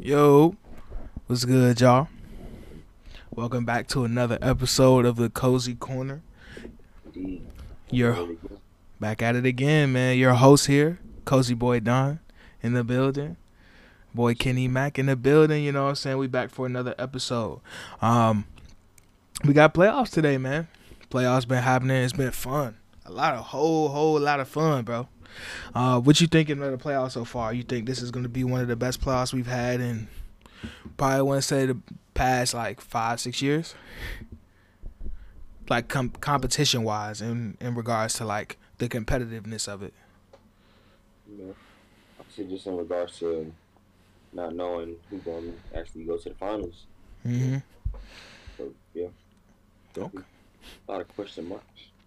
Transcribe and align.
Yo, 0.00 0.54
what's 1.26 1.44
good, 1.44 1.80
y'all? 1.80 2.08
Welcome 3.34 3.64
back 3.64 3.88
to 3.88 4.04
another 4.04 4.38
episode 4.40 5.04
of 5.04 5.16
the 5.16 5.30
Cozy 5.30 5.74
Corner. 5.74 6.22
You're 7.90 8.36
back 9.00 9.20
at 9.22 9.34
it 9.34 9.44
again, 9.44 9.92
man. 9.92 10.16
Your 10.16 10.34
host 10.34 10.66
here, 10.66 11.00
Cozy 11.24 11.54
Boy 11.54 11.80
Don, 11.80 12.20
in 12.62 12.74
the 12.74 12.84
building. 12.84 13.36
Boy 14.14 14.34
Kenny 14.34 14.68
Mack 14.68 14.98
in 14.98 15.06
the 15.06 15.16
building. 15.16 15.64
You 15.64 15.72
know 15.72 15.84
what 15.84 15.88
I'm 15.90 15.94
saying? 15.96 16.18
We 16.18 16.28
back 16.28 16.50
for 16.50 16.66
another 16.66 16.94
episode. 16.96 17.60
Um, 18.00 18.44
we 19.44 19.54
got 19.54 19.74
playoffs 19.74 20.10
today, 20.10 20.38
man. 20.38 20.68
Playoffs 21.10 21.48
been 21.48 21.62
happening. 21.62 21.96
It's 21.96 22.12
been 22.12 22.30
fun. 22.30 22.76
A 23.06 23.10
lot 23.10 23.34
of 23.34 23.44
whole 23.46 23.88
whole 23.88 24.20
lot 24.20 24.38
of 24.38 24.48
fun, 24.48 24.84
bro. 24.84 25.08
Uh, 25.74 26.00
what 26.00 26.20
you 26.20 26.26
thinking 26.26 26.62
of 26.62 26.70
the 26.70 26.78
playoffs 26.78 27.12
so 27.12 27.24
far? 27.24 27.52
You 27.52 27.62
think 27.62 27.86
this 27.86 28.00
is 28.00 28.10
going 28.10 28.22
to 28.24 28.28
be 28.28 28.44
one 28.44 28.60
of 28.60 28.68
the 28.68 28.76
best 28.76 29.00
playoffs 29.00 29.32
we've 29.32 29.46
had 29.46 29.80
in 29.80 30.08
probably 30.96 31.22
want 31.22 31.38
to 31.38 31.46
say 31.46 31.66
the 31.66 31.76
past 32.14 32.54
like 32.54 32.80
five 32.80 33.20
six 33.20 33.42
years? 33.42 33.74
Like 35.68 35.88
com- 35.88 36.10
competition 36.10 36.82
wise, 36.82 37.20
in 37.22 37.56
in 37.60 37.74
regards 37.74 38.14
to 38.14 38.24
like 38.24 38.58
the 38.78 38.88
competitiveness 38.88 39.66
of 39.66 39.82
it. 39.82 39.94
Know, 41.26 41.54
obviously 42.20 42.46
just 42.46 42.66
in 42.66 42.76
regards 42.76 43.18
to 43.20 43.52
not 44.32 44.54
knowing 44.54 44.96
who's 45.08 45.22
going 45.22 45.54
to 45.72 45.78
actually 45.78 46.04
go 46.04 46.18
to 46.18 46.28
the 46.28 46.34
finals. 46.34 46.84
Mm-hmm. 47.26 47.56
So 48.58 48.72
yeah, 48.92 49.06
Okay. 49.96 50.18
a 50.88 50.92
lot 50.92 51.00
of 51.00 51.08
question 51.08 51.48
marks. 51.48 51.64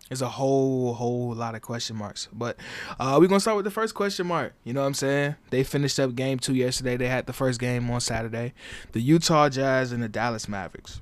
There's 0.09 0.21
a 0.21 0.29
whole 0.29 0.93
whole 0.93 1.33
lot 1.33 1.55
of 1.55 1.61
question 1.61 1.97
marks, 1.97 2.29
but 2.31 2.57
uh, 2.99 3.17
we're 3.19 3.27
gonna 3.27 3.41
start 3.41 3.57
with 3.57 3.65
the 3.65 3.71
first 3.71 3.93
question 3.93 4.27
mark. 4.27 4.53
You 4.63 4.73
know 4.73 4.81
what 4.81 4.87
I'm 4.87 4.93
saying? 4.93 5.35
They 5.49 5.63
finished 5.63 5.99
up 5.99 6.15
game 6.15 6.39
two 6.39 6.55
yesterday. 6.55 6.95
They 6.95 7.09
had 7.09 7.25
the 7.25 7.33
first 7.33 7.59
game 7.59 7.89
on 7.89 7.99
Saturday. 7.99 8.53
The 8.93 9.01
Utah 9.01 9.49
Jazz 9.49 9.91
and 9.91 10.01
the 10.01 10.07
Dallas 10.07 10.47
Mavericks. 10.47 11.01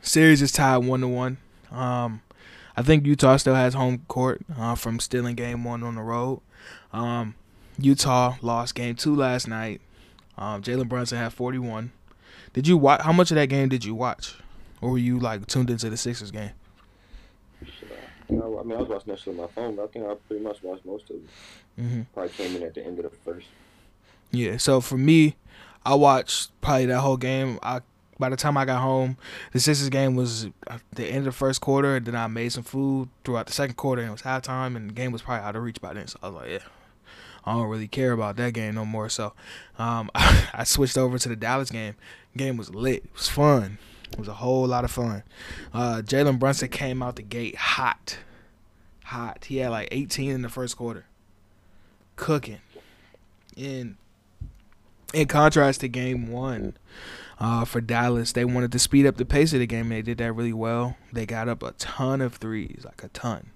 Series 0.00 0.42
is 0.42 0.52
tied 0.52 0.78
one 0.78 1.00
to 1.00 1.08
one. 1.08 1.38
Um, 1.72 2.22
I 2.76 2.82
think 2.82 3.04
Utah 3.04 3.36
still 3.36 3.56
has 3.56 3.74
home 3.74 4.04
court 4.06 4.42
uh, 4.56 4.76
from 4.76 5.00
stealing 5.00 5.34
game 5.34 5.64
one 5.64 5.82
on 5.82 5.96
the 5.96 6.02
road. 6.02 6.40
Um, 6.92 7.34
Utah 7.78 8.36
lost 8.40 8.76
game 8.76 8.94
two 8.94 9.14
last 9.14 9.48
night. 9.48 9.80
Um, 10.36 10.62
Jalen 10.62 10.88
Brunson 10.88 11.18
had 11.18 11.32
41. 11.32 11.90
Did 12.52 12.68
you 12.68 12.76
watch? 12.76 13.02
How 13.02 13.12
much 13.12 13.32
of 13.32 13.34
that 13.34 13.48
game 13.48 13.68
did 13.68 13.84
you 13.84 13.94
watch, 13.94 14.36
or 14.80 14.92
were 14.92 14.98
you 14.98 15.18
like 15.18 15.46
tuned 15.46 15.70
into 15.70 15.90
the 15.90 15.96
Sixers 15.96 16.30
game? 16.30 16.52
Shit, 18.28 18.36
I, 18.36 18.40
know, 18.40 18.60
I 18.60 18.62
mean, 18.62 18.76
I 18.76 18.80
was 18.80 18.88
watching 18.88 19.12
that 19.12 19.18
shit 19.18 19.28
on 19.28 19.36
my 19.36 19.46
phone, 19.46 19.76
but 19.76 19.84
I 19.84 19.86
think 19.88 20.06
I 20.06 20.14
pretty 20.14 20.42
much 20.42 20.62
watched 20.62 20.84
most 20.84 21.10
of 21.10 21.16
it. 21.16 21.22
Mm-hmm. 21.80 22.02
Probably 22.14 22.32
came 22.32 22.56
in 22.56 22.62
at 22.62 22.74
the 22.74 22.84
end 22.84 22.98
of 22.98 23.10
the 23.10 23.16
first. 23.24 23.46
Yeah, 24.30 24.58
so 24.58 24.80
for 24.80 24.98
me, 24.98 25.36
I 25.84 25.94
watched 25.94 26.50
probably 26.60 26.86
that 26.86 27.00
whole 27.00 27.16
game. 27.16 27.58
I 27.62 27.80
by 28.18 28.28
the 28.28 28.36
time 28.36 28.56
I 28.56 28.64
got 28.64 28.82
home, 28.82 29.16
the 29.52 29.60
Sixers 29.60 29.88
game 29.88 30.16
was 30.16 30.46
at 30.66 30.82
the 30.92 31.06
end 31.06 31.18
of 31.18 31.24
the 31.26 31.32
first 31.32 31.60
quarter, 31.60 31.96
and 31.96 32.06
then 32.06 32.16
I 32.16 32.26
made 32.26 32.50
some 32.50 32.64
food 32.64 33.08
throughout 33.24 33.46
the 33.46 33.52
second 33.52 33.76
quarter, 33.76 34.02
and 34.02 34.08
it 34.08 34.12
was 34.12 34.22
halftime, 34.22 34.76
and 34.76 34.90
the 34.90 34.94
game 34.94 35.12
was 35.12 35.22
probably 35.22 35.46
out 35.46 35.56
of 35.56 35.62
reach 35.62 35.80
by 35.80 35.94
then. 35.94 36.08
So 36.08 36.18
I 36.22 36.28
was 36.28 36.34
like, 36.34 36.50
yeah, 36.50 36.58
I 37.44 37.54
don't 37.54 37.68
really 37.68 37.88
care 37.88 38.12
about 38.12 38.36
that 38.36 38.54
game 38.54 38.74
no 38.74 38.84
more. 38.84 39.08
So 39.08 39.34
um, 39.78 40.10
I 40.14 40.64
switched 40.64 40.98
over 40.98 41.18
to 41.18 41.28
the 41.28 41.36
Dallas 41.36 41.70
game. 41.70 41.94
Game 42.36 42.56
was 42.56 42.74
lit. 42.74 43.04
It 43.04 43.10
was 43.14 43.28
fun. 43.28 43.78
It 44.12 44.18
was 44.18 44.28
a 44.28 44.34
whole 44.34 44.66
lot 44.66 44.84
of 44.84 44.90
fun. 44.90 45.22
Uh, 45.72 46.02
Jalen 46.04 46.38
Brunson 46.38 46.68
came 46.68 47.02
out 47.02 47.16
the 47.16 47.22
gate 47.22 47.56
hot, 47.56 48.18
hot. 49.04 49.44
He 49.46 49.58
had 49.58 49.70
like 49.70 49.88
18 49.90 50.30
in 50.30 50.42
the 50.42 50.48
first 50.48 50.76
quarter, 50.76 51.06
cooking. 52.16 52.60
In 53.56 53.96
in 55.14 55.26
contrast 55.26 55.80
to 55.80 55.88
game 55.88 56.30
one 56.30 56.76
uh, 57.40 57.64
for 57.64 57.80
Dallas, 57.80 58.32
they 58.32 58.44
wanted 58.44 58.72
to 58.72 58.78
speed 58.78 59.06
up 59.06 59.16
the 59.16 59.24
pace 59.24 59.52
of 59.52 59.60
the 59.60 59.66
game. 59.66 59.88
They 59.88 60.02
did 60.02 60.18
that 60.18 60.32
really 60.32 60.52
well. 60.52 60.96
They 61.12 61.26
got 61.26 61.48
up 61.48 61.62
a 61.62 61.72
ton 61.72 62.20
of 62.20 62.34
threes, 62.34 62.82
like 62.84 63.02
a 63.02 63.08
ton. 63.08 63.50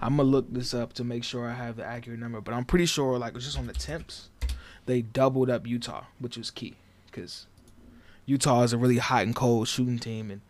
I'm 0.00 0.16
gonna 0.16 0.28
look 0.28 0.52
this 0.52 0.72
up 0.74 0.92
to 0.94 1.04
make 1.04 1.24
sure 1.24 1.46
I 1.46 1.54
have 1.54 1.76
the 1.76 1.84
accurate 1.84 2.20
number, 2.20 2.40
but 2.40 2.54
I'm 2.54 2.64
pretty 2.64 2.86
sure, 2.86 3.18
like, 3.18 3.30
it 3.30 3.34
was 3.34 3.44
just 3.44 3.58
on 3.58 3.66
the 3.66 3.72
temps, 3.72 4.30
they 4.86 5.02
doubled 5.02 5.50
up 5.50 5.66
Utah, 5.66 6.04
which 6.18 6.36
was 6.36 6.50
key 6.50 6.76
because 7.06 7.46
Utah 8.26 8.62
is 8.62 8.72
a 8.72 8.78
really 8.78 8.98
hot 8.98 9.22
and 9.22 9.34
cold 9.34 9.68
shooting 9.68 9.98
team, 9.98 10.30
and 10.30 10.40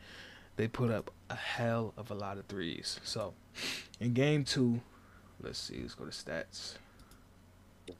they 0.56 0.66
put 0.66 0.90
up 0.90 1.10
a 1.30 1.34
hell 1.36 1.92
of 1.96 2.10
a 2.10 2.14
lot 2.14 2.38
of 2.38 2.46
threes. 2.46 2.98
So, 3.04 3.34
in 4.00 4.14
game 4.14 4.44
two, 4.44 4.80
let's 5.42 5.58
see, 5.58 5.80
let's 5.82 5.94
go 5.94 6.04
to 6.06 6.10
stats. 6.10 6.74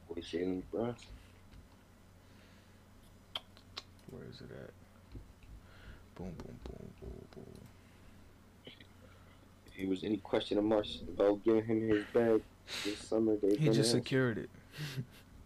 Boy, 0.09 0.21
Jalen 0.21 0.63
Brunson. 0.73 1.07
Where 4.11 4.23
is 4.31 4.41
it 4.41 4.51
at? 4.51 4.71
Boom, 6.15 6.33
boom, 6.39 6.57
boom, 6.65 6.89
boom, 7.01 7.25
boom. 7.35 7.45
If 8.65 9.77
there 9.79 9.89
was 9.89 10.05
any 10.05 10.17
question 10.17 10.57
of 10.57 10.65
marks 10.65 11.01
about 11.07 11.45
giving 11.45 11.65
him 11.65 11.89
his 11.89 12.05
bag 12.15 12.41
this 12.85 12.99
summer, 12.99 13.37
they 13.37 13.57
He 13.57 13.67
just 13.67 13.79
answer. 13.79 13.99
secured 13.99 14.39
it. 14.39 14.51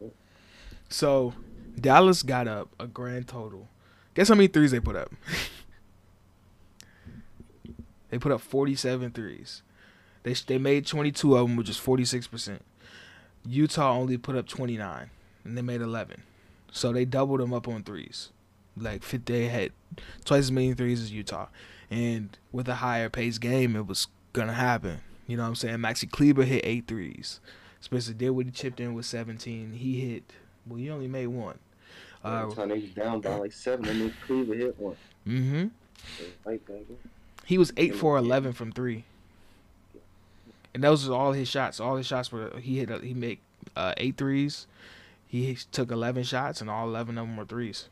so 0.88 1.34
Dallas 1.80 2.22
got 2.22 2.46
up 2.46 2.68
a 2.78 2.86
grand 2.86 3.26
total. 3.26 3.68
Guess 4.14 4.28
how 4.28 4.34
many 4.34 4.48
threes 4.48 4.70
they 4.70 4.80
put 4.80 4.96
up? 4.96 5.12
they 8.10 8.18
put 8.18 8.32
up 8.32 8.40
47 8.40 9.10
threes. 9.12 9.62
They 10.22 10.34
they 10.34 10.58
made 10.58 10.86
22 10.86 11.36
of 11.36 11.48
them, 11.48 11.56
which 11.56 11.68
is 11.68 11.78
46 11.78 12.26
percent. 12.26 12.62
Utah 13.46 13.92
only 13.92 14.18
put 14.18 14.36
up 14.36 14.46
29, 14.46 15.10
and 15.44 15.56
they 15.56 15.62
made 15.62 15.80
11. 15.80 16.22
So 16.70 16.92
they 16.92 17.04
doubled 17.04 17.40
them 17.40 17.54
up 17.54 17.66
on 17.68 17.82
threes. 17.82 18.30
Like 18.76 19.02
they 19.08 19.48
had 19.48 19.72
twice 20.24 20.40
as 20.40 20.52
many 20.52 20.74
threes 20.74 21.00
as 21.00 21.12
Utah, 21.12 21.48
and 21.90 22.36
with 22.52 22.68
a 22.68 22.76
higher 22.76 23.08
pace 23.08 23.38
game, 23.38 23.76
it 23.76 23.86
was 23.86 24.08
gonna 24.32 24.54
happen. 24.54 25.00
You 25.26 25.36
know 25.36 25.44
what 25.44 25.50
I'm 25.50 25.54
saying? 25.54 25.78
Maxi 25.78 26.10
Kleber 26.10 26.44
hit 26.44 26.64
eight 26.64 26.86
threes. 26.86 27.40
Spencer 27.80 28.12
Dinwiddie 28.12 28.50
chipped 28.50 28.80
in 28.80 28.94
with 28.94 29.06
17. 29.06 29.72
He 29.72 30.00
hit. 30.00 30.24
Well, 30.66 30.78
he 30.78 30.90
only 30.90 31.08
made 31.08 31.28
one. 31.28 31.58
Uh, 32.22 32.46
the 32.46 32.54
time 32.54 32.68
they 32.68 32.80
down 32.80 33.20
by 33.20 33.34
like 33.36 33.52
seven, 33.52 33.88
I 33.88 33.92
mean, 33.92 34.14
Cleveland 34.26 34.60
hit 34.60 34.78
one. 34.78 34.96
hmm 35.24 35.66
Like. 36.44 36.60
He 37.46 37.58
was 37.58 37.72
eight 37.76 37.96
for 37.96 38.16
11 38.16 38.52
from 38.52 38.70
three, 38.70 39.04
and 40.72 40.84
those 40.84 41.08
were 41.08 41.14
all 41.16 41.32
his 41.32 41.48
shots. 41.48 41.80
All 41.80 41.96
his 41.96 42.06
shots 42.06 42.30
were 42.30 42.52
he 42.60 42.78
hit. 42.78 43.02
He 43.02 43.14
made 43.14 43.38
uh, 43.74 43.94
eight 43.96 44.16
threes. 44.16 44.66
He 45.26 45.56
took 45.72 45.90
11 45.90 46.24
shots, 46.24 46.60
and 46.60 46.68
all 46.68 46.86
11 46.88 47.16
of 47.18 47.26
them 47.26 47.36
were 47.36 47.44
threes. 47.44 47.88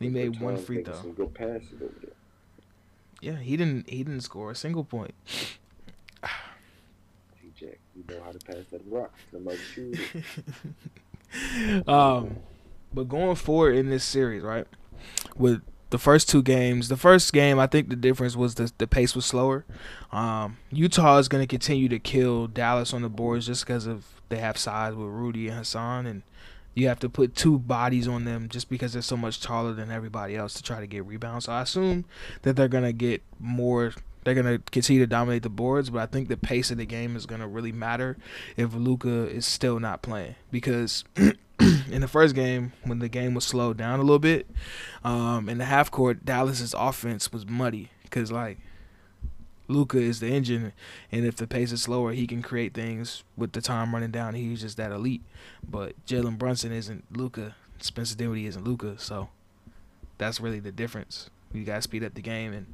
And 0.00 0.08
he 0.08 0.14
made 0.14 0.40
one 0.40 0.56
free 0.56 0.82
throw. 0.82 0.94
Some 0.94 1.12
good 1.12 1.34
passes 1.34 1.72
over 1.82 1.92
there. 2.00 2.12
Yeah, 3.20 3.36
he 3.38 3.56
didn't. 3.56 3.90
He 3.90 4.04
didn't 4.04 4.20
score 4.22 4.50
a 4.50 4.54
single 4.54 4.84
point. 4.84 5.12
Jack, 7.58 7.78
you 7.96 8.04
know 8.08 8.22
how 8.22 8.30
to 8.30 8.38
pass 8.38 8.64
that 8.70 8.80
rock 8.88 9.12
to 9.30 9.38
the 9.38 9.40
mother 9.40 9.56
shooter. 9.56 10.00
um, 11.90 12.36
but 12.92 13.08
going 13.08 13.36
forward 13.36 13.76
in 13.76 13.90
this 13.90 14.04
series, 14.04 14.42
right, 14.42 14.66
with 15.36 15.62
the 15.90 15.98
first 15.98 16.28
two 16.28 16.42
games, 16.42 16.88
the 16.88 16.96
first 16.96 17.32
game, 17.32 17.58
I 17.58 17.66
think 17.66 17.88
the 17.88 17.96
difference 17.96 18.36
was 18.36 18.56
the 18.56 18.70
the 18.78 18.86
pace 18.86 19.14
was 19.14 19.24
slower. 19.24 19.64
Um, 20.12 20.58
Utah 20.70 21.18
is 21.18 21.28
going 21.28 21.42
to 21.42 21.46
continue 21.46 21.88
to 21.88 21.98
kill 21.98 22.46
Dallas 22.46 22.92
on 22.92 23.02
the 23.02 23.08
boards 23.08 23.46
just 23.46 23.66
because 23.66 23.86
of 23.86 24.04
they 24.28 24.38
have 24.38 24.58
size 24.58 24.94
with 24.94 25.08
Rudy 25.08 25.48
and 25.48 25.58
Hassan, 25.58 26.06
and 26.06 26.22
you 26.74 26.88
have 26.88 27.00
to 27.00 27.08
put 27.08 27.34
two 27.34 27.58
bodies 27.58 28.06
on 28.06 28.24
them 28.24 28.48
just 28.48 28.68
because 28.68 28.92
they're 28.92 29.02
so 29.02 29.16
much 29.16 29.40
taller 29.40 29.72
than 29.72 29.90
everybody 29.90 30.36
else 30.36 30.54
to 30.54 30.62
try 30.62 30.80
to 30.80 30.86
get 30.86 31.04
rebounds. 31.06 31.46
So 31.46 31.52
I 31.52 31.62
assume 31.62 32.04
that 32.42 32.56
they're 32.56 32.68
going 32.68 32.84
to 32.84 32.92
get 32.92 33.22
more. 33.38 33.92
They're 34.24 34.34
gonna 34.34 34.58
continue 34.58 35.00
to 35.00 35.06
dominate 35.06 35.42
the 35.42 35.48
boards, 35.48 35.88
but 35.88 36.02
I 36.02 36.06
think 36.06 36.28
the 36.28 36.36
pace 36.36 36.70
of 36.70 36.76
the 36.76 36.84
game 36.84 37.16
is 37.16 37.24
gonna 37.24 37.48
really 37.48 37.72
matter 37.72 38.18
if 38.58 38.74
Luka 38.74 39.26
is 39.26 39.46
still 39.46 39.80
not 39.80 40.02
playing 40.02 40.34
because 40.50 41.04
in 41.92 42.00
the 42.00 42.08
first 42.08 42.34
game 42.34 42.72
when 42.84 42.98
the 42.98 43.08
game 43.08 43.34
was 43.34 43.44
slowed 43.44 43.76
down 43.76 43.98
a 43.98 44.02
little 44.02 44.18
bit 44.18 44.46
um, 45.04 45.48
in 45.48 45.58
the 45.58 45.64
half 45.64 45.90
court 45.90 46.24
Dallas's 46.24 46.74
offense 46.76 47.32
was 47.32 47.46
muddy 47.46 47.90
because 48.04 48.30
like 48.32 48.58
Luka 49.68 49.98
is 49.98 50.20
the 50.20 50.28
engine 50.28 50.72
and 51.12 51.26
if 51.26 51.36
the 51.36 51.46
pace 51.46 51.72
is 51.72 51.82
slower 51.82 52.12
he 52.12 52.26
can 52.26 52.42
create 52.42 52.74
things 52.74 53.22
with 53.36 53.52
the 53.52 53.60
time 53.60 53.92
running 53.92 54.10
down 54.10 54.34
he's 54.34 54.62
just 54.62 54.76
that 54.78 54.92
elite. 54.92 55.22
But 55.68 55.94
Jalen 56.06 56.38
Brunson 56.38 56.72
isn't 56.72 57.04
Luka 57.16 57.54
Spencer 57.78 58.16
Dinwiddie 58.16 58.46
isn't 58.46 58.64
Luka 58.64 58.94
so 58.98 59.28
that's 60.16 60.40
really 60.40 60.60
the 60.60 60.72
difference. 60.72 61.30
You 61.52 61.64
gotta 61.64 61.82
speed 61.82 62.02
up 62.02 62.14
the 62.14 62.22
game 62.22 62.52
and 62.52 62.66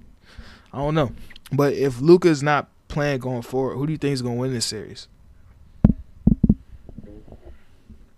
I 0.73 0.79
don't 0.79 0.95
know. 0.95 1.13
But 1.53 1.75
if 1.75 2.01
Luka's 2.01 2.43
not 2.43 2.69
playing 2.89 3.19
going 3.19 3.43
forward 3.43 3.77
who 3.77 3.87
do 3.87 3.93
you 3.93 3.99
think 3.99 4.15
is 4.15 4.23
gonna 4.23 4.37
win 4.37 4.53
this 4.53 4.67
series? 4.67 5.09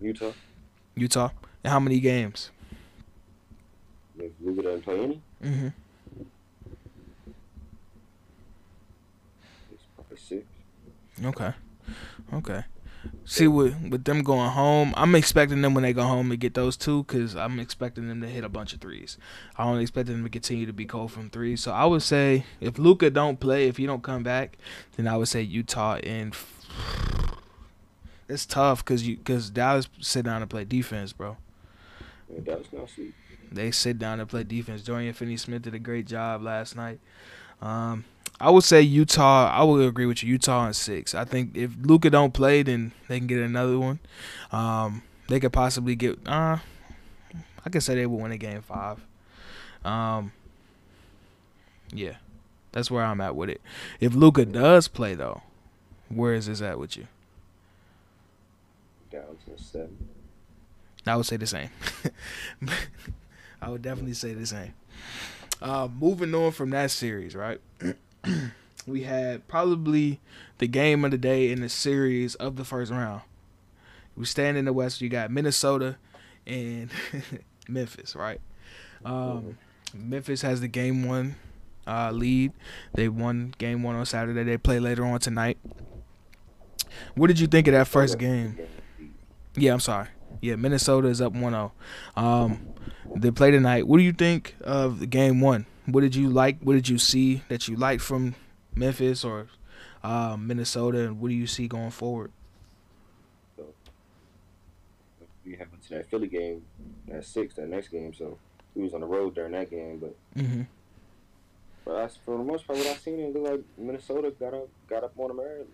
Utah. 0.01 0.33
Utah 0.97 1.31
and 1.63 1.73
how 1.73 1.81
many 1.81 2.01
games 2.01 2.51
If 4.19 4.33
Luka 4.41 4.63
doesn't 4.63 4.83
play 4.83 4.99
any, 4.99 5.23
mm-hmm. 5.45 5.69
it's 9.73 9.83
probably 9.95 10.17
six. 10.17 10.45
Okay. 11.25 11.53
Okay. 12.33 12.65
See, 13.25 13.47
with 13.47 13.75
with 13.91 14.05
them 14.05 14.23
going 14.23 14.51
home, 14.51 14.93
I'm 14.97 15.15
expecting 15.15 15.63
them 15.63 15.75
when 15.75 15.83
they 15.83 15.93
go 15.93 16.03
home 16.03 16.31
to 16.31 16.37
get 16.37 16.55
those 16.55 16.77
two 16.77 17.05
because 17.05 17.37
I'm 17.37 17.61
expecting 17.61 18.09
them 18.09 18.21
to 18.21 18.27
hit 18.29 18.43
a 18.45 18.49
bunch 18.49 18.73
of 18.73 18.81
threes. 18.81 19.19
I 19.57 19.65
don't 19.65 19.81
expect 19.81 20.09
them 20.09 20.25
to 20.25 20.31
continue 20.31 20.67
to 20.67 20.73
be 20.73 20.87
cold 20.87 21.13
from 21.13 21.31
three. 21.31 21.57
So 21.57 21.73
I 21.73 21.85
would 21.85 22.03
say 22.03 22.45
if 22.61 22.79
Luka 22.79 23.11
don't 23.11 23.39
play, 23.39 23.69
if 23.69 23.77
he 23.77 23.87
don't 23.87 24.03
come 24.03 24.23
back, 24.23 24.59
then 24.97 25.07
I 25.07 25.17
would 25.17 25.29
say 25.29 25.43
Utah 25.43 25.97
and 25.97 26.35
it's 28.29 28.47
tough 28.47 28.85
because 28.85 29.07
you 29.07 29.17
because 29.17 29.51
Dallas 29.51 29.89
sit 30.01 30.25
down 30.25 30.43
and 30.43 30.51
play 30.51 30.65
defense, 30.65 31.13
bro. 31.13 31.37
Yeah, 32.33 32.41
Dallas 32.41 32.67
not 32.73 32.89
sweet. 32.89 33.15
They 33.51 33.71
sit 33.71 33.99
down 33.99 34.21
and 34.21 34.29
play 34.29 34.43
defense. 34.43 34.83
Dorian 34.83 35.15
Finney-Smith 35.15 35.63
did 35.63 35.75
a 35.75 35.79
great 35.79 36.07
job 36.07 36.43
last 36.43 36.75
night. 36.75 36.99
Um, 37.63 38.05
I 38.41 38.51
would 38.51 38.65
say 38.65 38.83
Utah. 38.83 39.51
I 39.51 39.63
would 39.63 39.87
agree 39.87 40.07
with 40.07 40.23
you. 40.23 40.31
Utah 40.31 40.67
and 40.67 40.77
six. 40.77 41.15
I 41.15 41.25
think 41.25 41.57
if 41.57 41.71
Luka 41.81 42.11
don't 42.11 42.35
play, 42.35 42.63
then 42.63 42.93
they 43.09 43.19
can 43.19 43.27
get 43.27 43.39
another 43.39 43.79
one. 43.79 44.01
Um, 44.53 45.03
they 45.29 45.41
could 45.41 45.53
possibly 45.53 45.95
get. 45.95 46.19
Uh, 46.27 46.59
I 47.65 47.71
could 47.71 47.83
say 47.83 47.95
they 47.95 48.07
will 48.07 48.19
win 48.19 48.33
a 48.33 48.39
game 48.39 48.63
five. 48.63 49.01
Um, 49.85 50.33
yeah, 51.93 52.17
that's 52.73 52.91
where 52.91 53.05
I'm 53.05 53.21
at 53.21 53.37
with 53.37 53.49
it. 53.49 53.61
If 54.01 54.15
Luka 54.15 54.45
does 54.45 54.89
play 54.89 55.15
though, 55.15 55.43
where 56.09 56.35
is 56.35 56.47
this 56.47 56.61
at 56.61 56.79
with 56.79 56.97
you? 56.97 57.07
Down 59.17 59.37
to 59.47 59.63
seven. 59.63 60.09
I 61.07 61.17
would 61.17 61.25
say 61.25 61.37
the 61.39 61.47
same. 61.47 61.71
I 63.63 63.71
would 63.71 63.81
definitely 63.81 64.13
say 64.13 64.35
the 64.35 64.45
same. 64.45 64.75
Uh, 65.63 65.89
moving 65.89 66.35
on 66.35 66.53
from 66.53 66.69
that 66.71 66.91
series, 66.91 67.35
right? 67.35 67.61
we 68.87 69.05
had 69.05 69.49
probably 69.49 70.21
the 70.59 70.67
game 70.67 71.03
of 71.05 71.13
the 71.13 71.19
day 71.19 71.51
in 71.51 71.63
the 71.63 71.71
series 71.71 72.35
of 72.35 72.57
the 72.57 72.65
first 72.65 72.93
round. 72.93 73.23
We 74.17 74.27
stand 74.27 74.59
in 74.59 74.67
the 74.67 74.73
West. 74.75 75.01
You 75.01 75.09
got 75.09 75.31
Minnesota 75.31 75.97
and 76.47 76.91
Memphis, 77.69 78.15
right? 78.15 78.41
Um, 79.03 79.57
Memphis 79.95 80.43
has 80.43 80.61
the 80.61 80.69
game 80.69 81.07
one 81.07 81.37
uh, 81.87 82.11
lead. 82.11 82.53
They 82.93 83.09
won 83.09 83.55
game 83.57 83.83
one 83.83 83.97
on 83.97 84.05
Saturday. 84.05 84.43
They 84.43 84.59
play 84.59 84.79
later 84.81 85.07
on 85.07 85.21
tonight. 85.21 85.57
What 87.15 87.29
did 87.29 87.41
you 87.41 87.47
think 87.47 87.67
of 87.69 87.73
that 87.73 87.89
first 87.89 88.19
game? 88.19 88.59
Yeah, 89.57 89.73
I'm 89.73 89.81
sorry. 89.81 90.09
Yeah, 90.41 90.57
Minnesota 90.57 91.09
is 91.09 91.21
up 91.21 91.33
1-0. 91.33 91.71
Um, 92.17 92.69
they 93.15 93.31
play 93.31 93.51
tonight. 93.51 93.87
What 93.87 93.99
do 93.99 94.03
you 94.03 94.13
think 94.13 94.55
of 94.61 94.99
the 95.01 95.07
game 95.07 95.41
one? 95.41 95.67
What 95.87 96.03
did 96.03 96.15
you 96.15 96.29
like? 96.29 96.61
What 96.61 96.75
did 96.75 96.89
you 96.89 96.99
see 96.99 97.43
that 97.49 97.69
you 97.69 97.77
liked 97.77 98.03
from 98.03 98.35
Memphis 98.75 99.25
or 99.25 99.47
uh, 100.05 100.37
Minnesota? 100.39 101.05
And 101.05 101.21
what 101.21 101.29
do 101.29 101.35
you 101.35 101.47
see 101.47 101.69
going 101.69 101.91
forward? 101.91 102.33
So, 103.57 103.65
we 105.45 105.57
have 105.57 105.69
to 105.71 105.89
that 105.91 106.11
Philly 106.11 106.27
game 106.29 106.63
at 107.11 107.25
six, 107.25 107.55
that 107.55 107.69
next 107.69 107.89
game. 107.89 108.13
So 108.13 108.37
we 108.75 108.83
was 108.83 108.93
on 108.95 109.01
the 109.01 109.07
road 109.07 109.35
during 109.35 109.53
that 109.53 109.71
game, 109.71 109.99
but 109.99 110.15
Mm-hmm. 110.37 110.63
but 111.85 111.97
I, 111.97 112.09
for 112.25 112.37
the 112.37 112.45
most 112.45 112.67
part, 112.67 112.79
what 112.79 112.89
I've 112.89 112.99
seen, 113.01 113.21
it 113.21 113.33
looked 113.35 113.51
like 113.51 113.61
Minnesota 113.79 114.33
got 114.39 114.53
up, 114.55 114.69
got 114.89 115.05
up 115.05 115.13
on 115.17 115.29
them 115.29 115.41
early. 115.41 115.67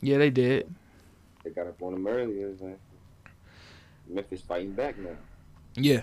Yeah, 0.00 0.18
they 0.18 0.30
did. 0.30 0.72
They 1.42 1.50
got 1.50 1.66
up 1.66 1.80
on 1.82 1.94
them 1.94 2.06
early. 2.06 2.42
It 2.42 2.50
was 2.50 2.60
like 2.60 2.78
Memphis 4.08 4.40
fighting 4.42 4.72
back 4.72 4.98
now. 4.98 5.10
Yeah. 5.76 6.02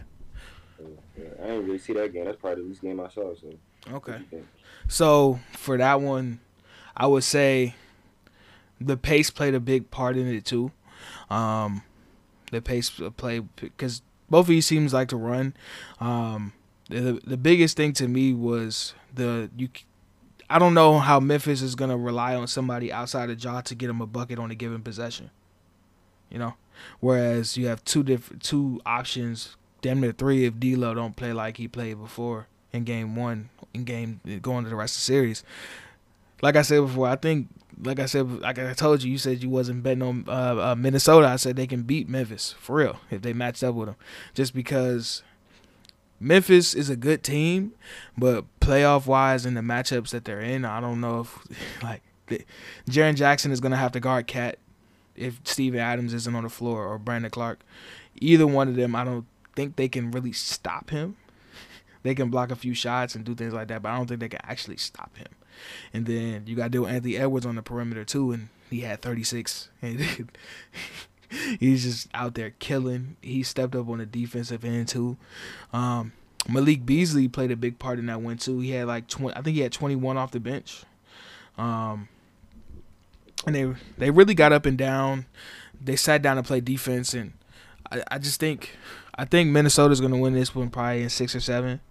Yeah, 1.18 1.26
I 1.44 1.48
didn't 1.48 1.66
really 1.66 1.78
see 1.78 1.94
that 1.94 2.12
game. 2.14 2.26
That's 2.26 2.38
probably 2.40 2.64
the 2.64 2.70
least 2.70 2.82
game 2.82 3.00
I 3.00 3.08
saw. 3.10 3.36
So 3.36 3.54
Okay. 3.92 4.12
what 4.14 4.22
you 4.22 4.26
think? 4.30 4.48
So 4.88 5.40
for 5.54 5.78
that 5.78 6.02
one, 6.02 6.40
I 6.98 7.06
would 7.08 7.24
say 7.24 7.76
the 8.80 8.98
pace 8.98 9.30
played 9.30 9.54
a 9.54 9.60
big 9.60 9.92
part 9.92 10.18
in 10.18 10.28
it 10.28 10.44
too. 10.46 10.72
Um, 11.30 11.84
the 12.52 12.62
pace 12.62 12.90
played 13.18 13.48
because 13.56 14.02
both 14.30 14.42
of 14.46 14.48
these 14.48 14.68
teams 14.68 14.94
like 14.94 15.08
to 15.10 15.18
run. 15.18 15.54
Um, 16.00 16.54
the 16.90 17.22
the 17.26 17.38
biggest 17.38 17.78
thing 17.78 17.94
to 17.94 18.08
me 18.08 18.34
was 18.34 18.94
the 19.14 19.50
you. 19.56 19.70
I 20.50 20.60
don't 20.60 20.74
know 20.74 21.00
how 21.00 21.20
Memphis 21.20 21.62
is 21.62 21.76
gonna 21.76 21.98
rely 21.98 22.36
on 22.36 22.48
somebody 22.48 22.92
outside 22.92 23.30
of 23.30 23.42
Ja 23.42 23.62
to 23.62 23.76
get 23.76 23.90
him 23.90 24.02
a 24.02 24.06
bucket 24.08 24.38
on 24.40 24.52
a 24.52 24.56
given 24.56 24.82
possession. 24.82 25.30
You 26.32 26.40
know, 26.40 26.54
whereas 27.00 27.58
you 27.58 27.68
have 27.68 27.84
two 27.84 28.04
different 28.04 28.42
two 28.42 28.82
options, 28.86 29.56
damn 29.82 30.00
near 30.00 30.12
three 30.12 30.46
if 30.46 30.60
D'Lo 30.60 30.94
don't 30.94 31.16
play 31.16 31.34
like 31.34 31.58
he 31.58 31.68
played 31.68 32.00
before 32.00 32.48
in 32.72 32.84
game 32.84 33.16
one, 33.16 33.50
in 33.74 33.84
game 33.84 34.22
going 34.42 34.64
to 34.64 34.70
the 34.70 34.76
rest 34.76 34.96
of 34.96 35.00
the 35.00 35.06
series. 35.06 35.44
Like 36.42 36.56
I 36.56 36.64
said 36.64 36.82
before, 36.82 37.08
I 37.08 37.16
think, 37.16 37.50
like 37.84 38.00
I 38.00 38.06
said, 38.06 38.42
like 38.42 38.58
I 38.58 38.74
told 38.74 39.04
you, 39.04 39.12
you 39.12 39.18
said 39.18 39.44
you 39.44 39.50
wasn't 39.50 39.84
betting 39.84 40.02
on 40.02 40.26
uh, 40.28 40.72
uh, 40.72 40.76
Minnesota. 40.76 41.28
I 41.28 41.36
said 41.36 41.56
they 41.56 41.68
can 41.68 41.84
beat 41.84 42.10
Memphis 42.10 42.56
for 42.58 42.78
real 42.78 43.00
if 43.12 43.22
they 43.22 43.34
matched 43.34 43.64
up 43.64 43.76
with 43.76 43.88
them, 43.90 43.96
just 44.34 44.54
because 44.54 45.22
Memphis 46.20 46.74
is 46.74 46.90
a 46.90 46.96
good 46.96 47.24
team, 47.24 47.74
but 48.18 48.46
playoff 48.60 49.08
wise 49.08 49.46
in 49.46 49.56
the 49.56 49.62
matchups 49.62 50.10
that 50.12 50.24
they're 50.26 50.40
in, 50.40 50.66
I 50.66 50.80
don't 50.80 51.02
know 51.02 51.22
if 51.22 51.84
like 51.84 52.02
Jaren 52.90 53.16
Jackson 53.16 53.52
is 53.52 53.60
gonna 53.60 53.78
have 53.78 53.92
to 53.92 54.00
guard 54.00 54.28
Cat 54.28 54.58
if 55.22 55.40
Steven 55.44 55.80
Adams 55.80 56.14
isn't 56.14 56.36
on 56.36 56.44
the 56.44 56.50
floor 56.50 56.86
or 56.86 56.98
Brandon 56.98 57.32
Clarke. 57.32 57.60
Either 58.20 58.48
one 58.48 58.68
of 58.68 58.76
them, 58.76 58.96
I 58.96 59.04
don't 59.04 59.26
think 59.56 59.76
they 59.76 59.88
can 59.88 60.12
really 60.12 60.34
stop 60.34 60.90
him. 60.90 61.18
They 62.04 62.16
can 62.16 62.32
block 62.32 62.50
a 62.50 62.56
few 62.56 62.74
shots 62.74 63.14
and 63.14 63.24
do 63.24 63.36
things 63.36 63.54
like 63.54 63.68
that, 63.68 63.84
but 63.84 63.90
I 63.90 63.96
don't 63.96 64.08
think 64.08 64.22
they 64.22 64.30
can 64.30 64.42
actually 64.44 64.78
stop 64.78 65.16
him. 65.18 65.28
And 65.94 66.08
then 66.08 66.46
you 66.48 66.56
got 66.56 66.64
to 66.64 66.70
deal 66.70 66.82
with 66.82 66.90
Anthony 66.90 67.16
Edwards 67.16 67.46
on 67.46 67.54
the 67.54 67.62
perimeter 67.62 68.04
too, 68.04 68.32
and 68.32 68.50
he 68.72 68.80
had 68.80 69.04
36, 69.04 69.70
and 69.84 70.00
he's 71.60 71.84
just 71.84 72.08
out 72.16 72.34
there 72.34 72.56
killing. 72.58 73.18
He 73.22 73.44
stepped 73.44 73.76
up 73.76 73.88
on 73.88 74.00
the 74.00 74.08
defensive 74.08 74.66
end 74.66 74.88
too. 74.88 75.18
Um, 75.72 76.14
Malik 76.50 76.88
Beasley 76.88 77.28
played 77.28 77.52
a 77.52 77.56
big 77.56 77.78
part 77.78 78.00
in 78.00 78.08
that 78.08 78.24
win 78.24 78.38
too. 78.38 78.60
He 78.62 78.72
had 78.72 78.88
like 78.88 79.08
20, 79.08 79.38
I 79.38 79.42
think 79.42 79.56
he 79.56 79.62
had 79.62 79.72
21 79.72 80.18
off 80.18 80.32
the 80.32 80.40
bench. 80.40 80.84
Um, 81.58 82.10
and 83.46 83.56
they 83.56 83.74
they 83.98 84.12
really 84.12 84.34
got 84.34 84.54
up 84.54 84.66
and 84.66 84.78
down. 84.78 85.26
They 85.80 85.96
sat 85.96 86.22
down 86.22 86.38
and 86.38 86.46
played 86.46 86.66
defense, 86.66 87.14
and 87.14 87.34
I, 87.92 88.04
I 88.12 88.18
just 88.18 88.40
think 88.40 88.78
I 89.16 89.26
think 89.26 89.50
Minnesota's 89.50 90.02
gonna 90.02 90.18
win 90.18 90.34
this 90.34 90.56
one 90.56 90.70
probably 90.70 91.04
in 91.04 91.10
six 91.10 91.36
or 91.36 91.40
seven. 91.40 91.82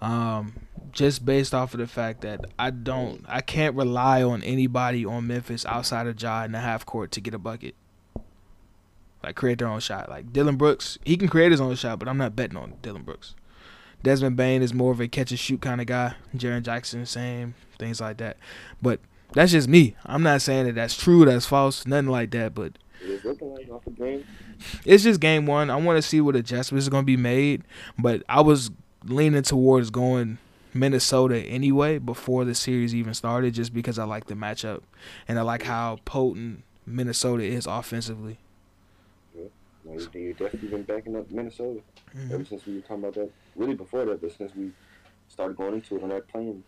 Um, 0.00 0.54
just 0.92 1.24
based 1.24 1.54
off 1.54 1.74
of 1.74 1.80
the 1.80 1.86
fact 1.86 2.20
that 2.22 2.44
I 2.58 2.70
don't 2.70 3.24
I 3.28 3.40
can't 3.40 3.74
rely 3.76 4.22
on 4.22 4.42
anybody 4.42 5.04
on 5.04 5.26
Memphis 5.26 5.64
outside 5.66 6.06
of 6.06 6.20
Ja 6.20 6.44
in 6.44 6.52
the 6.52 6.60
half 6.60 6.84
court 6.84 7.10
to 7.12 7.20
get 7.20 7.34
a 7.34 7.38
bucket. 7.38 7.74
Like 9.22 9.36
create 9.36 9.58
their 9.58 9.68
own 9.68 9.80
shot. 9.80 10.08
Like 10.08 10.32
Dillon 10.32 10.56
Brooks, 10.56 10.98
he 11.04 11.16
can 11.16 11.28
create 11.28 11.52
his 11.52 11.60
own 11.60 11.74
shot, 11.76 11.98
but 11.98 12.08
I'm 12.08 12.18
not 12.18 12.34
betting 12.34 12.56
on 12.56 12.74
Dillon 12.82 13.02
Brooks. 13.02 13.34
Desmond 14.02 14.36
Bane 14.36 14.62
is 14.62 14.74
more 14.74 14.90
of 14.90 15.00
a 15.00 15.06
catch 15.06 15.30
and 15.30 15.38
shoot 15.38 15.60
kind 15.60 15.80
of 15.80 15.86
guy. 15.86 16.14
Jaren 16.36 16.62
Jackson, 16.62 17.06
same 17.06 17.54
things 17.78 18.00
like 18.00 18.16
that. 18.16 18.36
But 18.80 19.00
that's 19.34 19.52
just 19.52 19.68
me. 19.68 19.96
I'm 20.04 20.22
not 20.22 20.42
saying 20.42 20.66
that 20.66 20.74
that's 20.74 20.96
true, 20.96 21.24
that's 21.24 21.46
false, 21.46 21.86
nothing 21.86 22.08
like 22.08 22.30
that. 22.32 22.54
But 22.54 22.72
It 23.02 23.10
was 23.10 23.24
looking 23.24 23.52
like 23.54 23.68
off 23.70 23.84
the 23.84 23.90
game. 23.90 24.24
it's 24.84 25.02
just 25.04 25.20
game 25.20 25.46
one. 25.46 25.70
I 25.70 25.76
want 25.76 25.96
to 25.98 26.02
see 26.02 26.20
what 26.20 26.36
adjustments 26.36 26.86
are 26.86 26.90
going 26.90 27.02
to 27.02 27.06
be 27.06 27.16
made. 27.16 27.62
But 27.98 28.22
I 28.28 28.40
was 28.40 28.70
leaning 29.04 29.42
towards 29.42 29.90
going 29.90 30.38
Minnesota 30.74 31.38
anyway 31.40 31.98
before 31.98 32.44
the 32.44 32.54
series 32.54 32.94
even 32.94 33.14
started, 33.14 33.54
just 33.54 33.74
because 33.74 33.98
I 33.98 34.04
like 34.04 34.26
the 34.26 34.34
matchup 34.34 34.82
and 35.28 35.38
I 35.38 35.42
like 35.42 35.62
how 35.64 35.98
potent 36.04 36.62
Minnesota 36.86 37.44
is 37.44 37.66
offensively. 37.66 38.38
No, 39.84 39.94
you, 39.98 40.08
you 40.14 40.32
definitely 40.34 40.68
been 40.68 40.82
backing 40.84 41.16
up 41.16 41.30
Minnesota 41.30 41.80
Mm-hmm. 42.14 42.34
ever 42.34 42.44
since 42.44 42.66
we 42.66 42.74
were 42.74 42.80
talking 42.82 42.96
about 42.98 43.14
that. 43.14 43.30
Really 43.56 43.74
before 43.74 44.04
that, 44.04 44.20
but 44.20 44.32
since 44.36 44.54
we 44.54 44.70
started 45.28 45.56
going 45.56 45.72
into 45.72 45.96
it 45.96 46.02
on 46.02 46.10
that 46.10 46.28
playing 46.28 46.62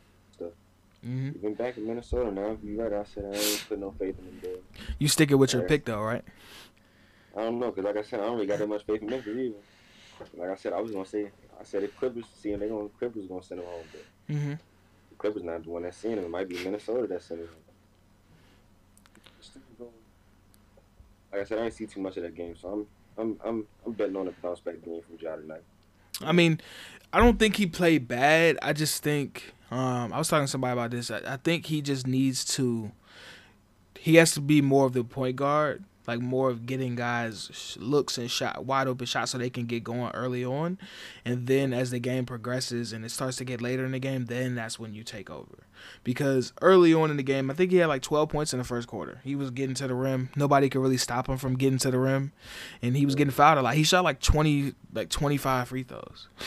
hmm 1.05 1.31
you've 1.35 1.43
been 1.43 1.55
backing 1.55 1.87
Minnesota. 1.87 2.31
Now 2.33 2.57
you're 2.63 2.89
right. 2.89 3.01
I 3.01 3.05
said 3.05 3.25
I 3.25 3.37
ain't 3.37 3.69
put 3.69 3.79
no 3.79 3.93
faith 3.99 4.17
in 4.19 4.27
them. 4.27 4.39
Boys. 4.43 4.63
You 4.99 5.09
sticking 5.09 5.39
with 5.39 5.53
your 5.53 5.63
Right. 5.63 5.69
pick 5.69 5.85
though, 5.85 6.01
right? 6.03 6.25
I 7.37 7.43
don't 7.43 7.59
know, 7.59 7.73
cause 7.73 7.85
like 7.85 7.97
I 7.97 8.03
said, 8.03 8.21
I 8.21 8.25
don't 8.27 8.35
really 8.37 8.47
got 8.47 8.59
that 8.61 8.69
much 8.69 8.85
faith 8.87 9.03
in 9.03 9.09
Memphis 9.11 9.37
either. 9.37 9.57
Like 10.35 10.51
I 10.51 10.55
said, 10.55 10.73
I 10.73 10.81
was 10.81 10.93
gonna 10.93 11.05
say, 11.05 11.31
I 11.61 11.65
said 11.65 11.83
if 11.83 11.95
Clippers 11.97 12.29
see 12.41 12.53
him, 12.53 12.61
they 12.61 12.69
gonna 12.69 12.89
Clippers 12.99 13.27
gonna 13.29 13.43
send 13.43 13.61
him 13.61 13.67
home. 13.67 13.89
But 13.93 14.07
Mm-hmm. 14.31 14.51
the 14.53 15.17
Clippers 15.19 15.43
not 15.43 15.65
the 15.65 15.71
one 15.71 15.83
that's 15.83 15.97
seeing 15.99 16.17
him. 16.17 16.25
It 16.25 16.31
might 16.31 16.49
be 16.49 16.59
Minnesota 16.59 17.07
that's 17.09 17.27
sending 17.27 17.47
him. 17.47 17.53
Like 21.33 21.41
I 21.41 21.45
said, 21.45 21.59
I 21.59 21.63
didn't 21.63 21.75
see 21.75 21.87
too 21.87 22.01
much 22.01 22.17
of 22.17 22.23
that 22.23 22.35
game, 22.35 22.55
so 22.57 22.69
I'm 22.69 22.87
I'm 23.19 23.39
I'm 23.45 23.67
I'm 23.87 23.93
betting 23.93 24.17
on 24.17 24.29
a 24.29 24.33
bounce 24.33 24.61
back 24.61 24.81
game 24.85 25.01
from 25.07 25.19
Ja 25.21 25.37
tonight. 25.37 25.63
I 26.23 26.33
mean, 26.33 26.61
I 27.13 27.19
don't 27.19 27.39
think 27.39 27.57
he 27.57 27.67
played 27.67 28.07
bad. 28.07 28.57
I 28.63 28.73
just 28.73 29.03
think 29.03 29.53
um, 29.75 30.13
I 30.13 30.19
was 30.19 30.29
talking 30.29 30.45
to 30.45 30.51
somebody 30.51 30.73
about 30.73 30.93
this. 30.93 31.11
I, 31.11 31.21
I 31.27 31.37
think 31.37 31.67
he 31.67 31.83
just 31.83 32.07
needs 32.07 32.45
to. 32.57 32.93
He 33.99 34.15
has 34.17 34.33
to 34.35 34.41
be 34.41 34.63
more 34.63 34.87
of 34.87 34.93
the 34.93 35.03
point 35.03 35.35
guard, 35.35 35.83
like 36.07 36.21
more 36.21 36.49
of 36.49 36.65
getting 36.65 36.95
guys 36.95 37.77
looks 37.81 38.17
and 38.17 38.31
shot 38.31 38.65
wide 38.65 38.87
open 38.87 39.07
shots 39.07 39.33
so 39.33 39.39
they 39.39 39.51
can 39.51 39.67
get 39.67 39.83
going 39.83 40.13
early 40.13 40.45
on, 40.45 40.79
and 41.25 41.49
then 41.49 41.73
as 41.73 41.91
the 41.91 41.99
game 41.99 42.25
progresses 42.25 42.93
and 42.93 43.05
it 43.05 43.11
starts 43.11 43.37
to 43.39 43.45
get 43.45 43.61
later 43.61 43.85
in 43.85 43.91
the 43.93 43.99
game, 43.99 44.27
then 44.27 44.55
that's 44.55 44.79
when 44.79 44.95
you 44.95 45.03
take 45.03 45.29
over. 45.29 45.67
Because 46.03 46.53
early 46.63 46.93
on 46.95 47.11
in 47.11 47.17
the 47.17 47.23
game, 47.23 47.51
I 47.51 47.55
think 47.55 47.71
he 47.71 47.79
had 47.79 47.87
like 47.87 48.03
12 48.03 48.29
points 48.29 48.53
in 48.53 48.59
the 48.59 48.65
first 48.65 48.89
quarter. 48.89 49.21
He 49.25 49.35
was 49.35 49.51
getting 49.51 49.75
to 49.77 49.87
the 49.87 49.95
rim. 49.95 50.31
Nobody 50.37 50.69
could 50.69 50.81
really 50.81 50.97
stop 50.97 51.29
him 51.29 51.37
from 51.37 51.57
getting 51.57 51.79
to 51.79 51.91
the 51.91 51.99
rim, 51.99 52.33
and 52.83 52.97
he 52.97 53.05
was 53.05 53.15
getting 53.15 53.31
fouled 53.33 53.59
a 53.59 53.63
lot. 53.63 53.75
He 53.75 53.85
shot 53.85 54.05
like 54.05 54.21
20, 54.21 54.75
like 54.93 55.09
25 55.11 55.69
free 55.69 55.83
throws. 55.83 56.29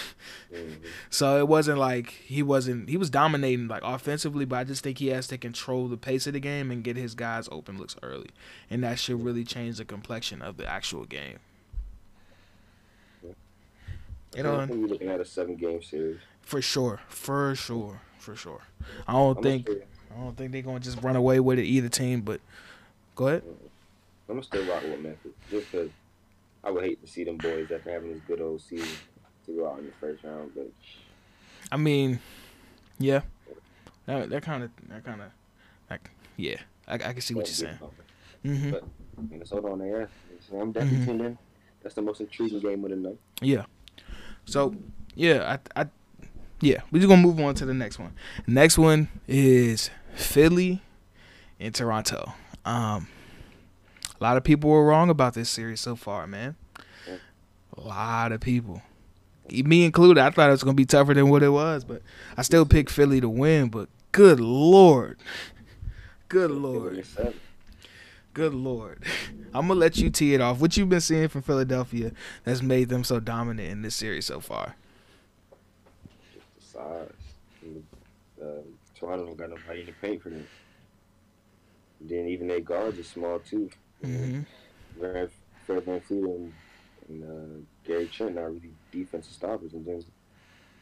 So 1.09 1.37
it 1.39 1.47
wasn't 1.47 1.77
like 1.77 2.11
he 2.11 2.41
wasn't 2.41 2.87
he 2.89 2.95
was 2.95 3.09
dominating 3.09 3.67
like 3.67 3.81
offensively, 3.83 4.45
but 4.45 4.55
I 4.55 4.63
just 4.63 4.81
think 4.81 4.97
he 4.97 5.07
has 5.07 5.27
to 5.27 5.37
control 5.37 5.87
the 5.89 5.97
pace 5.97 6.25
of 6.25 6.33
the 6.33 6.39
game 6.39 6.71
and 6.71 6.83
get 6.83 6.95
his 6.95 7.15
guys 7.15 7.49
open 7.51 7.77
looks 7.77 7.97
early, 8.01 8.29
and 8.69 8.81
that 8.83 8.97
should 8.97 9.21
really 9.21 9.43
change 9.43 9.77
the 9.77 9.85
complexion 9.85 10.41
of 10.41 10.55
the 10.55 10.65
actual 10.65 11.03
game. 11.05 11.39
Uh, 13.25 13.33
you 14.37 14.43
know, 14.43 14.55
I 14.59 14.67
think 14.67 14.81
we're 14.81 14.87
looking 14.87 15.09
at 15.09 15.19
a 15.19 15.25
seven 15.25 15.55
game 15.57 15.81
series. 15.83 16.19
for 16.41 16.61
sure, 16.61 17.01
for 17.09 17.53
sure, 17.55 18.01
for 18.19 18.35
sure. 18.35 18.61
I 19.07 19.13
don't 19.13 19.37
I'm 19.37 19.43
think 19.43 19.69
I 19.69 20.19
don't 20.19 20.35
think 20.37 20.51
they're 20.51 20.61
gonna 20.61 20.79
just 20.79 21.01
run 21.01 21.15
away 21.15 21.39
with 21.39 21.59
it 21.59 21.63
either 21.65 21.89
team, 21.89 22.21
but 22.21 22.39
go 23.15 23.27
ahead. 23.27 23.43
I'm 24.29 24.35
gonna 24.35 24.43
still 24.43 24.65
rock 24.67 24.83
with 24.83 24.99
Memphis 24.99 25.31
just 25.49 25.71
because 25.71 25.89
I 26.63 26.71
would 26.71 26.83
hate 26.83 27.01
to 27.05 27.07
see 27.11 27.23
them 27.23 27.37
boys 27.37 27.71
after 27.71 27.91
having 27.91 28.11
this 28.13 28.21
good 28.27 28.41
old 28.41 28.61
season 28.61 28.87
to 29.45 29.51
go 29.55 29.69
out 29.71 29.79
in 29.79 29.85
the 29.85 29.91
first 29.99 30.23
round. 30.23 30.51
But 30.55 30.69
I 31.71 31.77
mean, 31.77 32.19
yeah, 32.99 33.21
that 34.05 34.29
that 34.29 34.43
kind 34.43 34.63
of 34.63 34.71
that 34.89 35.03
kind 35.05 35.21
of 35.21 35.27
like 35.89 36.09
yeah, 36.35 36.57
I, 36.87 36.95
I 36.95 36.97
can 36.97 37.21
see 37.21 37.33
what 37.33 37.45
you're 37.47 37.53
saying. 37.53 37.79
hmm 38.43 38.71
But- 38.71 38.83
Minnesota 39.31 39.67
on 39.69 39.79
their 39.79 40.03
ass. 40.03 40.09
I'm 40.53 40.71
definitely 40.71 40.99
Mhm. 40.99 41.05
tuned. 41.19 41.37
That's 41.81 41.95
the 41.95 42.03
most 42.03 42.21
intriguing 42.21 42.59
game 42.59 42.83
of 42.83 42.91
the 42.91 42.95
night. 42.97 43.17
Yeah. 43.41 43.65
So 44.45 44.75
yeah, 45.15 45.57
I, 45.75 45.81
I 45.81 45.87
yeah, 46.59 46.81
we're 46.91 46.99
just 46.99 47.09
gonna 47.09 47.21
move 47.21 47.39
on 47.39 47.55
to 47.55 47.65
the 47.65 47.73
next 47.73 47.99
one. 47.99 48.13
Next 48.45 48.77
one 48.77 49.09
is 49.27 49.89
Philly 50.15 50.81
and 51.59 51.73
Toronto. 51.73 52.33
Um, 52.65 53.07
a 54.19 54.23
lot 54.23 54.37
of 54.37 54.43
people 54.43 54.69
were 54.69 54.85
wrong 54.85 55.09
about 55.09 55.33
this 55.33 55.49
series 55.49 55.79
so 55.79 55.95
far, 55.95 56.25
man. 56.27 56.55
A 57.77 57.81
lot 57.81 58.31
of 58.31 58.41
people, 58.41 58.81
me 59.51 59.85
included. 59.85 60.19
I 60.19 60.31
thought 60.31 60.49
it 60.49 60.53
was 60.53 60.63
gonna 60.63 60.73
be 60.73 60.85
tougher 60.85 61.13
than 61.13 61.29
what 61.29 61.43
it 61.43 61.49
was, 61.49 61.83
but 61.83 62.01
I 62.35 62.41
still 62.41 62.65
picked 62.65 62.89
Philly 62.89 63.21
to 63.21 63.29
win. 63.29 63.69
But 63.69 63.89
good 64.11 64.39
lord, 64.39 65.19
good 66.27 66.51
lord. 66.51 67.05
Good 68.33 68.53
lord. 68.53 69.03
I'm 69.53 69.67
gonna 69.67 69.79
let 69.79 69.97
you 69.97 70.11
tee 70.11 70.35
it 70.35 70.41
off. 70.41 70.59
What 70.59 70.77
you've 70.77 70.89
been 70.89 71.01
seeing 71.01 71.27
from 71.27 71.41
Philadelphia 71.41 72.11
that's 72.43 72.61
made 72.61 72.89
them 72.89 73.03
so 73.03 73.19
dominant 73.19 73.71
in 73.71 73.81
this 73.81 73.95
series 73.95 74.25
so 74.27 74.39
far? 74.39 74.75
Size. 76.77 77.11
Uh, 78.41 78.61
Toronto 78.95 79.25
don't 79.25 79.37
got 79.37 79.49
nobody 79.49 79.83
the 79.83 79.93
paint 79.93 80.21
for 80.21 80.29
them. 80.29 80.47
Then 81.99 82.27
even 82.27 82.47
their 82.47 82.59
guards 82.59 82.99
are 82.99 83.03
small 83.03 83.39
too. 83.39 83.69
Mm-hmm. 84.03 84.41
Fred 84.99 85.31
VanVleet 85.67 86.09
and, 86.09 86.53
and 87.09 87.23
uh, 87.23 87.65
Gary 87.85 88.07
Trent 88.07 88.35
not 88.35 88.45
really 88.45 88.71
defensive 88.91 89.33
stoppers. 89.33 89.73
And 89.73 89.85
then 89.85 90.03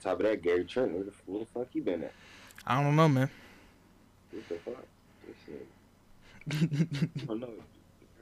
top 0.03 0.19
of 0.19 0.25
that, 0.25 0.41
Gary 0.41 0.65
Trent, 0.65 0.91
where 0.91 1.03
the, 1.05 1.13
where 1.25 1.39
the 1.39 1.45
fuck 1.45 1.67
he 1.71 1.79
been 1.79 2.03
at? 2.03 2.13
I 2.67 2.83
don't 2.83 2.95
know, 2.95 3.07
man. 3.07 3.29
What 4.31 4.49
the 4.49 4.55
fuck? 4.55 4.85
I 6.51 7.25
don't 7.25 7.39
know. 7.39 7.49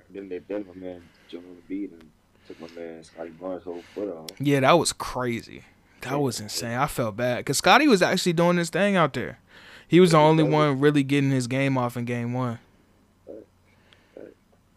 Then 0.09 0.29
they 0.29 0.39
then 0.39 0.65
my 0.67 0.75
man 0.75 1.01
Joel 1.27 1.41
Embiid 1.41 1.93
and 1.93 2.09
took 2.47 2.59
my 2.61 2.67
man 2.79 3.03
Scottie 3.03 3.31
Barnes' 3.31 3.63
whole 3.63 3.81
foot 3.95 4.09
off. 4.13 4.29
yeah, 4.39 4.59
that 4.59 4.73
was 4.73 4.93
crazy. 4.93 5.63
That 6.03 6.19
was 6.19 6.39
insane. 6.39 6.77
I 6.77 6.87
felt 6.87 7.15
bad 7.15 7.37
because 7.37 7.57
Scottie 7.57 7.87
was 7.87 8.01
actually 8.01 8.33
doing 8.33 8.57
his 8.57 8.69
thing 8.69 8.95
out 8.95 9.13
there. 9.13 9.39
He 9.87 9.99
was 9.99 10.11
the 10.11 10.17
only 10.17 10.43
one 10.43 10.79
really 10.79 11.03
getting 11.03 11.31
his 11.31 11.47
game 11.47 11.77
off 11.77 11.95
in 11.97 12.05
game 12.05 12.33
one. 12.33 12.59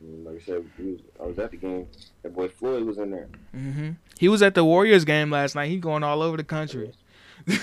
Like 0.00 0.36
I 0.36 0.40
said, 0.40 0.64
was, 0.78 1.00
I 1.20 1.26
was 1.26 1.38
at 1.38 1.50
the 1.50 1.56
game. 1.56 1.88
That 2.22 2.34
boy 2.34 2.48
Floyd 2.48 2.84
was 2.84 2.98
in 2.98 3.10
there. 3.10 3.28
Mm-hmm. 3.54 3.90
He 4.18 4.28
was 4.28 4.42
at 4.42 4.54
the 4.54 4.64
Warriors 4.64 5.04
game 5.04 5.30
last 5.30 5.54
night. 5.54 5.68
He 5.68 5.78
going 5.78 6.02
all 6.02 6.22
over 6.22 6.36
the 6.36 6.44
country. 6.44 6.92
That 7.46 7.56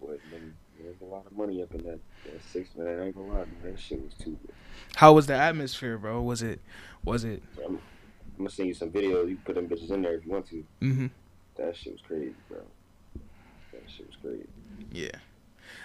boy, 0.00 0.18
man, 0.30 0.54
there's 0.80 1.00
a 1.02 1.04
lot 1.04 1.26
of 1.26 1.32
money 1.32 1.62
up 1.62 1.74
in 1.74 1.82
that, 1.84 1.98
that 2.24 2.42
six 2.50 2.70
man. 2.76 2.86
I 2.86 3.06
ain't 3.06 3.16
gonna 3.16 3.28
lie, 3.28 3.34
man, 3.38 3.46
that 3.64 3.80
shit 3.80 4.02
was 4.02 4.14
too 4.14 4.38
good. 4.42 4.54
How 4.96 5.12
was 5.12 5.26
the 5.26 5.34
atmosphere, 5.34 5.98
bro? 5.98 6.22
Was 6.22 6.42
it? 6.42 6.60
Was 7.04 7.24
it? 7.24 7.42
I'm, 7.66 7.74
I'm 7.74 7.80
gonna 8.38 8.50
send 8.50 8.68
you 8.68 8.74
some 8.74 8.90
videos. 8.90 9.28
You 9.28 9.36
can 9.36 9.44
put 9.44 9.54
them 9.56 9.68
bitches 9.68 9.90
in 9.90 10.02
there 10.02 10.14
if 10.14 10.24
you 10.24 10.32
want 10.32 10.48
to. 10.48 10.64
hmm 10.80 11.06
That 11.60 11.76
shit 11.76 11.92
was 11.92 12.00
crazy, 12.06 12.34
bro. 12.48 12.58
That 13.72 13.82
shit 13.94 14.06
was 14.06 14.16
crazy. 14.22 14.46
Yeah. 14.90 15.10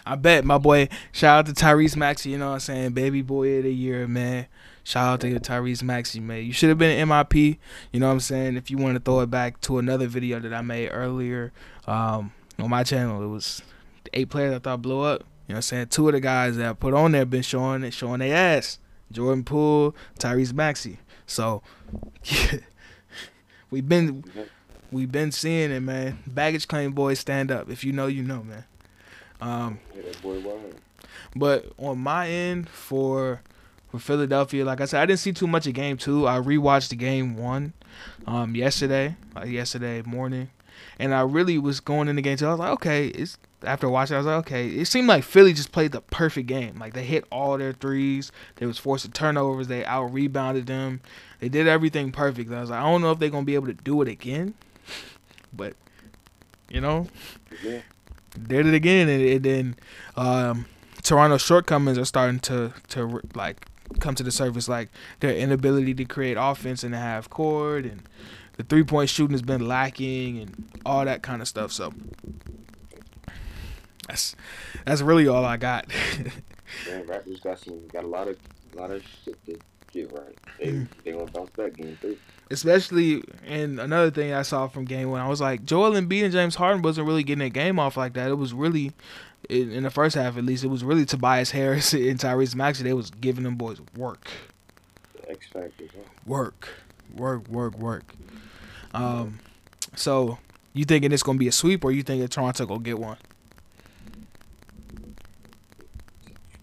I 0.05 0.15
bet 0.15 0.45
my 0.45 0.57
boy. 0.57 0.87
Shout 1.11 1.39
out 1.39 1.53
to 1.53 1.63
Tyrese 1.63 1.97
Maxey. 1.97 2.29
You 2.29 2.37
know 2.37 2.47
what 2.47 2.53
I'm 2.53 2.59
saying? 2.61 2.91
Baby 2.93 3.21
boy 3.21 3.57
of 3.57 3.63
the 3.63 3.73
year, 3.73 4.07
man. 4.07 4.47
Shout 4.85 5.05
out 5.05 5.21
to 5.21 5.39
Tyrese 5.39 5.83
Maxey, 5.83 6.21
man. 6.21 6.45
You 6.45 6.53
should 6.53 6.69
have 6.69 6.77
been 6.77 6.97
an 6.97 7.09
MIP. 7.09 7.57
You 7.91 7.99
know 7.99 8.07
what 8.07 8.13
I'm 8.13 8.19
saying? 8.21 8.55
If 8.55 8.71
you 8.71 8.77
want 8.77 8.95
to 8.95 9.01
throw 9.01 9.19
it 9.19 9.29
back 9.29 9.59
to 9.61 9.77
another 9.77 10.07
video 10.07 10.39
that 10.39 10.53
I 10.53 10.61
made 10.61 10.89
earlier 10.89 11.51
um, 11.87 12.31
on 12.57 12.69
my 12.69 12.83
channel, 12.83 13.21
it 13.21 13.27
was 13.27 13.61
the 14.05 14.17
eight 14.19 14.29
players 14.29 14.55
I 14.55 14.59
thought 14.59 14.81
blew 14.81 15.01
up. 15.01 15.21
You 15.21 15.53
know 15.53 15.55
what 15.55 15.57
I'm 15.57 15.61
saying? 15.63 15.87
Two 15.87 16.07
of 16.07 16.13
the 16.13 16.21
guys 16.21 16.55
that 16.55 16.69
I 16.69 16.73
put 16.73 16.93
on 16.93 17.11
there 17.11 17.25
been 17.25 17.41
showing 17.41 17.83
it, 17.83 17.93
showing 17.93 18.19
their 18.19 18.35
ass. 18.35 18.79
Jordan 19.11 19.43
Poole, 19.43 19.93
Tyrese 20.19 20.53
Maxey. 20.53 20.99
So 21.27 21.63
yeah, 22.23 22.59
we've 23.69 23.87
been 23.87 24.23
we've 24.95 25.11
been 25.11 25.31
seeing 25.31 25.71
it, 25.71 25.81
man. 25.81 26.19
Baggage 26.25 26.67
claim 26.67 26.91
boys 26.93 27.19
stand 27.19 27.51
up. 27.51 27.69
If 27.69 27.83
you 27.83 27.91
know, 27.91 28.07
you 28.07 28.23
know, 28.23 28.43
man. 28.43 28.63
Um, 29.41 29.79
Yeah, 29.95 30.03
that 30.03 30.21
boy 30.21 30.39
wild. 30.39 30.75
but 31.35 31.65
on 31.77 31.99
my 31.99 32.29
end 32.29 32.69
for 32.69 33.41
for 33.91 33.99
Philadelphia, 33.99 34.65
like 34.65 34.81
I 34.81 34.85
said, 34.85 35.01
I 35.01 35.05
didn't 35.05 35.19
see 35.19 35.33
too 35.33 35.47
much 35.47 35.67
of 35.67 35.73
game 35.73 35.97
two. 35.97 36.27
I 36.27 36.39
rewatched 36.39 36.89
the 36.89 36.95
game 36.95 37.35
one 37.35 37.73
um 38.25 38.55
yesterday, 38.55 39.15
like 39.35 39.49
yesterday 39.49 40.01
morning. 40.03 40.49
And 40.99 41.13
I 41.13 41.21
really 41.21 41.57
was 41.57 41.79
going 41.81 42.07
in 42.07 42.15
the 42.15 42.21
game 42.21 42.37
two. 42.37 42.47
I 42.47 42.51
was 42.51 42.59
like, 42.59 42.71
okay, 42.71 43.07
it's 43.07 43.37
after 43.63 43.89
watching, 43.89 44.15
I 44.15 44.19
was 44.19 44.25
like, 44.27 44.37
okay. 44.45 44.67
It 44.67 44.85
seemed 44.85 45.07
like 45.07 45.23
Philly 45.23 45.51
just 45.53 45.71
played 45.71 45.91
the 45.91 46.01
perfect 46.01 46.47
game. 46.47 46.77
Like 46.79 46.93
they 46.93 47.03
hit 47.03 47.25
all 47.31 47.57
their 47.57 47.73
threes. 47.73 48.31
They 48.57 48.65
was 48.65 48.77
forced 48.77 49.05
to 49.05 49.11
turnovers. 49.11 49.67
They 49.67 49.83
out 49.85 50.13
rebounded 50.13 50.67
them. 50.67 51.01
They 51.39 51.49
did 51.49 51.67
everything 51.67 52.11
perfect. 52.13 52.49
I 52.51 52.61
was 52.61 52.69
like, 52.69 52.79
I 52.79 52.83
don't 52.89 53.01
know 53.01 53.11
if 53.11 53.19
they're 53.19 53.29
gonna 53.29 53.45
be 53.45 53.55
able 53.55 53.67
to 53.67 53.73
do 53.73 54.01
it 54.01 54.07
again. 54.07 54.53
But 55.53 55.75
you 56.69 56.81
know, 56.81 57.07
Yeah. 57.63 57.81
did 58.47 58.65
it 58.65 58.73
again, 58.73 59.07
and, 59.09 59.21
and 59.23 59.43
then 59.43 59.75
um, 60.17 60.65
Toronto's 61.03 61.41
shortcomings 61.41 61.97
are 61.97 62.05
starting 62.05 62.39
to 62.41 62.73
to 62.89 63.21
like 63.33 63.65
come 63.99 64.15
to 64.15 64.23
the 64.23 64.31
surface, 64.31 64.67
like 64.67 64.89
their 65.19 65.35
inability 65.35 65.93
to 65.93 66.05
create 66.05 66.37
offense 66.39 66.83
in 66.83 66.91
the 66.91 66.97
half 66.97 67.29
court, 67.29 67.85
and 67.85 68.01
the 68.57 68.63
three 68.63 68.83
point 68.83 69.09
shooting 69.09 69.33
has 69.33 69.41
been 69.43 69.67
lacking, 69.67 70.39
and 70.39 70.69
all 70.85 71.05
that 71.05 71.21
kind 71.21 71.41
of 71.41 71.47
stuff. 71.47 71.71
So 71.71 71.93
that's 74.07 74.35
that's 74.85 75.01
really 75.01 75.27
all 75.27 75.45
I 75.45 75.57
got. 75.57 75.87
Man, 76.87 77.05
Raptors 77.05 77.41
got 77.43 77.59
some 77.59 77.87
got 77.87 78.03
a 78.03 78.07
lot 78.07 78.27
of 78.27 78.37
a 78.75 78.77
lot 78.77 78.91
of 78.91 79.03
shit 79.23 79.43
to 79.45 79.57
get 79.91 80.11
right. 80.11 80.37
They 80.59 80.65
Mm. 80.67 80.87
they 81.03 81.11
gonna 81.11 81.25
bounce 81.31 81.51
back 81.51 81.73
game 81.75 81.97
three. 82.01 82.17
Especially, 82.51 83.23
and 83.45 83.79
another 83.79 84.11
thing 84.11 84.33
I 84.33 84.43
saw 84.43 84.67
from 84.67 84.85
game 84.85 85.09
one, 85.09 85.19
I 85.19 85.27
was 85.27 85.41
like, 85.41 85.65
Joel 85.65 85.91
Embiid 85.91 86.25
and 86.25 86.31
James 86.31 86.55
Harden 86.55 86.83
wasn't 86.83 87.07
really 87.07 87.23
getting 87.23 87.43
a 87.43 87.49
game 87.49 87.79
off 87.79 87.97
like 87.97 88.13
that. 88.13 88.29
It 88.29 88.35
was 88.35 88.53
really, 88.53 88.91
in, 89.49 89.71
in 89.71 89.83
the 89.83 89.89
first 89.89 90.15
half 90.15 90.37
at 90.37 90.45
least, 90.45 90.63
it 90.63 90.67
was 90.67 90.83
really 90.83 91.05
Tobias 91.05 91.51
Harris 91.51 91.93
and 91.93 92.19
Tyrese 92.19 92.55
Maxey. 92.55 92.83
They 92.83 92.93
was 92.93 93.09
giving 93.09 93.43
them 93.43 93.55
boys 93.55 93.81
work. 93.97 94.29
X 95.27 95.47
factors. 95.47 95.89
Huh? 95.91 96.03
work, 96.25 96.69
work, 97.15 97.47
work, 97.47 97.77
work. 97.77 98.13
Um, 98.93 99.39
so 99.95 100.37
you 100.73 100.85
thinking 100.85 101.11
it's 101.11 101.23
gonna 101.23 101.37
be 101.37 101.47
a 101.47 101.51
sweep, 101.51 101.83
or 101.83 101.91
you 101.91 102.03
thinking 102.03 102.27
Toronto 102.27 102.65
gonna 102.65 102.79
get 102.79 102.99
one? 102.99 103.17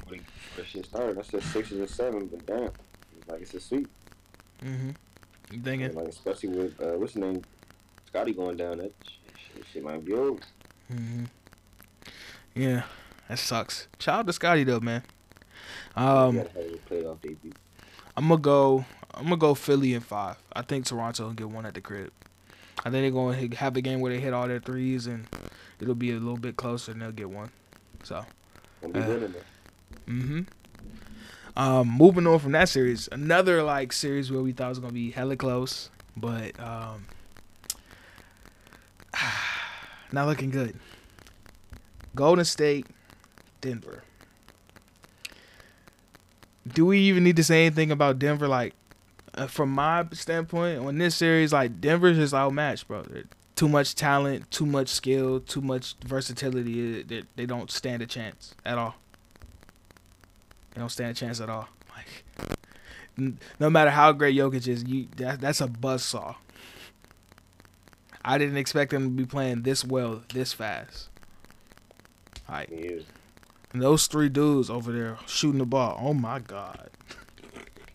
When 0.06 0.24
shit 0.66 0.86
started, 0.86 1.18
I 1.18 1.22
said 1.22 1.42
sixes 1.42 1.80
or 1.80 1.86
seven, 1.86 2.26
but 2.26 2.46
damn, 2.46 2.70
like 3.28 3.42
it's 3.42 3.54
a 3.54 3.60
sweep. 3.60 3.88
Mm-hmm. 4.64 4.90
You 5.52 5.60
thinking? 5.60 5.94
Like 5.94 6.08
especially 6.08 6.48
with 6.50 6.80
uh, 6.80 6.92
what's 6.98 7.12
his 7.12 7.22
name, 7.22 7.42
Scottie 8.06 8.32
going 8.32 8.56
down. 8.56 8.78
That 8.78 8.92
shit, 9.04 9.64
shit 9.72 9.82
might 9.82 10.04
be 10.04 10.14
over. 10.14 10.40
Mm-hmm. 10.92 11.24
Yeah, 12.54 12.82
that 13.28 13.38
sucks. 13.38 13.88
Out 14.06 14.26
to 14.26 14.32
Scottie 14.32 14.64
though, 14.64 14.80
man. 14.80 15.02
Um, 15.94 16.36
gotta 16.36 16.48
have 16.50 16.56
a 16.56 16.78
playoff 16.90 17.20
debut. 17.20 17.52
I'm 18.16 18.28
gonna 18.28 18.40
go. 18.40 18.84
I'm 19.14 19.24
gonna 19.24 19.36
go 19.36 19.54
Philly 19.54 19.94
in 19.94 20.00
five. 20.00 20.36
I 20.54 20.62
think 20.62 20.86
Toronto 20.86 21.24
will 21.24 21.32
get 21.32 21.48
one 21.48 21.66
at 21.66 21.74
the 21.74 21.80
crib. 21.80 22.12
I 22.78 22.90
think 22.90 23.02
they're 23.02 23.10
gonna 23.10 23.54
have 23.56 23.76
a 23.76 23.80
game 23.82 24.00
where 24.00 24.12
they 24.12 24.20
hit 24.20 24.32
all 24.32 24.48
their 24.48 24.58
threes, 24.58 25.06
and 25.06 25.26
it'll 25.80 25.94
be 25.94 26.10
a 26.12 26.14
little 26.14 26.38
bit 26.38 26.56
closer, 26.56 26.92
and 26.92 27.02
they'll 27.02 27.12
get 27.12 27.28
one. 27.28 27.50
So. 28.02 28.16
Uh. 28.16 28.26
Mm-hmm. 30.08 30.40
Um, 31.56 31.88
moving 31.88 32.26
on 32.26 32.38
from 32.38 32.52
that 32.52 32.68
series, 32.68 33.08
another 33.12 33.62
like 33.62 33.92
series 33.92 34.32
where 34.32 34.40
we 34.40 34.52
thought 34.52 34.70
was 34.70 34.78
gonna 34.78 34.92
be 34.92 35.10
hella 35.10 35.36
close, 35.36 35.90
but 36.16 36.58
um, 36.58 37.06
not 40.12 40.26
looking 40.26 40.50
good. 40.50 40.74
Golden 42.14 42.44
State 42.44 42.86
Denver. 43.60 44.02
Do 46.66 46.86
we 46.86 47.00
even 47.00 47.24
need 47.24 47.36
to 47.36 47.44
say 47.44 47.66
anything 47.66 47.90
about 47.90 48.18
Denver? 48.18 48.48
Like, 48.48 48.74
uh, 49.34 49.46
from 49.46 49.70
my 49.70 50.06
standpoint, 50.12 50.78
on 50.78 50.98
this 50.98 51.16
series, 51.16 51.52
like 51.52 51.80
Denver's 51.80 52.16
just 52.16 52.34
outmatched, 52.34 52.88
bro. 52.88 53.02
They're 53.02 53.24
too 53.56 53.68
much 53.68 53.94
talent, 53.94 54.50
too 54.50 54.66
much 54.66 54.88
skill, 54.88 55.40
too 55.40 55.60
much 55.60 55.96
versatility. 56.04 57.02
They, 57.02 57.24
they 57.36 57.46
don't 57.46 57.70
stand 57.70 58.02
a 58.02 58.06
chance 58.06 58.54
at 58.64 58.78
all. 58.78 58.94
They 60.74 60.80
don't 60.80 60.88
stand 60.88 61.10
a 61.10 61.14
chance 61.14 61.40
at 61.40 61.50
all. 61.50 61.68
Like, 61.96 63.36
no 63.58 63.70
matter 63.70 63.90
how 63.90 64.12
great 64.12 64.36
Jokic 64.36 64.66
is, 64.66 64.84
you 64.84 65.08
that, 65.16 65.40
that's 65.40 65.60
a 65.60 65.66
buzz 65.66 66.02
saw. 66.02 66.34
I 68.24 68.38
didn't 68.38 68.56
expect 68.56 68.92
them 68.92 69.04
to 69.04 69.10
be 69.10 69.26
playing 69.26 69.62
this 69.62 69.84
well, 69.84 70.22
this 70.32 70.52
fast. 70.52 71.08
Like, 72.48 72.70
and 72.70 73.82
those 73.82 74.06
three 74.06 74.28
dudes 74.28 74.70
over 74.70 74.92
there 74.92 75.18
shooting 75.26 75.58
the 75.58 75.66
ball. 75.66 75.98
Oh 76.00 76.14
my 76.14 76.38
god. 76.38 76.90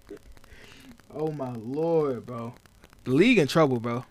oh 1.13 1.31
my 1.31 1.53
lord, 1.53 2.25
bro. 2.25 2.55
The 3.03 3.11
league 3.11 3.37
in 3.37 3.47
trouble, 3.47 3.79
bro. 3.79 4.05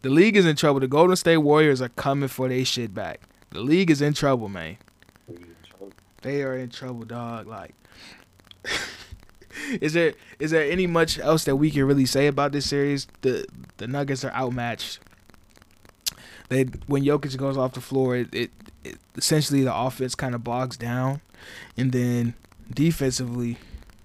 The 0.00 0.10
league 0.10 0.36
is 0.36 0.46
in 0.46 0.56
trouble. 0.56 0.80
The 0.80 0.88
Golden 0.88 1.14
State 1.14 1.36
Warriors 1.36 1.80
are 1.80 1.90
coming 1.90 2.28
for 2.28 2.48
their 2.48 2.64
shit 2.64 2.92
back. 2.92 3.20
The 3.50 3.60
league 3.60 3.90
is 3.90 4.02
in 4.02 4.14
trouble, 4.14 4.48
man. 4.48 4.78
They 6.22 6.42
are 6.42 6.56
in 6.56 6.70
trouble, 6.70 7.04
dog. 7.04 7.46
Like, 7.46 7.74
is 9.80 9.92
there 9.92 10.14
is 10.38 10.50
there 10.50 10.70
any 10.70 10.86
much 10.86 11.18
else 11.18 11.44
that 11.44 11.56
we 11.56 11.70
can 11.70 11.84
really 11.84 12.06
say 12.06 12.26
about 12.26 12.52
this 12.52 12.68
series? 12.68 13.06
The 13.20 13.46
the 13.76 13.86
Nuggets 13.86 14.24
are 14.24 14.32
outmatched. 14.32 15.00
They 16.48 16.64
when 16.86 17.04
Jokic 17.04 17.36
goes 17.36 17.56
off 17.56 17.72
the 17.72 17.80
floor, 17.80 18.16
it, 18.16 18.34
it, 18.34 18.50
it 18.84 18.98
essentially 19.16 19.62
the 19.62 19.74
offense 19.74 20.14
kind 20.14 20.34
of 20.34 20.44
bogs 20.44 20.76
down, 20.76 21.20
and 21.76 21.92
then 21.92 22.34
defensively, 22.72 23.58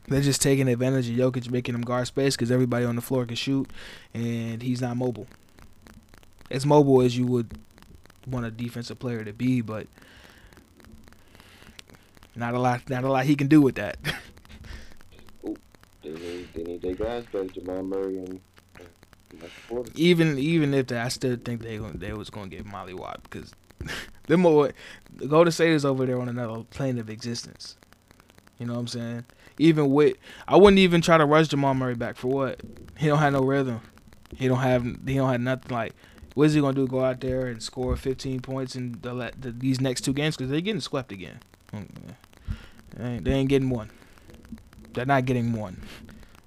they're 0.08 0.22
just 0.22 0.42
taking 0.42 0.68
advantage 0.68 1.10
of 1.10 1.16
Jokic, 1.16 1.50
making 1.50 1.76
him 1.76 1.82
guard 1.82 2.08
space 2.08 2.36
because 2.36 2.52
everybody 2.52 2.86
on 2.86 2.96
the 2.96 3.02
floor 3.02 3.26
can 3.26 3.36
shoot, 3.36 3.70
and 4.14 4.62
he's 4.62 4.82
not 4.82 4.98
mobile. 4.98 5.28
As 6.50 6.66
mobile 6.66 7.02
as 7.02 7.18
you 7.18 7.26
would 7.28 7.58
want 8.26 8.46
a 8.46 8.52
defensive 8.52 9.00
player 9.00 9.24
to 9.24 9.34
be, 9.34 9.62
but 9.62 9.88
not 12.38 12.54
a 12.54 12.60
lot. 12.60 12.90
Not 12.90 13.04
a 13.04 13.12
lot 13.12 13.26
he 13.26 13.36
can 13.36 13.48
do 13.48 13.62
with 13.62 13.76
that. 13.76 13.98
They 16.04 16.14
need, 16.14 16.54
they 16.54 16.64
need 16.64 16.82
their 16.82 16.94
guys 16.94 17.26
back, 17.34 17.52
Jamal 17.52 17.84
Murray 17.84 18.20
and 18.20 18.40
even 19.96 20.38
even 20.38 20.74
if 20.74 20.88
they, 20.88 20.98
I 20.98 21.10
still 21.10 21.38
think 21.38 21.62
they 21.62 21.78
they 21.78 22.14
was 22.14 22.30
gonna 22.30 22.48
get 22.48 22.66
Molly 22.66 22.94
Watt 22.94 23.22
because 23.24 23.54
them 24.28 24.42
more 24.42 24.72
Golden 25.28 25.52
State 25.52 25.72
is 25.72 25.86
over 25.86 26.06
there 26.06 26.20
on 26.20 26.30
another 26.30 26.64
plane 26.64 26.98
of 26.98 27.10
existence. 27.10 27.76
You 28.58 28.66
know 28.66 28.74
what 28.74 28.80
I'm 28.80 28.88
saying? 28.88 29.26
Even 29.60 29.92
with 29.92 30.18
I 30.48 30.56
wouldn't 30.56 30.80
even 30.80 31.02
try 31.02 31.18
to 31.18 31.26
rush 31.26 31.50
Jamal 31.50 31.74
Murray 31.74 31.96
back 31.96 32.16
for 32.16 32.28
what? 32.28 32.62
He 32.98 33.08
don't 33.08 33.20
have 33.20 33.34
no 33.34 33.42
rhythm. 33.42 33.82
He 34.36 34.48
don't 34.48 34.60
have 34.60 34.84
he 34.84 35.16
don't 35.16 35.30
have 35.30 35.42
nothing 35.42 35.76
like. 35.76 35.94
What 36.34 36.46
is 36.46 36.54
he 36.54 36.62
gonna 36.62 36.74
do? 36.74 36.88
Go 36.88 37.04
out 37.04 37.20
there 37.20 37.48
and 37.48 37.62
score 37.62 37.96
15 37.96 38.42
points 38.42 38.76
in 38.76 39.00
the, 39.02 39.32
the 39.40 39.52
these 39.52 39.82
next 39.82 40.02
two 40.02 40.14
games 40.14 40.38
because 40.38 40.52
they're 40.52 40.62
getting 40.62 40.82
swept 40.82 41.12
again. 41.12 41.40
Mm, 41.74 41.88
They 42.96 43.06
ain't, 43.06 43.24
they 43.26 43.32
ain't 43.34 43.50
getting 43.50 43.70
one. 43.70 43.90
They're 44.94 45.06
not 45.06 45.26
getting 45.26 45.54
one. 45.54 45.82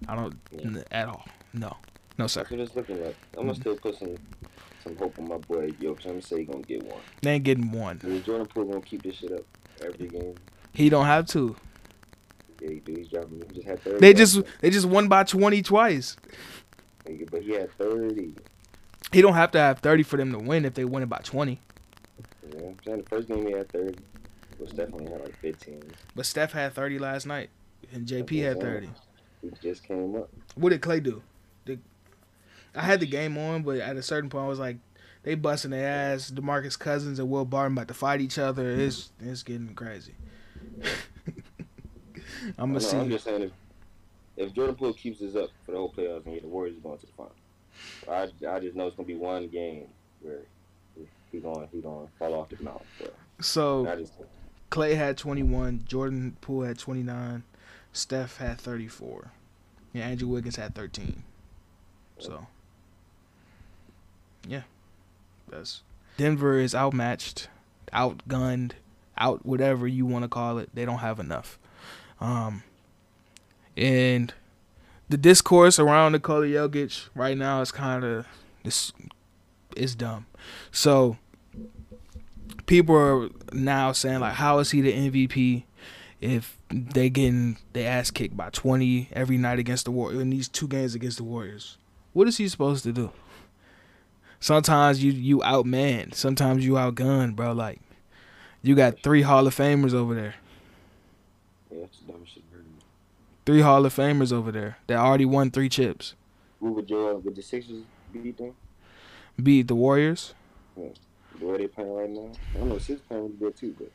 I 0.08 0.16
don't 0.16 0.34
n- 0.58 0.84
at 0.90 1.08
all. 1.08 1.24
No, 1.52 1.76
no 2.18 2.26
sir. 2.26 2.40
That's 2.40 2.50
what 2.50 2.60
it's 2.60 2.76
looking 2.76 3.04
like. 3.04 3.16
I'm 3.36 3.46
gonna 3.46 3.52
mm-hmm. 3.52 3.60
still 3.60 3.76
put 3.76 3.98
some 3.98 4.16
some 4.82 4.96
hope 4.96 5.18
on 5.18 5.28
my 5.28 5.36
boy 5.36 5.70
Jokic. 5.70 6.04
I'm 6.06 6.12
gonna 6.12 6.22
say 6.22 6.38
he 6.38 6.44
gonna 6.44 6.62
get 6.62 6.82
one. 6.84 7.00
They 7.22 7.32
ain't 7.32 7.44
getting 7.44 7.70
one. 7.70 8.00
Is 8.02 8.24
Jordan 8.24 8.46
Poole 8.46 8.64
gonna 8.64 8.80
keep 8.80 9.02
this 9.02 9.16
shit 9.16 9.32
up 9.32 9.44
every 9.82 10.08
game? 10.08 10.34
He 10.72 10.88
don't 10.88 11.06
have 11.06 11.26
to. 11.28 11.56
Yeah, 12.60 12.70
he 12.70 12.80
do. 12.80 12.94
He's 12.94 13.08
dropping. 13.08 13.42
He 13.48 13.54
just 13.54 13.66
had 13.66 13.82
30. 13.82 13.98
They 13.98 14.14
just 14.14 14.40
they 14.60 14.70
just 14.70 14.86
won 14.86 15.08
by 15.08 15.24
20 15.24 15.62
twice. 15.62 16.16
But 17.30 17.42
he 17.42 17.52
had 17.52 17.72
30. 17.76 18.34
He 19.12 19.22
don't 19.22 19.34
have 19.34 19.50
to 19.52 19.58
have 19.58 19.80
30 19.80 20.02
for 20.04 20.16
them 20.16 20.32
to 20.32 20.38
win 20.38 20.64
if 20.64 20.74
they 20.74 20.84
win 20.84 21.02
it 21.02 21.08
by 21.08 21.18
20. 21.18 21.58
Yeah, 22.52 22.58
I'm 22.58 22.76
saying? 22.84 22.98
The 22.98 23.08
first 23.08 23.28
game 23.28 23.46
he 23.46 23.52
had 23.52 23.70
30. 23.72 23.98
But 24.60 24.68
Stephanie 24.68 25.10
had 25.10 25.22
like 25.22 25.36
15. 25.38 25.82
But 26.14 26.26
Steph 26.26 26.52
had 26.52 26.74
30 26.74 26.98
last 26.98 27.26
night, 27.26 27.48
and 27.92 28.06
JP 28.06 28.42
had 28.42 28.60
30. 28.60 28.90
He 29.40 29.50
just 29.62 29.82
came 29.82 30.14
up. 30.14 30.28
What 30.54 30.68
did 30.68 30.82
Clay 30.82 31.00
do? 31.00 31.22
Did, 31.64 31.80
I 32.74 32.82
had 32.82 33.00
the 33.00 33.06
game 33.06 33.38
on, 33.38 33.62
but 33.62 33.78
at 33.78 33.96
a 33.96 34.02
certain 34.02 34.28
point, 34.28 34.44
I 34.44 34.48
was 34.48 34.58
like, 34.58 34.76
they 35.22 35.34
busting 35.34 35.70
their 35.70 35.88
ass. 35.88 36.30
Demarcus 36.30 36.78
Cousins 36.78 37.18
and 37.18 37.30
Will 37.30 37.46
Barton 37.46 37.72
about 37.72 37.88
to 37.88 37.94
fight 37.94 38.20
each 38.20 38.38
other. 38.38 38.70
It's 38.70 39.10
it's 39.20 39.42
getting 39.42 39.74
crazy. 39.74 40.14
I'm 42.58 42.72
gonna 42.72 42.80
know, 42.80 43.00
I'm 43.00 43.06
see. 43.06 43.08
just 43.08 43.24
saying 43.24 43.42
if 43.42 43.50
if 44.36 44.52
Jordan 44.54 44.74
Poole 44.76 44.94
keeps 44.94 45.20
this 45.20 45.36
up 45.36 45.50
for 45.66 45.72
the 45.72 45.78
whole 45.78 45.92
playoffs 45.92 46.24
and 46.24 46.34
get 46.34 46.42
the 46.42 46.48
Warriors 46.48 46.76
going 46.82 46.98
to 46.98 47.06
the 47.06 47.12
final, 47.12 47.34
I, 48.08 48.54
I 48.56 48.60
just 48.60 48.76
know 48.76 48.86
it's 48.86 48.96
gonna 48.96 49.06
be 49.06 49.14
one 49.16 49.48
game 49.48 49.88
where 50.22 50.40
he 51.32 51.38
going 51.38 51.68
he 51.72 51.80
going 51.80 52.06
to 52.06 52.12
fall 52.18 52.34
off 52.34 52.48
the 52.48 52.62
mountain. 52.62 52.86
So 52.98 53.84
So 53.84 53.86
I 53.86 53.96
just 53.96 54.12
Clay 54.70 54.94
had 54.94 55.18
21, 55.18 55.84
Jordan 55.86 56.36
Poole 56.40 56.62
had 56.62 56.78
29, 56.78 57.42
Steph 57.92 58.36
had 58.38 58.58
34, 58.58 59.32
and 59.94 60.02
Andrew 60.02 60.28
Wiggins 60.28 60.56
had 60.56 60.74
13. 60.74 61.22
So, 62.18 62.46
yeah, 64.46 64.62
that's 65.48 65.82
Denver 66.16 66.58
is 66.58 66.74
outmatched, 66.74 67.48
outgunned, 67.92 68.72
out 69.16 69.44
whatever 69.44 69.88
you 69.88 70.06
want 70.06 70.22
to 70.24 70.28
call 70.28 70.58
it. 70.58 70.70
They 70.74 70.84
don't 70.84 70.98
have 70.98 71.18
enough. 71.18 71.58
Um, 72.20 72.62
and 73.76 74.32
the 75.08 75.16
discourse 75.16 75.78
around 75.78 76.12
Nikola 76.12 76.46
Jokic 76.46 77.08
right 77.14 77.36
now 77.36 77.60
is 77.60 77.72
kind 77.72 78.04
of 78.04 78.26
it's 78.64 78.92
is 79.76 79.94
dumb. 79.94 80.26
So 80.70 81.16
people 82.70 82.94
are 82.96 83.28
now 83.52 83.90
saying 83.90 84.20
like, 84.20 84.34
how 84.34 84.60
is 84.60 84.70
he 84.70 84.80
the 84.80 84.92
MVP 84.92 85.64
if 86.20 86.56
they 86.70 87.10
getting 87.10 87.58
they 87.72 87.84
ass 87.84 88.10
kicked 88.12 88.36
by 88.36 88.48
twenty 88.50 89.08
every 89.12 89.36
night 89.36 89.58
against 89.58 89.84
the 89.86 89.90
Warriors 89.90 90.22
in 90.22 90.30
these 90.30 90.48
two 90.48 90.68
games 90.68 90.94
against 90.94 91.16
the 91.18 91.24
Warriors? 91.24 91.76
What 92.12 92.28
is 92.28 92.36
he 92.38 92.48
supposed 92.48 92.84
to 92.84 92.92
do? 92.92 93.10
Sometimes 94.38 95.02
you 95.02 95.10
you 95.12 95.38
outman, 95.40 96.14
sometimes 96.14 96.64
you 96.64 96.74
outgun, 96.74 97.34
bro. 97.34 97.52
Like 97.52 97.80
you 98.62 98.74
got 98.76 99.02
three 99.02 99.22
Hall 99.22 99.46
of 99.46 99.54
Famers 99.54 99.92
over 99.92 100.14
there, 100.14 100.36
yeah, 101.70 101.84
it's 101.84 101.98
the 101.98 102.12
dumbest 102.12 102.34
shit 102.34 102.44
ever. 102.54 102.62
three 103.46 103.62
Hall 103.62 103.84
of 103.84 103.94
Famers 103.94 104.32
over 104.32 104.52
there 104.52 104.78
that 104.86 104.96
already 104.98 105.24
won 105.24 105.50
three 105.50 105.68
chips, 105.68 106.14
Who 106.60 106.72
would 106.72 106.86
Joel 106.86 107.18
with 107.18 107.34
the 107.34 107.42
Sixers 107.42 107.82
beat 108.12 108.38
them? 108.38 108.54
beat 109.42 109.66
the 109.66 109.74
Warriors. 109.74 110.34
The 111.40 111.46
way 111.46 111.58
they 111.58 111.68
playing 111.68 111.92
right 111.92 112.10
now, 112.10 112.32
I 112.54 112.58
don't 112.58 112.68
know. 112.68 112.78
Six 112.78 113.00
playing 113.08 113.24
really 113.24 113.36
good 113.36 113.56
too, 113.56 113.74
but 113.78 113.90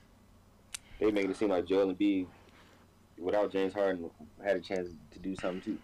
they 1.00 1.12
making 1.12 1.32
it 1.32 1.38
seem 1.38 1.50
like 1.50 1.66
Joel 1.66 1.94
Embiid 1.94 2.26
without 3.18 3.52
James 3.52 3.74
Harden 3.74 4.10
had 4.44 4.58
a 4.58 4.60
chance 4.60 4.90
to 5.12 5.20
do 5.20 5.36
something 5.36 5.62
too. 5.62 5.78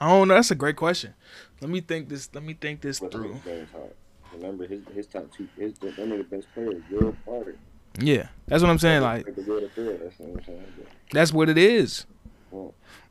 I 0.00 0.08
don't 0.08 0.28
know. 0.28 0.34
That's 0.34 0.50
a 0.50 0.54
great 0.54 0.76
question. 0.76 1.14
Let 1.60 1.70
me 1.70 1.80
think 1.80 2.08
this. 2.08 2.28
Let 2.34 2.44
me 2.44 2.54
think 2.54 2.80
this 2.80 3.00
But 3.00 3.12
through. 3.12 3.40
James 3.44 3.70
Harden. 3.70 3.92
Remember 4.34 4.66
his 4.66 4.82
his 4.94 5.06
top 5.06 5.30
two 5.32 5.48
his 5.56 5.74
that 5.74 5.96
nigga 5.96 6.28
best 6.28 6.46
player 6.54 6.82
Joel 6.90 7.16
Carter. 7.24 7.56
Yeah, 7.98 8.28
that's 8.46 8.62
what 8.62 8.70
I'm 8.70 8.78
saying. 8.78 9.02
Like 9.02 9.24
the 9.24 9.42
good 9.42 9.64
of 9.64 9.70
that's 9.74 10.18
what 10.18 10.38
I'm 10.38 10.44
saying. 10.44 10.64
But, 10.76 10.86
that's 11.12 11.32
what 11.32 11.48
it 11.48 11.58
is. 11.58 12.06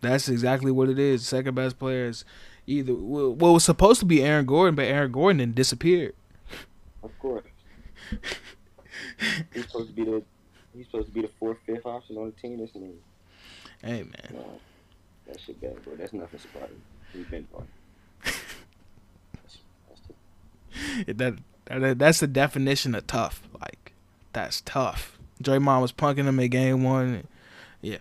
That's 0.02 0.30
exactly 0.30 0.72
what 0.72 0.90
it 0.90 1.00
is. 1.00 1.28
Second 1.28 1.56
best 1.56 1.80
player 1.80 2.06
is 2.06 2.26
either 2.68 2.94
well, 2.94 3.34
well, 3.34 3.52
it 3.52 3.54
was 3.56 3.64
supposed 3.64 4.00
to 4.00 4.06
be 4.06 4.24
Aaron 4.24 4.46
Gordon, 4.46 4.76
but 4.76 4.86
Aaron 4.86 5.12
Gordon 5.12 5.38
then 5.38 5.54
disappeared. 5.54 6.14
of 7.04 7.18
course. 7.20 7.46
He's 9.54 9.66
supposed 9.66 9.90
to 9.90 9.94
be 9.94 10.04
the 10.04 10.24
he's 10.76 10.86
supposed 10.86 11.08
to 11.08 11.14
be 11.14 11.22
the 11.22 11.30
fourth, 11.40 11.58
fifth 11.66 11.86
option 11.86 12.18
on 12.18 12.26
the 12.28 12.42
team. 12.42 12.60
This 12.60 12.72
nigga. 12.72 12.94
Hey 13.82 14.04
man, 14.04 14.34
No, 14.34 14.60
that 15.28 15.40
shit 15.40 15.60
bad, 15.60 15.84
bro. 15.84 15.96
That's 15.96 16.14
nothing 16.14 16.40
surprising. 16.40 16.82
He's 17.14 17.26
been 17.26 17.48
on. 17.56 17.68
That's, 18.24 19.58
that's 19.90 20.02
the, 21.08 21.14
that, 21.14 21.82
that 21.82 22.00
that's 22.00 22.20
the 22.20 22.28
definition 22.28 22.96
of 22.96 23.08
tough. 23.08 23.42
Like 23.60 23.94
that's 24.34 24.62
tough. 24.62 25.18
Draymond 25.42 25.82
was 25.82 25.92
punking 25.92 26.26
him 26.26 26.40
at 26.40 26.48
game 26.48 26.84
one. 26.84 27.28
Yeah. 27.82 27.98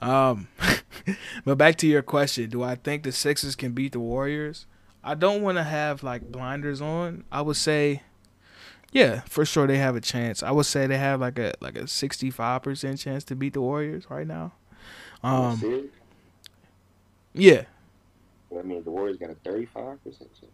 Um, 0.00 0.48
but 1.44 1.56
back 1.56 1.76
to 1.76 1.86
your 1.86 2.02
question: 2.02 2.50
Do 2.50 2.62
I 2.62 2.74
think 2.74 3.02
the 3.02 3.12
Sixers 3.12 3.56
can 3.56 3.72
beat 3.72 3.92
the 3.92 4.00
Warriors? 4.00 4.66
I 5.02 5.14
don't 5.14 5.42
want 5.42 5.58
to 5.58 5.64
have 5.64 6.02
like 6.02 6.30
blinders 6.30 6.80
on. 6.80 7.24
I 7.32 7.40
would 7.40 7.56
say, 7.56 8.02
yeah, 8.92 9.20
for 9.22 9.44
sure 9.44 9.66
they 9.66 9.78
have 9.78 9.96
a 9.96 10.00
chance. 10.00 10.42
I 10.42 10.50
would 10.50 10.66
say 10.66 10.86
they 10.86 10.98
have 10.98 11.20
like 11.20 11.38
a 11.38 11.54
like 11.60 11.76
a 11.76 11.86
sixty 11.86 12.30
five 12.30 12.62
percent 12.62 12.98
chance 12.98 13.24
to 13.24 13.36
beat 13.36 13.54
the 13.54 13.60
Warriors 13.60 14.06
right 14.08 14.26
now. 14.26 14.52
Um, 15.22 15.56
serious? 15.56 15.86
yeah, 17.34 17.62
I 18.56 18.62
mean, 18.62 18.82
the 18.84 18.90
Warriors 18.90 19.18
got 19.18 19.30
a 19.30 19.34
thirty-five 19.34 20.02
percent 20.02 20.30
chance. 20.40 20.52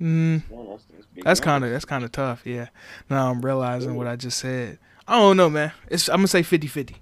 Mm, 0.00 0.48
Man, 0.50 0.66
that's 0.70 0.84
that's, 0.84 1.06
big 1.06 1.24
that's 1.24 1.40
kind 1.40 1.64
of 1.64 1.70
that's 1.70 1.84
kind 1.84 2.04
of 2.04 2.12
tough. 2.12 2.42
Yeah. 2.46 2.68
Now 3.10 3.30
I'm 3.30 3.40
realizing 3.40 3.96
what 3.96 4.06
I 4.06 4.16
just 4.16 4.38
said. 4.38 4.78
I 5.08 5.18
don't 5.18 5.36
know, 5.36 5.50
man. 5.50 5.72
It's 5.90 6.08
I'm 6.08 6.18
gonna 6.18 6.28
say 6.28 6.42
50-50. 6.42 6.96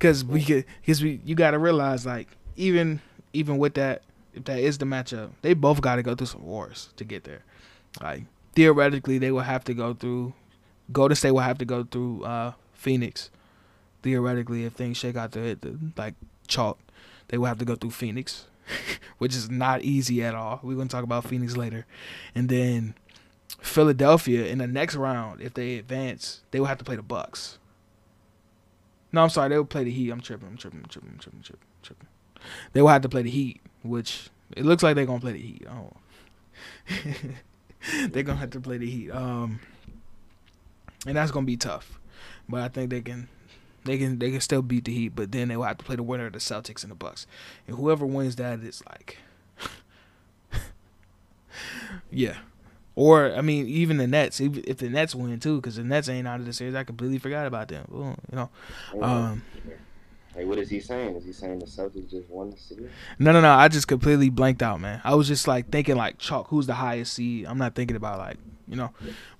Cause 0.00 0.24
we 0.24 0.44
could, 0.44 0.64
cause 0.84 1.02
we, 1.02 1.20
you 1.24 1.34
gotta 1.36 1.58
realize 1.58 2.04
like 2.04 2.28
even 2.56 3.00
even 3.32 3.58
with 3.58 3.74
that, 3.74 4.02
if 4.34 4.44
that 4.44 4.58
is 4.58 4.78
the 4.78 4.84
matchup, 4.84 5.30
they 5.42 5.54
both 5.54 5.80
got 5.80 5.96
to 5.96 6.02
go 6.02 6.14
through 6.14 6.26
some 6.26 6.44
wars 6.44 6.90
to 6.96 7.04
get 7.04 7.24
there. 7.24 7.42
Like 8.02 8.24
theoretically, 8.54 9.18
they 9.18 9.32
will 9.32 9.40
have 9.40 9.64
to 9.64 9.74
go 9.74 9.94
through. 9.94 10.32
Golden 10.92 11.16
State 11.16 11.30
will 11.30 11.40
have 11.40 11.58
to 11.58 11.64
go 11.64 11.84
through 11.84 12.24
uh, 12.24 12.52
Phoenix. 12.74 13.30
Theoretically, 14.02 14.64
if 14.64 14.74
things 14.74 14.96
shake 14.96 15.16
out 15.16 15.32
to 15.32 15.38
hit 15.40 15.62
the 15.62 15.78
like 15.96 16.14
chalk, 16.46 16.78
they 17.28 17.38
will 17.38 17.46
have 17.46 17.58
to 17.58 17.64
go 17.64 17.74
through 17.74 17.90
Phoenix, 17.92 18.46
which 19.18 19.34
is 19.34 19.50
not 19.50 19.82
easy 19.82 20.22
at 20.22 20.34
all. 20.34 20.60
We're 20.62 20.76
gonna 20.76 20.88
talk 20.88 21.04
about 21.04 21.24
Phoenix 21.24 21.56
later, 21.56 21.86
and 22.34 22.48
then 22.48 22.94
Philadelphia 23.60 24.46
in 24.46 24.58
the 24.58 24.66
next 24.66 24.94
round, 24.96 25.40
if 25.40 25.54
they 25.54 25.78
advance, 25.78 26.42
they 26.50 26.60
will 26.60 26.66
have 26.66 26.78
to 26.78 26.84
play 26.84 26.96
the 26.96 27.02
Bucks. 27.02 27.58
No, 29.10 29.22
I'm 29.22 29.30
sorry, 29.30 29.48
they 29.48 29.56
will 29.56 29.64
play 29.64 29.84
the 29.84 29.92
Heat. 29.92 30.10
I'm 30.10 30.20
tripping. 30.20 30.48
I'm 30.48 30.56
tripping. 30.56 30.80
I'm 30.80 30.88
tripping. 30.88 31.10
I'm 31.12 31.18
tripping. 31.18 31.38
I'm 31.38 31.42
tripping. 31.42 31.66
I'm 31.76 31.82
tripping. 31.82 32.08
They 32.72 32.82
will 32.82 32.88
have 32.88 33.02
to 33.02 33.08
play 33.08 33.22
the 33.22 33.30
Heat, 33.30 33.60
which 33.82 34.28
it 34.56 34.64
looks 34.64 34.82
like 34.82 34.96
they're 34.96 35.06
gonna 35.06 35.20
play 35.20 35.32
the 35.32 35.38
Heat. 35.38 35.66
Oh. 35.70 35.92
they're 38.08 38.22
gonna 38.22 38.38
have 38.38 38.50
to 38.50 38.60
play 38.60 38.78
the 38.78 38.88
Heat. 38.88 39.10
Um, 39.10 39.60
and 41.06 41.16
that's 41.16 41.30
gonna 41.30 41.46
be 41.46 41.56
tough. 41.56 41.98
But 42.48 42.60
I 42.60 42.68
think 42.68 42.90
they 42.90 43.00
can, 43.00 43.28
they 43.84 43.98
can, 43.98 44.18
they 44.18 44.30
can 44.30 44.40
still 44.40 44.62
beat 44.62 44.84
the 44.84 44.92
Heat. 44.92 45.10
But 45.10 45.32
then 45.32 45.48
they 45.48 45.56
will 45.56 45.64
have 45.64 45.78
to 45.78 45.84
play 45.84 45.96
the 45.96 46.02
winner 46.02 46.26
of 46.26 46.32
the 46.32 46.38
Celtics 46.38 46.82
and 46.82 46.90
the 46.90 46.96
Bucks, 46.96 47.26
and 47.66 47.76
whoever 47.76 48.06
wins 48.06 48.36
that 48.36 48.60
is 48.60 48.82
like, 48.86 49.18
yeah. 52.10 52.36
Or 52.96 53.34
I 53.34 53.40
mean, 53.40 53.66
even 53.66 53.96
the 53.96 54.06
Nets. 54.06 54.40
If, 54.40 54.58
if 54.58 54.78
the 54.78 54.88
Nets 54.88 55.14
win 55.14 55.40
too, 55.40 55.56
because 55.56 55.76
the 55.76 55.82
Nets 55.82 56.08
ain't 56.08 56.28
out 56.28 56.38
of 56.40 56.46
the 56.46 56.52
series, 56.52 56.76
I 56.76 56.84
completely 56.84 57.18
forgot 57.18 57.46
about 57.46 57.68
them. 57.68 57.86
Well, 57.90 58.16
you 58.30 58.36
know, 58.36 58.50
um, 59.02 59.42
Hey, 60.34 60.44
what 60.44 60.58
is 60.58 60.68
he 60.68 60.80
saying? 60.80 61.14
Is 61.14 61.24
he 61.24 61.32
saying 61.32 61.60
the 61.60 61.66
Celtics 61.66 62.10
just 62.10 62.28
won 62.28 62.50
the 62.50 62.56
series? 62.56 62.90
No, 63.20 63.30
no, 63.30 63.40
no. 63.40 63.52
I 63.52 63.68
just 63.68 63.86
completely 63.86 64.30
blanked 64.30 64.62
out, 64.62 64.80
man. 64.80 65.00
I 65.04 65.14
was 65.14 65.28
just 65.28 65.46
like 65.46 65.70
thinking 65.70 65.96
like 65.96 66.18
chalk. 66.18 66.48
Who's 66.48 66.66
the 66.66 66.74
highest 66.74 67.14
seed? 67.14 67.46
I'm 67.46 67.58
not 67.58 67.74
thinking 67.74 67.96
about 67.96 68.18
like 68.18 68.38
you 68.66 68.76
know, 68.76 68.90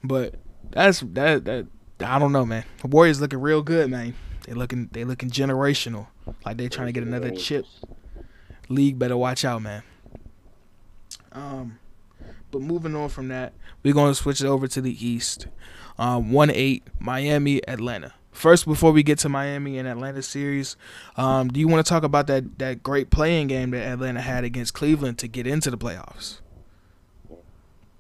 but 0.05 0.37
that's 0.71 1.01
that 1.01 1.45
that 1.47 1.67
I 2.01 2.19
don't 2.19 2.33
know, 2.33 2.47
man. 2.47 2.65
The 2.81 2.87
Warriors 2.87 3.21
looking 3.21 3.41
real 3.41 3.63
good, 3.63 3.91
man. 3.91 4.15
They 4.47 4.55
looking 4.55 4.89
they 4.93 5.05
looking 5.05 5.31
generational. 5.31 6.07
Like 6.45 6.59
they 6.59 6.69
trying 6.69 6.87
to 6.87 6.93
get 6.93 7.03
another 7.03 7.31
chip. 7.31 7.67
League 8.69 8.99
better 8.99 9.17
watch 9.17 9.45
out, 9.45 9.63
man. 9.63 9.83
Um, 11.33 11.79
but 12.51 12.63
moving 12.63 12.95
on 12.95 13.09
from 13.09 13.29
that, 13.29 13.53
we're 13.83 13.95
gonna 13.95 14.15
switch 14.15 14.41
it 14.41 14.47
over 14.47 14.69
to 14.69 14.81
the 14.81 15.07
East. 15.07 15.49
Um, 15.99 16.31
one 16.33 16.51
eight 16.51 16.85
Miami 17.01 17.67
Atlanta. 17.67 18.15
First, 18.35 18.67
before 18.67 18.91
we 18.91 19.05
get 19.05 19.21
to 19.21 19.29
Miami 19.29 19.79
and 19.79 19.87
Atlanta 19.87 20.21
series, 20.21 20.77
um, 21.17 21.49
do 21.49 21.61
you 21.61 21.69
want 21.69 21.87
to 21.87 21.89
talk 21.89 22.03
about 22.03 22.27
that 22.27 22.59
that 22.59 22.83
great 22.83 23.09
playing 23.09 23.47
game 23.47 23.71
that 23.71 23.87
Atlanta 23.87 24.21
had 24.21 24.43
against 24.43 24.75
Cleveland 24.75 25.19
to 25.19 25.29
get 25.29 25.47
into 25.47 25.71
the 25.71 25.79
playoffs? 25.79 26.41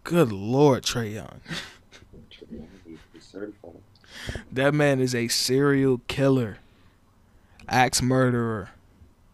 Good 0.02 0.32
lord, 0.32 0.82
Trae 0.82 1.14
Young. 1.14 1.40
That 4.50 4.74
man 4.74 5.00
is 5.00 5.14
a 5.14 5.28
serial 5.28 6.00
killer, 6.08 6.58
axe 7.68 8.02
murderer, 8.02 8.70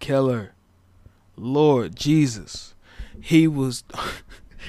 killer. 0.01 0.53
Lord 1.35 1.97
Jesus, 1.97 2.75
he 3.21 3.49
was. 3.49 3.85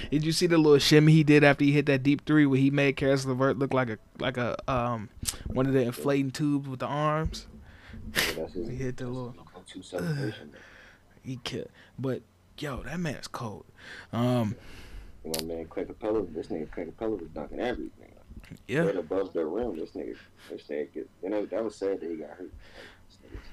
did 0.10 0.24
you 0.26 0.32
see 0.32 0.48
the 0.48 0.58
little 0.58 0.80
shimmy 0.80 1.12
he 1.14 1.24
did 1.24 1.44
after 1.44 1.64
he 1.64 1.72
hit 1.72 1.86
that 1.88 2.04
deep 2.04 2.26
three 2.26 2.46
where 2.46 2.60
he 2.60 2.70
made 2.72 2.96
Caris 2.96 3.26
LeVert 3.26 3.58
look 3.58 3.74
like 3.74 3.90
a 3.90 3.98
like 4.20 4.38
a 4.38 4.56
um 4.72 5.10
one 5.48 5.66
of 5.66 5.74
the 5.74 5.82
inflating 5.82 6.32
tubes 6.32 6.68
with 6.68 6.80
the 6.80 6.86
arms? 6.88 7.48
That's 8.14 8.54
his 8.54 8.68
He 8.68 8.76
hit 8.76 8.98
the 8.98 9.08
little. 9.08 9.36
celebration. 9.82 10.52
He 11.24 11.40
killed, 11.44 11.70
but 12.00 12.24
yo, 12.58 12.82
that 12.84 13.00
man's 13.00 13.28
cold. 13.28 13.66
Um, 14.12 14.56
You 15.24 15.32
know, 15.40 15.46
man, 15.46 15.66
Clint 15.68 15.90
Capela, 16.00 16.34
this 16.34 16.48
nigga 16.48 16.72
Clint 16.72 16.98
Capela 16.98 17.20
was 17.20 17.30
dunking 17.30 17.60
everything. 17.60 18.12
yeah, 18.68 18.80
Right 18.82 18.96
above 18.98 19.32
the 19.34 19.46
rim, 19.46 19.76
this 19.78 19.92
nigga, 19.92 20.16
this 20.50 20.64
nigga, 20.64 21.06
you 21.22 21.30
know, 21.30 21.46
that 21.46 21.64
was 21.64 21.76
sad 21.76 22.02
that 22.02 22.10
he 22.10 22.16
got 22.18 22.30
hurt. 22.32 22.52
This 23.08 23.18
nigga's 23.24 23.48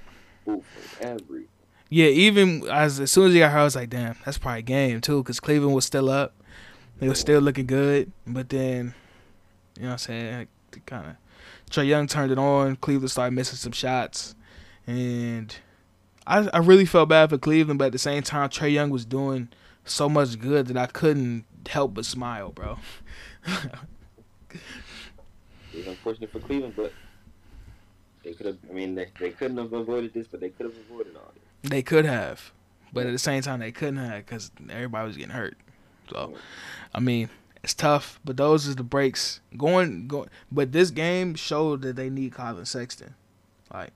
hooping 0.46 1.08
every. 1.08 1.44
Yeah. 1.88 2.06
Even 2.06 2.68
as 2.68 3.00
as 3.00 3.10
soon 3.10 3.28
as 3.28 3.32
he 3.34 3.40
got 3.40 3.52
hurt, 3.52 3.60
I 3.60 3.64
was 3.64 3.76
like, 3.76 3.90
damn, 3.90 4.16
that's 4.24 4.38
probably 4.38 4.62
game 4.62 5.00
too, 5.00 5.22
because 5.22 5.40
Cleveland 5.40 5.74
was 5.74 5.84
still 5.84 6.10
up. 6.10 6.34
They 6.98 7.08
were 7.08 7.14
still 7.14 7.40
looking 7.40 7.66
good, 7.66 8.10
but 8.26 8.48
then, 8.48 8.92
you 9.76 9.82
know, 9.82 9.88
what 9.90 9.92
I'm 9.92 9.98
saying, 9.98 10.48
kind 10.84 11.06
of 11.06 11.16
Trae 11.70 11.86
Young 11.86 12.08
turned 12.08 12.32
it 12.32 12.38
on. 12.38 12.74
Cleveland 12.76 13.10
started 13.10 13.34
missing 13.34 13.56
some 13.56 13.72
shots, 13.72 14.34
and 14.86 15.54
I 16.26 16.48
I 16.52 16.58
really 16.58 16.84
felt 16.86 17.08
bad 17.08 17.30
for 17.30 17.38
Cleveland, 17.38 17.78
but 17.78 17.86
at 17.86 17.92
the 17.92 17.98
same 17.98 18.22
time, 18.22 18.48
Trae 18.48 18.72
Young 18.72 18.90
was 18.90 19.04
doing 19.04 19.48
so 19.84 20.08
much 20.08 20.38
good 20.38 20.66
that 20.66 20.76
I 20.76 20.86
couldn't 20.86 21.44
help 21.68 21.94
but 21.94 22.04
smile, 22.04 22.50
bro. 22.50 22.78
It 25.72 25.86
was 25.86 25.86
unfortunate 25.86 26.32
for 26.32 26.40
Cleveland, 26.40 26.74
but 26.76 26.92
they 28.24 28.32
could 28.32 28.46
have. 28.46 28.58
I 28.68 28.72
mean, 28.72 28.94
they, 28.94 29.06
they 29.20 29.30
couldn't 29.30 29.58
have 29.58 29.72
avoided 29.72 30.12
this, 30.14 30.26
but 30.26 30.40
they 30.40 30.48
could 30.48 30.66
have 30.66 30.74
avoided 30.76 31.14
all 31.14 31.30
this. 31.34 31.47
They 31.62 31.82
could 31.82 32.04
have, 32.04 32.52
but 32.92 33.06
at 33.06 33.12
the 33.12 33.18
same 33.18 33.42
time, 33.42 33.60
they 33.60 33.72
couldn't 33.72 33.96
have 33.96 34.24
because 34.24 34.50
everybody 34.70 35.06
was 35.06 35.16
getting 35.16 35.32
hurt. 35.32 35.56
So, 36.10 36.34
I 36.94 37.00
mean, 37.00 37.28
it's 37.62 37.74
tough, 37.74 38.20
but 38.24 38.36
those 38.36 38.68
are 38.68 38.74
the 38.74 38.84
breaks. 38.84 39.40
Going, 39.56 40.08
going, 40.08 40.28
but 40.50 40.72
this 40.72 40.90
game 40.90 41.34
showed 41.34 41.82
that 41.82 41.96
they 41.96 42.08
need 42.10 42.32
Collin 42.32 42.64
Sexton, 42.64 43.14
like, 43.72 43.90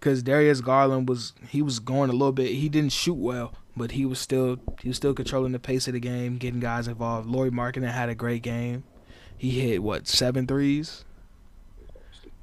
because 0.00 0.22
Darius 0.22 0.60
Garland 0.60 1.08
was 1.08 1.34
he 1.48 1.62
was 1.62 1.78
going 1.78 2.10
a 2.10 2.14
little 2.14 2.32
bit. 2.32 2.52
He 2.52 2.68
didn't 2.68 2.92
shoot 2.92 3.14
well, 3.14 3.54
but 3.76 3.92
he 3.92 4.04
was 4.06 4.18
still 4.18 4.58
he 4.80 4.88
was 4.88 4.96
still 4.96 5.14
controlling 5.14 5.52
the 5.52 5.58
pace 5.58 5.86
of 5.86 5.94
the 5.94 6.00
game, 6.00 6.38
getting 6.38 6.60
guys 6.60 6.88
involved. 6.88 7.28
Lauri 7.28 7.50
Markkanen 7.50 7.92
had 7.92 8.08
a 8.08 8.14
great 8.14 8.42
game. 8.42 8.84
He 9.36 9.60
hit 9.60 9.82
what 9.82 10.08
seven 10.08 10.46
threes. 10.46 11.04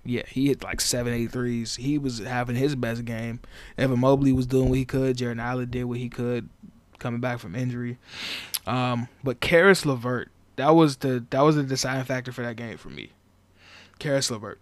Yeah, 0.09 0.23
he 0.27 0.47
hit 0.47 0.63
like 0.63 0.81
seven, 0.81 1.13
eight 1.13 1.31
threes. 1.31 1.75
He 1.75 1.99
was 1.99 2.17
having 2.17 2.55
his 2.55 2.75
best 2.75 3.05
game. 3.05 3.39
Evan 3.77 3.99
Mobley 3.99 4.33
was 4.33 4.47
doing 4.47 4.69
what 4.69 4.79
he 4.79 4.85
could. 4.85 5.17
Jarrett 5.17 5.37
Allen 5.37 5.69
did 5.69 5.83
what 5.83 5.99
he 5.99 6.09
could, 6.09 6.49
coming 6.97 7.21
back 7.21 7.37
from 7.37 7.53
injury. 7.53 7.99
Um, 8.65 9.07
but 9.23 9.39
Caris 9.39 9.85
LeVert, 9.85 10.29
that 10.55 10.75
was 10.75 10.97
the 10.97 11.23
that 11.29 11.41
was 11.41 11.55
the 11.57 11.63
deciding 11.63 12.05
factor 12.05 12.31
for 12.31 12.41
that 12.41 12.55
game 12.55 12.77
for 12.77 12.89
me. 12.89 13.11
Caris 13.99 14.31
LeVert. 14.31 14.59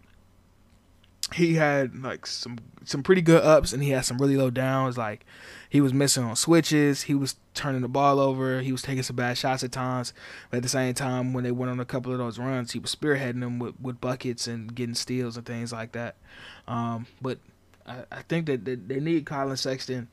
He 1.33 1.55
had 1.55 2.01
like 2.01 2.25
some 2.25 2.57
some 2.85 3.03
pretty 3.03 3.21
good 3.21 3.43
ups 3.43 3.73
and 3.73 3.83
he 3.83 3.89
had 3.89 4.05
some 4.05 4.17
really 4.17 4.37
low 4.37 4.49
downs. 4.49 4.97
Like 4.97 5.25
he 5.69 5.81
was 5.81 5.93
missing 5.93 6.23
on 6.23 6.35
switches. 6.35 7.03
He 7.03 7.13
was 7.13 7.35
turning 7.53 7.81
the 7.81 7.89
ball 7.89 8.19
over. 8.19 8.61
He 8.61 8.71
was 8.71 8.81
taking 8.81 9.03
some 9.03 9.17
bad 9.17 9.37
shots 9.37 9.63
at 9.63 9.71
times. 9.73 10.13
But 10.49 10.57
at 10.57 10.63
the 10.63 10.69
same 10.69 10.93
time, 10.93 11.33
when 11.33 11.43
they 11.43 11.51
went 11.51 11.69
on 11.69 11.79
a 11.79 11.85
couple 11.85 12.13
of 12.13 12.17
those 12.17 12.39
runs, 12.39 12.71
he 12.71 12.79
was 12.79 12.95
spearheading 12.95 13.41
them 13.41 13.59
with, 13.59 13.79
with 13.81 13.99
buckets 13.99 14.47
and 14.47 14.73
getting 14.73 14.95
steals 14.95 15.35
and 15.35 15.45
things 15.45 15.73
like 15.73 15.91
that. 15.91 16.15
Um, 16.67 17.07
but 17.21 17.39
I, 17.85 18.03
I 18.11 18.21
think 18.23 18.45
that 18.45 18.63
they, 18.63 18.75
they 18.75 18.99
need 18.99 19.25
Collin 19.25 19.57
Sexton 19.57 20.07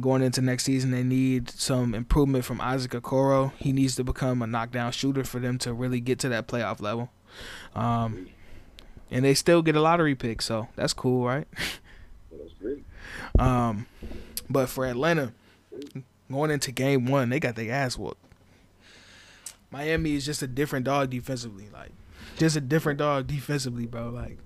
going 0.00 0.22
into 0.22 0.42
next 0.42 0.64
season. 0.64 0.90
They 0.90 1.02
need 1.02 1.50
some 1.50 1.94
improvement 1.94 2.44
from 2.44 2.60
Isaac 2.60 2.92
Okoro. 2.92 3.52
He 3.56 3.72
needs 3.72 3.96
to 3.96 4.04
become 4.04 4.42
a 4.42 4.46
knockdown 4.46 4.92
shooter 4.92 5.24
for 5.24 5.38
them 5.38 5.58
to 5.58 5.72
really 5.72 6.00
get 6.00 6.18
to 6.20 6.28
that 6.30 6.48
playoff 6.48 6.80
level. 6.80 7.10
Um, 7.74 8.28
and 9.10 9.24
they 9.24 9.34
still 9.34 9.62
get 9.62 9.76
a 9.76 9.80
lottery 9.80 10.14
pick, 10.14 10.42
so 10.42 10.68
that's 10.76 10.92
cool, 10.92 11.24
right? 11.24 11.46
That 12.30 12.42
was 12.42 12.52
great. 12.60 12.84
Um, 13.38 13.86
but 14.48 14.68
for 14.68 14.86
Atlanta, 14.86 15.32
going 16.30 16.50
into 16.50 16.72
game 16.72 17.06
one, 17.06 17.28
they 17.28 17.40
got 17.40 17.56
their 17.56 17.72
ass 17.72 17.98
whooped. 17.98 18.20
Miami 19.70 20.14
is 20.14 20.24
just 20.24 20.42
a 20.42 20.46
different 20.46 20.84
dog 20.84 21.10
defensively, 21.10 21.68
like 21.72 21.90
just 22.38 22.56
a 22.56 22.60
different 22.60 22.98
dog 22.98 23.26
defensively, 23.26 23.86
bro. 23.86 24.08
Like 24.10 24.38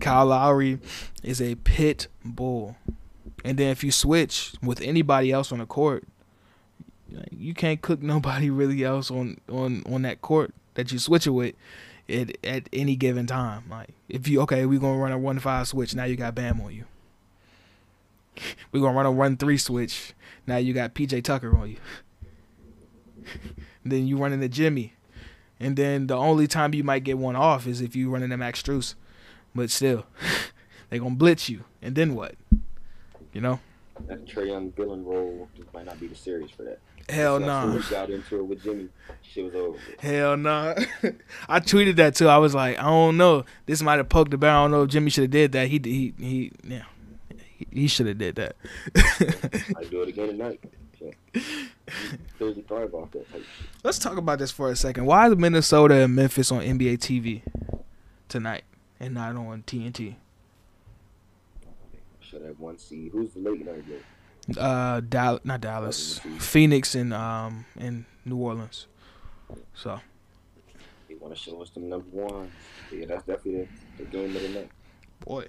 Kyle 0.00 0.26
Lowry 0.26 0.78
is 1.22 1.40
a 1.40 1.54
pit 1.56 2.08
bull, 2.24 2.76
and 3.44 3.58
then 3.58 3.68
if 3.70 3.82
you 3.82 3.90
switch 3.90 4.52
with 4.62 4.80
anybody 4.82 5.32
else 5.32 5.52
on 5.52 5.58
the 5.58 5.66
court, 5.66 6.04
you 7.30 7.54
can't 7.54 7.80
cook 7.80 8.02
nobody 8.02 8.50
really 8.50 8.84
else 8.84 9.10
on 9.10 9.38
on 9.48 9.82
on 9.86 10.02
that 10.02 10.20
court 10.20 10.52
that 10.74 10.92
you 10.92 10.98
switch 10.98 11.26
it 11.26 11.30
with. 11.30 11.54
At, 12.08 12.36
at 12.44 12.68
any 12.72 12.94
given 12.94 13.26
time, 13.26 13.64
like 13.68 13.90
if 14.08 14.28
you 14.28 14.40
okay, 14.42 14.64
we're 14.64 14.78
gonna 14.78 14.98
run 14.98 15.12
a 15.12 15.18
one 15.18 15.40
five 15.40 15.66
switch. 15.66 15.94
Now 15.94 16.04
you 16.04 16.16
got 16.16 16.34
Bam 16.34 16.60
on 16.60 16.72
you. 16.72 16.84
We're 18.72 18.80
gonna 18.80 18.96
run 18.96 19.06
a 19.06 19.10
one 19.10 19.36
three 19.36 19.58
switch. 19.58 20.14
Now 20.46 20.56
you 20.56 20.72
got 20.72 20.94
PJ 20.94 21.24
Tucker 21.24 21.56
on 21.56 21.70
you. 21.70 21.76
then 23.84 24.06
you 24.06 24.16
running 24.16 24.40
the 24.40 24.48
Jimmy. 24.48 24.92
And 25.58 25.76
then 25.76 26.06
the 26.06 26.16
only 26.16 26.46
time 26.46 26.74
you 26.74 26.84
might 26.84 27.02
get 27.04 27.18
one 27.18 27.34
off 27.34 27.66
is 27.66 27.80
if 27.80 27.96
you 27.96 28.10
running 28.10 28.28
the 28.28 28.36
Max 28.36 28.62
Strus. 28.62 28.94
But 29.54 29.70
still, 29.70 30.06
they 30.90 30.98
gonna 30.98 31.14
blitz 31.14 31.48
you. 31.48 31.64
And 31.80 31.94
then 31.94 32.14
what? 32.14 32.34
You 33.32 33.40
know? 33.40 33.60
That 34.06 34.26
Trae 34.26 34.48
Young 34.48 34.70
villain 34.72 35.04
role 35.04 35.48
just 35.56 35.72
might 35.72 35.86
not 35.86 35.98
be 35.98 36.06
the 36.06 36.14
series 36.14 36.50
for 36.50 36.62
that. 36.64 36.78
Hell 37.08 37.38
no. 37.38 37.76
We 37.76 37.90
got 37.90 38.10
into 38.10 38.36
it 38.36 38.42
with 38.42 38.62
Jimmy. 38.62 38.88
Shit 39.22 39.44
was 39.44 39.54
over. 39.54 39.78
Hell 40.00 40.36
no. 40.36 40.74
I 41.48 41.60
tweeted 41.60 41.96
that 41.96 42.16
too. 42.16 42.28
I 42.28 42.38
was 42.38 42.54
like, 42.54 42.78
I 42.78 42.82
don't 42.82 43.16
know. 43.16 43.44
This 43.66 43.82
might 43.82 43.98
have 43.98 44.08
poked 44.08 44.32
the 44.32 44.38
bear. 44.38 44.50
I 44.50 44.64
don't 44.64 44.72
know 44.72 44.82
if 44.82 44.90
Jimmy 44.90 45.10
should 45.10 45.22
have 45.22 45.30
did 45.30 45.52
that. 45.52 45.68
He 45.68 45.80
he 45.82 46.14
he 46.18 46.52
yeah. 46.64 46.82
He, 47.58 47.66
he 47.70 47.86
should 47.86 48.06
have 48.06 48.18
did 48.18 48.34
that. 48.36 48.56
I 48.96 49.84
do 49.84 50.02
it 50.02 50.08
again 50.08 50.28
tonight. 50.28 50.60
So, 50.98 51.12
Thursday 52.38 52.62
thrive 52.62 52.92
off 52.94 53.10
that. 53.12 53.26
Let's 53.82 53.98
talk 53.98 54.16
about 54.16 54.38
this 54.38 54.50
for 54.50 54.70
a 54.70 54.76
second. 54.76 55.06
Why 55.06 55.28
is 55.28 55.36
Minnesota 55.36 55.94
and 55.94 56.14
Memphis 56.14 56.50
on 56.50 56.60
NBA 56.60 56.98
TV 56.98 57.42
tonight 58.28 58.64
and 58.98 59.14
not 59.14 59.36
on 59.36 59.62
TNT? 59.66 60.16
Should 62.20 62.42
have 62.42 62.58
one 62.58 62.78
seed. 62.78 63.12
Who's 63.12 63.30
the 63.30 63.40
late 63.40 63.64
night 63.64 63.86
game? 63.86 64.00
Uh, 64.56 65.00
Dallas, 65.00 65.40
not 65.44 65.60
Dallas, 65.60 66.20
Phoenix 66.38 66.94
and 66.94 67.12
um 67.12 67.64
and 67.78 68.04
New 68.24 68.36
Orleans. 68.36 68.86
So 69.74 70.00
They 71.08 71.16
want 71.16 71.34
to 71.34 71.40
show 71.40 71.60
us 71.62 71.70
the 71.70 71.80
number 71.80 72.06
one. 72.10 72.50
Yeah, 72.92 73.06
that's 73.06 73.24
definitely 73.24 73.68
the, 73.98 74.04
the 74.04 74.10
game 74.10 74.36
of 74.36 74.42
the 74.42 74.48
night. 74.50 74.70
boy. 75.24 75.46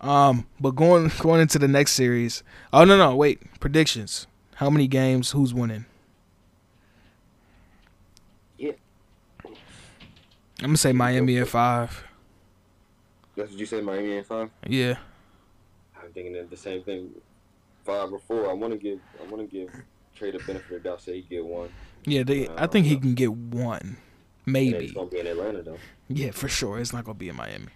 Um, 0.00 0.46
but 0.60 0.72
going 0.72 1.10
going 1.20 1.40
into 1.40 1.58
the 1.58 1.68
next 1.68 1.92
series. 1.92 2.42
Oh 2.72 2.84
no 2.84 2.96
no 2.98 3.14
wait 3.14 3.40
predictions. 3.60 4.26
How 4.56 4.70
many 4.70 4.88
games? 4.88 5.30
Who's 5.30 5.54
winning? 5.54 5.84
Yeah. 8.58 8.72
I'm 9.44 9.54
gonna 10.60 10.76
say 10.76 10.92
Miami 10.92 11.38
at 11.38 11.48
five. 11.48 12.04
That's 13.36 13.50
what 13.50 13.58
you 13.58 13.66
said, 13.66 13.84
Miami 13.84 14.16
and 14.18 14.26
five. 14.26 14.50
Yeah. 14.66 14.96
I'm 16.00 16.12
thinking 16.12 16.36
of 16.36 16.50
the 16.50 16.56
same 16.56 16.82
thing. 16.82 17.10
Five 17.84 18.12
or 18.12 18.18
four. 18.18 18.48
I 18.50 18.52
want 18.54 18.72
to 18.72 18.78
give. 18.78 19.00
I 19.20 19.26
want 19.30 19.48
to 19.48 19.56
give 19.56 19.70
Trey 20.14 20.30
the 20.30 20.38
benefit 20.38 20.76
of 20.76 20.82
the 20.82 20.88
doubt. 20.88 21.02
Say 21.02 21.16
he 21.16 21.22
get 21.22 21.44
one. 21.44 21.68
Yeah, 22.04 22.22
they. 22.22 22.48
I 22.56 22.66
think 22.66 22.86
he 22.86 22.96
can 22.96 23.14
get 23.14 23.32
one, 23.32 23.80
And 23.80 23.96
it's 23.96 23.96
maybe. 24.46 24.92
gonna 24.92 25.06
be 25.08 25.20
in 25.20 25.26
Atlanta 25.26 25.62
though. 25.62 25.78
Yeah, 26.08 26.30
for 26.32 26.48
sure. 26.48 26.78
It's 26.78 26.92
not 26.92 27.04
gonna 27.04 27.18
be 27.18 27.28
in 27.28 27.36
Miami. 27.36 27.68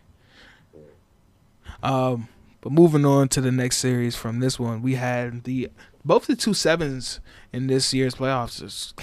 Um, 1.82 2.28
but 2.60 2.72
moving 2.72 3.04
on 3.04 3.28
to 3.28 3.40
the 3.40 3.52
next 3.52 3.78
series 3.78 4.16
from 4.16 4.40
this 4.40 4.58
one, 4.58 4.82
we 4.82 4.94
had 4.94 5.44
the 5.44 5.70
both 6.04 6.26
the 6.26 6.36
two 6.36 6.54
sevens 6.54 7.20
in 7.52 7.66
this 7.66 7.92
year's 7.92 8.14
playoffs 8.14 8.62
is 8.62 8.94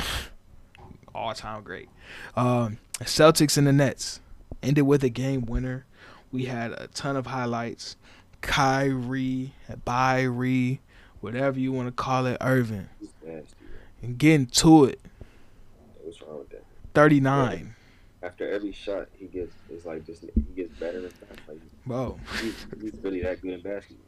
all 1.15 1.34
time 1.34 1.63
great. 1.63 1.89
Um, 2.36 2.80
Celtics 3.00 3.58
and 3.58 3.68
the 3.68 3.74
Nets 3.74 4.20
ended 4.63 4.86
with 4.86 5.04
a 5.04 5.10
game 5.10 5.46
winner. 5.46 5.86
We 6.32 6.46
had 6.46 6.72
a 6.72 6.88
ton 6.88 7.15
of 7.15 7.28
highlights. 7.28 7.96
Kyrie, 8.41 9.54
Byrie, 9.88 10.80
whatever 11.26 11.60
you 11.60 11.72
want 11.72 11.88
to 11.88 11.92
call 11.92 12.28
it, 12.28 12.38
Irvin, 12.40 12.88
and 14.02 14.18
getting 14.18 14.46
to 14.46 14.86
it. 14.86 15.02
What's 16.02 16.22
wrong 16.22 16.40
with 16.40 16.50
that? 16.52 16.64
Thirty 16.94 17.20
nine, 17.20 17.76
After 18.24 18.50
every 18.50 18.72
shot 18.72 19.08
he 19.18 19.26
gets, 19.26 19.54
it's 19.70 19.86
like 19.86 20.06
just 20.06 20.22
he 20.22 20.42
gets 20.56 20.74
better 20.80 21.00
and. 21.00 21.14
Like 21.48 21.60
bro. 21.86 22.20
he's, 22.42 22.66
he's 22.82 22.94
really 23.02 23.22
that 23.24 23.42
good 23.42 23.54
in 23.54 23.62
basketball. 23.62 24.06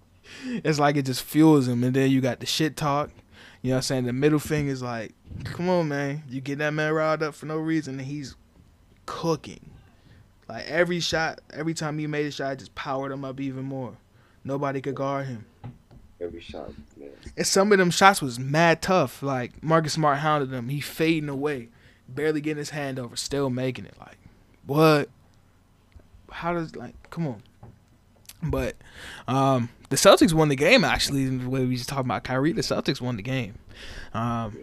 it's 0.64 0.80
like 0.80 0.96
it 0.96 1.06
just 1.06 1.24
fuels 1.24 1.68
him. 1.68 1.84
And 1.84 1.96
then 1.96 2.10
you 2.10 2.22
got 2.22 2.40
the 2.40 2.46
shit 2.46 2.76
talk. 2.76 3.10
You 3.62 3.70
know 3.70 3.76
what 3.76 3.78
I'm 3.78 3.82
saying? 3.84 4.06
The 4.06 4.14
middle 4.14 4.40
finger 4.40 4.72
is 4.72 4.82
like, 4.82 5.14
come 5.44 5.70
on, 5.70 5.88
man. 5.88 6.24
You 6.30 6.42
get 6.42 6.60
that 6.60 6.74
man 6.74 6.94
riled 6.94 7.24
up 7.24 7.34
for 7.34 7.48
no 7.48 7.58
reason, 7.58 8.00
and 8.00 8.08
he's 8.08 8.36
cooking. 9.06 9.72
Like 10.48 10.66
every 10.68 11.00
shot, 11.00 11.42
every 11.52 11.74
time 11.74 11.98
he 11.98 12.08
made 12.08 12.28
a 12.28 12.32
shot, 12.32 12.54
it 12.54 12.60
just 12.60 12.76
powered 12.76 13.12
him 13.12 13.26
up 13.26 13.40
even 13.40 13.64
more. 13.64 13.98
Nobody 14.44 14.80
could 14.80 14.96
guard 14.96 15.26
him. 15.28 15.46
Every 16.20 16.42
shot, 16.42 16.72
man. 16.98 17.10
And 17.36 17.46
some 17.46 17.72
of 17.72 17.78
them 17.78 17.92
shots 17.92 18.22
was 18.22 18.40
mad 18.40 18.82
tough. 18.82 19.22
Like 19.22 19.62
Marcus 19.64 19.94
Smart 19.94 20.20
hounded 20.20 20.52
him. 20.52 20.70
He 20.70 20.82
fading 20.82 21.30
away, 21.30 21.70
barely 22.10 22.42
getting 22.42 22.58
his 22.58 22.72
hand 22.72 22.98
over, 22.98 23.16
still 23.16 23.50
making 23.50 23.86
it. 23.86 23.94
Like, 24.00 24.18
what? 24.66 25.10
How 26.32 26.54
does 26.54 26.76
like? 26.76 26.96
Come 27.12 27.28
on. 27.28 27.44
But 28.42 28.76
um, 29.28 29.70
the 29.90 29.96
Celtics 29.96 30.34
won 30.34 30.50
the 30.50 30.56
game. 30.56 30.84
Actually, 30.84 31.26
the 31.38 31.50
way 31.50 31.66
we 31.66 31.76
just 31.76 31.90
talking 31.90 32.06
about 32.06 32.24
Kyrie, 32.24 32.52
the 32.52 32.62
Celtics 32.62 33.02
won 33.02 33.16
the 33.16 33.24
game. 33.24 33.56
Um, 34.14 34.58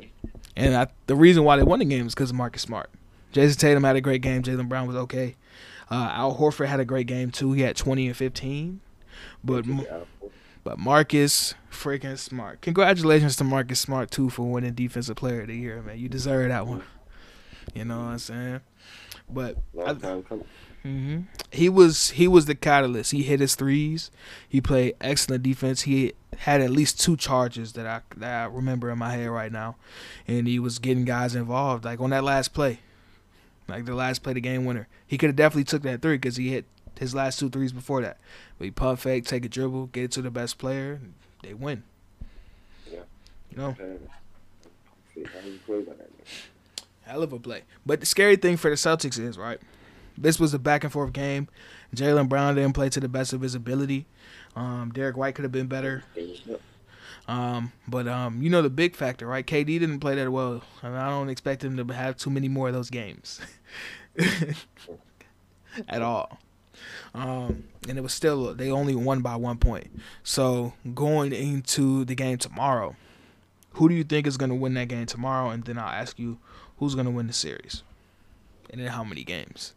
and 0.57 0.77
I, 0.77 0.88
the 1.07 1.17
reason 1.17 1.45
why 1.45 1.57
they 1.57 1.62
won 1.62 1.79
the 1.79 1.85
game 1.85 2.07
is 2.07 2.14
because 2.14 2.31
of 2.31 2.37
Marcus 2.37 2.62
Smart. 2.62 2.90
Jayson 3.33 3.59
Tatum 3.59 3.85
had 3.85 3.97
a 3.97 4.01
great 4.01 4.23
game. 4.23 4.43
Jaylen 4.43 4.69
Brown 4.69 4.87
was 4.87 4.97
okay. 4.97 5.35
Uh, 5.90 6.11
Al 6.12 6.37
Horford 6.37 6.67
had 6.67 6.81
a 6.81 6.85
great 6.85 7.07
game 7.07 7.31
too. 7.31 7.53
He 7.53 7.62
had 7.62 7.77
20 7.77 8.07
and 8.07 8.17
15. 8.17 8.81
But 9.43 9.64
Took 9.64 9.79
it 9.81 9.90
out. 9.90 10.07
But 10.64 10.79
Marcus 10.79 11.55
freaking 11.70 12.18
Smart. 12.18 12.61
Congratulations 12.62 13.37
to 13.37 13.44
Marcus 13.44 13.79
Smart 13.81 14.11
too 14.11 14.31
for 14.31 14.50
winning 14.50 14.72
Defensive 14.74 15.16
Player 15.16 15.42
of 15.42 15.48
the 15.48 15.57
Year, 15.57 15.83
man. 15.83 15.98
You 15.98 16.09
deserve 16.09 16.48
that 16.48 16.66
one. 16.66 16.83
You 17.74 17.85
know 17.85 17.98
what 17.98 18.05
I'm 18.05 18.18
saying? 18.18 18.61
But 19.29 19.57
long 19.72 19.98
time 20.00 20.22
coming. 20.22 20.44
hmm 20.83 21.20
he 21.50 21.68
was 21.68 22.11
he 22.11 22.29
was 22.29 22.46
the 22.46 22.55
catalyst. 22.55 23.12
He 23.12 23.22
hit 23.22 23.40
his 23.40 23.55
threes. 23.55 24.11
He 24.48 24.61
played 24.61 24.94
excellent 25.00 25.42
defense. 25.42 25.83
He 25.83 26.12
had 26.38 26.61
at 26.61 26.70
least 26.70 27.00
two 27.00 27.16
charges 27.16 27.72
that 27.74 27.87
I 27.87 28.00
that 28.16 28.42
I 28.42 28.46
remember 28.46 28.90
in 28.90 28.98
my 28.98 29.12
head 29.12 29.31
right 29.31 29.53
now, 29.53 29.77
and 30.27 30.46
he 30.46 30.59
was 30.59 30.79
getting 30.79 31.05
guys 31.05 31.35
involved. 31.35 31.85
Like 31.85 32.00
on 32.00 32.11
that 32.11 32.24
last 32.24 32.53
play, 32.53 32.81
like 33.68 33.87
the 33.87 33.94
last 33.94 34.22
play, 34.22 34.35
the 34.35 34.40
game 34.40 34.64
winner. 34.64 34.88
He 35.07 35.16
could 35.16 35.29
have 35.31 35.37
definitely 35.37 35.64
took 35.64 35.83
that 35.83 36.03
three 36.03 36.16
because 36.16 36.37
he 36.37 36.50
hit 36.50 36.66
his 36.98 37.14
last 37.14 37.38
two 37.38 37.50
threes 37.50 37.72
before 37.72 38.02
that. 38.02 38.18
But 38.59 38.64
he 38.66 38.70
pump 38.70 39.00
fake, 39.00 39.24
take 39.24 39.44
a 39.44 39.48
dribble, 39.48 39.87
get 39.87 40.04
it 40.04 40.11
to 40.12 40.22
the 40.22 40.30
best 40.30 40.59
player, 40.59 41.00
and 41.02 41.14
they 41.42 41.54
win. 41.54 41.83
Yeah. 42.90 43.00
You 43.50 43.57
know, 43.57 43.76
Man. 43.78 43.98
See 45.14 45.24
how 45.24 45.40
he 45.40 45.59
plays 45.59 45.88
on 45.88 45.96
that. 45.98 46.11
Man. 46.11 46.26
hell 47.02 47.22
of 47.22 47.33
a 47.33 47.38
play. 47.38 47.62
But 47.85 48.00
the 48.00 48.07
scary 48.07 48.37
thing 48.37 48.57
for 48.57 48.70
the 48.70 48.76
Celtics 48.76 49.18
is 49.18 49.38
right. 49.38 49.61
This 50.16 50.38
was 50.38 50.54
a 50.54 50.59
back 50.59 50.85
and 50.85 50.92
forth 50.92 51.12
game. 51.12 51.48
Jaylen 51.94 52.28
Brown 52.28 52.54
didn't 52.54 52.74
play 52.74 52.88
to 52.88 53.00
the 53.00 53.09
best 53.09 53.33
of 53.33 53.40
his 53.40 53.54
ability. 53.54 54.07
Um, 54.57 54.90
Derrick 54.92 55.16
White 55.16 55.35
could 55.35 55.44
have 55.44 55.52
been 55.52 55.66
better. 55.66 56.04
Um, 57.26 57.72
but 57.88 58.07
um, 58.07 58.42
you 58.42 58.50
know 58.50 58.62
the 58.62 58.70
big 58.70 58.94
factor, 58.94 59.26
right? 59.26 59.46
KD 59.46 59.66
didn't 59.66 60.00
play 60.00 60.14
that 60.14 60.30
well, 60.30 60.62
and 60.83 60.96
I 60.96 61.09
don't 61.09 61.30
expect 61.30 61.64
him 61.64 61.76
to 61.76 61.94
have 61.94 62.16
too 62.16 62.30
many 62.30 62.48
more 62.48 62.68
of 62.68 62.74
those 62.74 62.90
games 62.90 63.40
at 65.88 66.02
all. 66.02 66.38
Um, 67.14 67.64
and 67.88 67.99
it 67.99 68.01
was 68.03 68.12
still 68.14 68.55
they 68.55 68.70
only 68.70 68.94
won 68.94 69.20
by 69.20 69.37
one 69.37 69.59
point. 69.59 69.88
So 70.23 70.75
going 70.94 71.33
into 71.33 72.05
the 72.05 72.14
game 72.14 72.38
tomorrow, 72.38 72.97
who 73.73 73.88
do 73.88 73.94
you 73.94 74.05
think 74.05 74.27
is 74.27 74.37
going 74.37 74.51
to 74.51 74.57
win 74.57 74.75
that 74.75 74.88
game 74.88 75.07
tomorrow? 75.07 75.51
And 75.51 75.64
then 75.64 75.79
I'll 75.79 75.88
ask 75.88 76.18
you 76.18 76.38
who's 76.79 76.94
going 76.94 77.07
to 77.07 77.12
win 77.12 77.27
the 77.27 77.33
series, 77.33 77.83
and 78.70 78.81
then 78.81 78.88
how 78.88 79.05
many 79.05 79.25
games. 79.25 79.75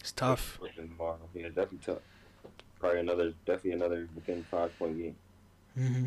It's 0.00 0.12
tough. 0.12 0.56
Brooklyn 0.58 0.88
tomorrow. 0.88 1.18
Yeah, 1.34 1.48
definitely 1.48 1.78
tough. 1.84 2.02
Probably 2.78 3.00
another, 3.00 3.34
definitely 3.44 3.72
another 3.72 4.08
within 4.14 4.44
five 4.50 4.76
point 4.78 4.98
game. 4.98 5.16
hmm 5.74 6.04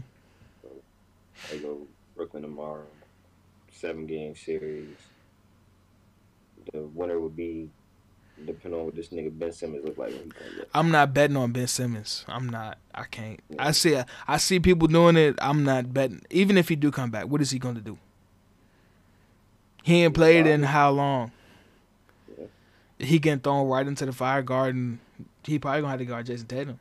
So 0.64 0.70
I 1.54 1.58
go 1.60 1.82
Brooklyn 2.16 2.44
tomorrow. 2.44 2.88
Seven 3.72 4.06
game 4.08 4.36
series. 4.36 4.96
Winner 6.94 7.20
would 7.20 7.36
be 7.36 7.70
depending 8.46 8.80
on 8.80 8.86
what 8.86 8.96
this 8.96 9.10
nigga 9.10 9.38
Ben 9.38 9.52
Simmons 9.52 9.86
look 9.86 9.98
like 9.98 10.12
when 10.12 10.24
he 10.24 10.30
comes 10.32 10.62
up. 10.62 10.68
I'm 10.74 10.92
not 10.92 11.14
betting 11.14 11.38
on 11.38 11.52
Ben 11.52 11.68
Simmons. 11.68 12.26
I'm 12.28 12.50
not. 12.50 12.78
I 12.94 13.04
can't. 13.04 13.40
I 13.60 13.72
see. 13.72 14.00
I 14.28 14.38
see 14.38 14.60
people 14.60 14.88
doing 14.88 15.18
it. 15.18 15.36
I'm 15.42 15.64
not 15.64 15.94
betting. 15.94 16.22
Even 16.30 16.58
if 16.58 16.70
he 16.70 16.76
do 16.76 16.92
come 16.92 17.12
back, 17.12 17.28
what 17.28 17.42
is 17.42 17.52
he 17.52 17.60
going 17.60 17.76
to 17.76 17.82
do? 17.82 17.98
He 19.84 20.04
ain't 20.04 20.14
played 20.14 20.48
in 20.48 20.64
how 20.64 20.92
long? 20.92 21.32
Yeah. 22.38 22.46
He 23.00 23.20
getting 23.20 23.42
thrown 23.42 23.68
right 23.68 23.86
into 23.86 24.06
the 24.06 24.14
fire 24.14 24.42
garden. 24.42 25.00
He 25.44 25.60
probably 25.60 25.82
gonna 25.82 25.92
have 25.92 26.00
to 26.00 26.06
guard 26.06 26.26
Jayson 26.26 26.48
Tatum. 26.48 26.80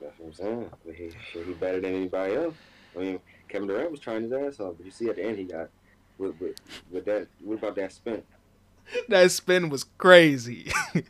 That's 0.00 0.18
what 0.18 0.26
I'm 0.26 0.32
saying. 0.32 0.70
But 0.84 0.94
he, 0.96 1.10
he 1.32 1.52
better 1.54 1.80
than 1.80 1.94
anybody 1.94 2.34
else. 2.34 2.54
I 2.96 2.98
mean, 2.98 3.20
Kevin 3.48 3.68
Durant 3.68 3.92
was 3.92 4.00
trying 4.00 4.22
his 4.22 4.32
ass 4.32 4.58
off, 4.58 4.74
but 4.76 4.84
you 4.84 4.90
see 4.90 5.08
at 5.08 5.16
the 5.16 5.24
end 5.24 5.38
he 5.38 5.44
got 5.44 5.68
with 6.18 6.40
with, 6.40 6.56
with 6.90 7.04
that. 7.04 7.28
What 7.44 7.58
about 7.58 7.76
that 7.76 7.92
spin? 7.92 8.22
That 9.08 9.30
spin 9.30 9.68
was 9.68 9.84
crazy, 9.98 10.72
Right. 10.94 11.04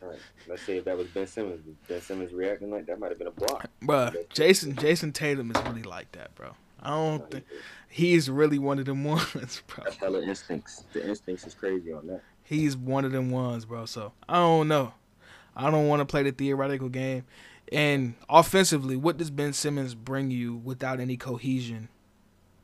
Let's 0.47 0.63
see 0.63 0.73
if 0.73 0.85
that 0.85 0.97
was 0.97 1.07
Ben 1.07 1.27
Simmons, 1.27 1.61
Ben 1.87 2.01
Simmons 2.01 2.33
reacting 2.33 2.71
like 2.71 2.85
that 2.87 2.99
might 2.99 3.09
have 3.09 3.17
been 3.17 3.27
a 3.27 3.31
block. 3.31 3.69
Bruh, 3.83 4.13
Jayson 4.29 4.75
Jayson 4.75 5.13
Tatum 5.13 5.51
is 5.51 5.61
really 5.63 5.83
like 5.83 6.11
that, 6.13 6.35
bro. 6.35 6.51
I 6.81 6.89
don't 6.89 7.29
think 7.31 7.45
he's 7.89 8.29
really 8.29 8.59
one 8.59 8.79
of 8.79 8.85
them 8.85 9.03
ones, 9.05 9.61
bro. 9.67 9.83
That's 9.83 9.95
hella 9.97 10.21
instincts. 10.21 10.83
The 10.93 11.07
instincts 11.07 11.45
is 11.45 11.53
crazy 11.53 11.93
on 11.93 12.07
that. 12.07 12.21
He's 12.43 12.75
one 12.75 13.05
of 13.05 13.11
them 13.11 13.29
ones, 13.31 13.65
bro. 13.65 13.85
So 13.85 14.13
I 14.27 14.35
don't 14.35 14.67
know. 14.67 14.93
I 15.55 15.69
don't 15.69 15.87
want 15.87 15.99
to 16.01 16.05
play 16.05 16.23
the 16.23 16.31
theoretical 16.31 16.89
game. 16.89 17.25
And 17.71 18.15
offensively, 18.29 18.97
what 18.97 19.17
does 19.17 19.29
Ben 19.29 19.53
Simmons 19.53 19.95
bring 19.95 20.31
you 20.31 20.55
without 20.55 20.99
any 20.99 21.15
cohesion 21.15 21.87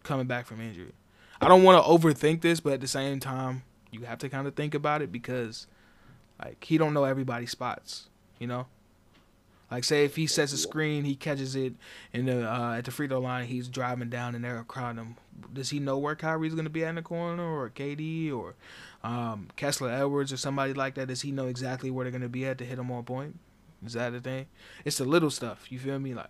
coming 0.03 0.27
back 0.27 0.45
from 0.45 0.59
injury? 0.59 0.91
I 1.39 1.47
don't 1.47 1.63
want 1.63 1.83
to 1.83 1.89
overthink 1.89 2.41
this, 2.41 2.59
but 2.59 2.73
at 2.73 2.81
the 2.81 2.87
same 2.87 3.19
time, 3.19 3.63
you 3.91 4.01
have 4.01 4.19
to 4.19 4.29
kind 4.29 4.47
of 4.47 4.55
think 4.55 4.73
about 4.73 5.01
it 5.01 5.11
because, 5.11 5.67
like, 6.43 6.63
he 6.63 6.77
don't 6.77 6.93
know 6.93 7.03
everybody's 7.05 7.51
spots. 7.51 8.09
You 8.39 8.47
know, 8.47 8.67
Like 9.69 9.83
say 9.83 10.05
if 10.05 10.15
he 10.15 10.27
sets 10.27 10.53
a 10.53 10.57
screen, 10.57 11.03
he 11.03 11.15
catches 11.15 11.55
it 11.55 11.73
in 12.13 12.25
the 12.25 12.49
uh, 12.49 12.75
at 12.77 12.85
the 12.85 12.91
free 12.91 13.07
throw 13.07 13.19
line, 13.19 13.47
he's 13.47 13.67
driving 13.67 14.09
down 14.09 14.35
and 14.35 14.43
they're 14.43 14.63
crowding 14.63 15.03
him. 15.03 15.15
Does 15.53 15.71
he 15.71 15.79
know 15.79 15.97
where 15.97 16.15
Kyrie's 16.15 16.55
gonna 16.55 16.69
be 16.69 16.85
at 16.85 16.89
in 16.89 16.95
the 16.95 17.01
corner 17.01 17.43
or 17.43 17.69
KD 17.69 18.31
or 18.33 18.55
um, 19.03 19.49
Kessler 19.57 19.89
Edwards 19.89 20.31
or 20.31 20.37
somebody 20.37 20.73
like 20.73 20.95
that? 20.95 21.07
Does 21.07 21.21
he 21.21 21.31
know 21.31 21.47
exactly 21.47 21.91
where 21.91 22.05
they're 22.05 22.11
gonna 22.11 22.29
be 22.29 22.45
at 22.45 22.57
to 22.59 22.65
hit 22.65 22.79
him 22.79 22.91
on 22.91 23.03
point? 23.03 23.39
Is 23.85 23.93
that 23.93 24.11
the 24.13 24.21
thing? 24.21 24.47
It's 24.85 24.97
the 24.99 25.05
little 25.05 25.29
stuff. 25.29 25.71
You 25.71 25.79
feel 25.79 25.99
me? 25.99 26.13
Like 26.13 26.29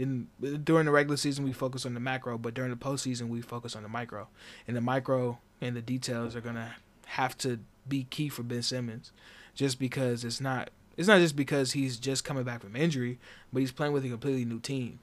in 0.00 0.28
during 0.64 0.86
the 0.86 0.90
regular 0.90 1.16
season 1.16 1.44
we 1.44 1.52
focus 1.52 1.84
on 1.84 1.94
the 1.94 2.00
macro, 2.00 2.38
but 2.38 2.54
during 2.54 2.70
the 2.70 2.76
postseason 2.76 3.28
we 3.28 3.42
focus 3.42 3.76
on 3.76 3.82
the 3.82 3.88
micro. 3.88 4.28
And 4.66 4.76
the 4.76 4.80
micro 4.80 5.38
and 5.60 5.76
the 5.76 5.82
details 5.82 6.34
are 6.34 6.40
gonna 6.40 6.76
have 7.06 7.36
to 7.38 7.60
be 7.86 8.04
key 8.04 8.28
for 8.28 8.42
Ben 8.42 8.62
Simmons, 8.62 9.12
just 9.54 9.78
because 9.78 10.24
it's 10.24 10.40
not 10.40 10.70
it's 10.96 11.06
not 11.06 11.18
just 11.18 11.36
because 11.36 11.72
he's 11.72 11.98
just 11.98 12.24
coming 12.24 12.44
back 12.44 12.62
from 12.62 12.74
injury, 12.74 13.18
but 13.52 13.60
he's 13.60 13.72
playing 13.72 13.92
with 13.92 14.04
a 14.04 14.08
completely 14.08 14.44
new 14.44 14.58
team. 14.58 15.00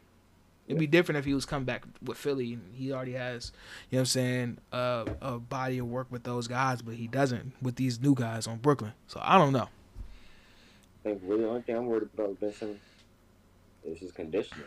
It'd 0.68 0.80
be 0.80 0.88
different 0.88 1.20
if 1.20 1.26
he 1.26 1.34
was 1.34 1.46
coming 1.46 1.66
back 1.66 1.86
with 2.04 2.18
Philly 2.18 2.54
and 2.54 2.74
he 2.74 2.92
already 2.92 3.14
has, 3.14 3.54
you 3.90 3.96
know 3.96 4.00
what 4.00 4.02
I'm 4.02 4.06
saying, 4.08 4.58
uh, 4.74 5.06
a 5.22 5.40
body 5.40 5.78
of 5.78 5.88
work 5.88 6.08
with 6.10 6.24
those 6.24 6.48
guys, 6.48 6.82
but 6.82 6.96
he 6.96 7.08
doesn't 7.08 7.54
with 7.62 7.78
these 7.78 8.02
new 8.02 8.14
guys 8.14 8.48
on 8.48 8.58
Brooklyn. 8.58 8.94
So 9.08 9.22
I 9.24 9.38
don't 9.38 9.54
know. 9.54 9.70
I 9.70 11.04
think 11.04 11.22
really 11.24 11.44
the 11.44 11.50
only 11.50 11.62
thing 11.62 11.78
I'm 11.78 11.86
worried 11.86 12.10
about 12.14 12.38
Ben 12.40 12.52
Simmons 12.52 12.80
is 13.86 14.00
his 14.00 14.12
conditioning. 14.12 14.66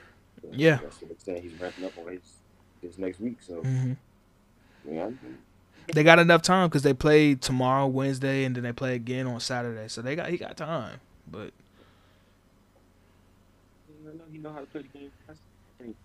Yeah. 0.53 0.79
That's 0.83 1.01
what 1.03 1.11
I'm 1.13 1.19
saying. 1.19 1.43
He's 1.43 1.55
ramping 1.55 1.85
up 1.85 1.97
on 1.99 2.13
his, 2.13 2.37
his 2.83 2.99
next 2.99 3.21
week. 3.21 3.39
So, 3.41 3.63
hmm 3.63 3.93
yeah, 4.89 5.11
They 5.93 6.03
got 6.03 6.19
enough 6.19 6.43
time 6.43 6.69
because 6.69 6.83
they 6.83 6.95
play 6.95 7.35
tomorrow, 7.35 7.87
Wednesday, 7.87 8.45
and 8.45 8.55
then 8.57 8.65
they 8.65 8.73
play 8.73 8.95
again 8.95 9.27
on 9.27 9.41
Saturday. 9.41 9.89
So 9.89 10.03
they 10.03 10.17
got 10.17 10.31
he 10.31 10.39
got 10.39 10.57
time. 10.57 11.01
But 11.31 11.53
I 14.09 14.17
know 14.17 14.25
he 14.33 14.39
know 14.39 14.53
how 14.53 14.61
to 14.61 14.67
play 14.67 14.83
the 14.83 14.99
game. 14.99 15.11
That's, 15.27 15.41
I 15.79 15.83
think, 15.83 15.97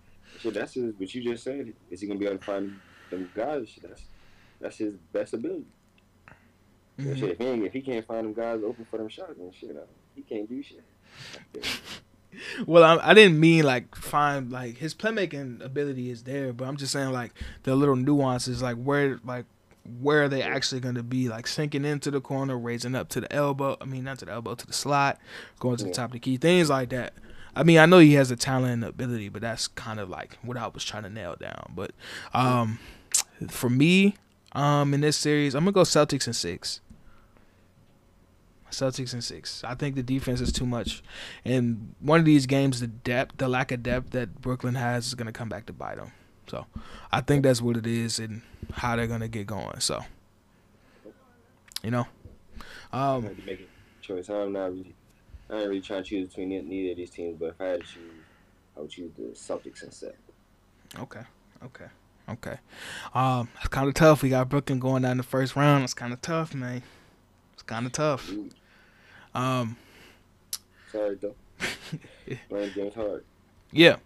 that's 0.54 0.74
his. 0.74 0.94
What 0.96 1.14
you 1.14 1.22
just 1.22 1.44
said. 1.44 1.72
Is 1.90 2.00
he 2.00 2.06
gonna 2.06 2.18
be 2.18 2.26
able 2.26 2.38
to 2.38 2.44
find 2.44 2.78
them 3.10 3.30
guys? 3.34 3.78
That's 3.82 4.02
that's 4.60 4.76
his 4.78 4.94
best 5.12 5.32
ability. 5.32 5.64
So 6.98 7.04
mhm. 7.04 7.16
Shit, 7.18 7.30
if 7.30 7.38
he 7.38 7.44
if 7.66 7.72
he 7.72 7.80
can't 7.80 8.06
find 8.06 8.26
them 8.26 8.34
guys 8.34 8.60
open 8.62 8.86
for 8.90 8.98
them 8.98 9.08
shots, 9.08 9.34
then 9.38 9.52
shit, 9.52 9.76
uh, 9.76 9.80
he 10.14 10.22
can't 10.22 10.48
do 10.48 10.62
shit. 10.62 10.84
well, 12.66 12.84
I, 12.84 13.10
I 13.10 13.14
didn't 13.14 13.38
mean 13.38 13.64
like 13.64 13.94
find 13.94 14.50
like 14.50 14.78
his 14.78 14.94
playmaking 14.94 15.64
ability 15.64 16.10
is 16.10 16.22
there, 16.24 16.52
but 16.52 16.66
I'm 16.66 16.76
just 16.76 16.92
saying 16.92 17.12
like 17.12 17.32
the 17.64 17.74
little 17.76 17.96
nuances, 17.96 18.62
like 18.62 18.76
where 18.76 19.20
like 19.24 19.44
where 20.00 20.24
are 20.24 20.28
they 20.28 20.42
actually 20.42 20.80
going 20.80 20.96
to 20.96 21.02
be 21.02 21.28
like 21.28 21.46
sinking 21.46 21.84
into 21.84 22.10
the 22.10 22.20
corner, 22.20 22.58
raising 22.58 22.94
up 22.94 23.08
to 23.10 23.20
the 23.20 23.32
elbow. 23.32 23.76
I 23.80 23.84
mean, 23.84 24.04
not 24.04 24.18
to 24.20 24.24
the 24.24 24.32
elbow, 24.32 24.54
to 24.54 24.66
the 24.66 24.72
slot, 24.72 25.18
going 25.60 25.76
to 25.76 25.84
the 25.84 25.90
top 25.90 26.06
of 26.06 26.12
the 26.12 26.18
key, 26.18 26.36
things 26.36 26.70
like 26.70 26.90
that. 26.90 27.14
I 27.54 27.62
mean, 27.62 27.78
I 27.78 27.86
know 27.86 27.98
he 27.98 28.14
has 28.14 28.28
the 28.28 28.36
talent 28.36 28.72
and 28.74 28.82
the 28.82 28.88
ability, 28.88 29.30
but 29.30 29.40
that's 29.40 29.68
kind 29.68 29.98
of 29.98 30.10
like 30.10 30.38
what 30.42 30.56
I 30.56 30.66
was 30.66 30.84
trying 30.84 31.04
to 31.04 31.10
nail 31.10 31.36
down. 31.36 31.72
But 31.74 31.92
um, 32.34 32.78
for 33.48 33.70
me, 33.70 34.16
um, 34.52 34.92
in 34.92 35.00
this 35.00 35.16
series, 35.16 35.54
I'm 35.54 35.64
gonna 35.64 35.72
go 35.72 35.82
Celtics 35.82 36.26
in 36.26 36.34
six. 36.34 36.80
Celtics 38.76 39.14
in 39.14 39.22
six. 39.22 39.64
I 39.64 39.74
think 39.74 39.94
the 39.94 40.02
defense 40.02 40.40
is 40.40 40.52
too 40.52 40.66
much, 40.66 41.02
and 41.44 41.94
one 42.00 42.18
of 42.18 42.26
these 42.26 42.46
games, 42.46 42.80
the 42.80 42.86
depth, 42.86 43.38
the 43.38 43.48
lack 43.48 43.72
of 43.72 43.82
depth 43.82 44.10
that 44.10 44.40
Brooklyn 44.40 44.74
has, 44.74 45.06
is 45.06 45.14
gonna 45.14 45.32
come 45.32 45.48
back 45.48 45.66
to 45.66 45.72
bite 45.72 45.96
them. 45.96 46.12
So, 46.46 46.66
I 47.10 47.22
think 47.22 47.42
that's 47.42 47.62
what 47.62 47.76
it 47.76 47.86
is, 47.86 48.18
and 48.18 48.42
how 48.72 48.96
they're 48.96 49.06
gonna 49.06 49.28
get 49.28 49.46
going. 49.46 49.80
So, 49.80 50.04
you 51.82 51.90
know, 51.90 52.06
I 52.92 53.14
um, 53.14 53.22
had 53.22 53.36
to 53.36 53.46
make 53.46 53.60
a 53.60 54.02
choice. 54.02 54.28
I'm 54.28 54.52
not 54.52 54.72
really, 54.72 54.94
I 55.50 55.54
ain't 55.54 55.68
really 55.68 55.80
trying 55.80 56.02
to 56.02 56.08
choose 56.08 56.28
between 56.28 56.50
ne- 56.50 56.62
neither 56.62 56.90
of 56.92 56.96
these 56.98 57.10
teams. 57.10 57.38
But 57.38 57.46
if 57.50 57.60
I 57.60 57.64
had 57.64 57.80
to 57.80 57.86
choose, 57.86 58.12
I 58.76 58.80
would 58.80 58.90
choose 58.90 59.12
the 59.16 59.22
Celtics 59.32 59.82
and 59.82 59.92
seven. 59.92 60.16
Okay. 60.98 61.22
Okay. 61.64 61.86
Okay. 62.28 62.58
Um, 63.14 63.48
it's 63.58 63.68
kind 63.68 63.88
of 63.88 63.94
tough. 63.94 64.22
We 64.22 64.30
got 64.30 64.48
Brooklyn 64.48 64.78
going 64.78 65.02
down 65.02 65.16
the 65.16 65.22
first 65.22 65.54
round. 65.56 65.84
It's 65.84 65.94
kind 65.94 66.12
of 66.12 66.20
tough, 66.20 66.54
man. 66.54 66.82
It's 67.54 67.62
kind 67.62 67.86
of 67.86 67.92
tough. 67.92 68.30
Um, 69.36 69.76
Sorry 70.90 71.16
though. 71.20 71.34
Blame 72.48 72.72
James 72.74 72.94
Harden. 72.94 73.20
yeah. 73.70 73.96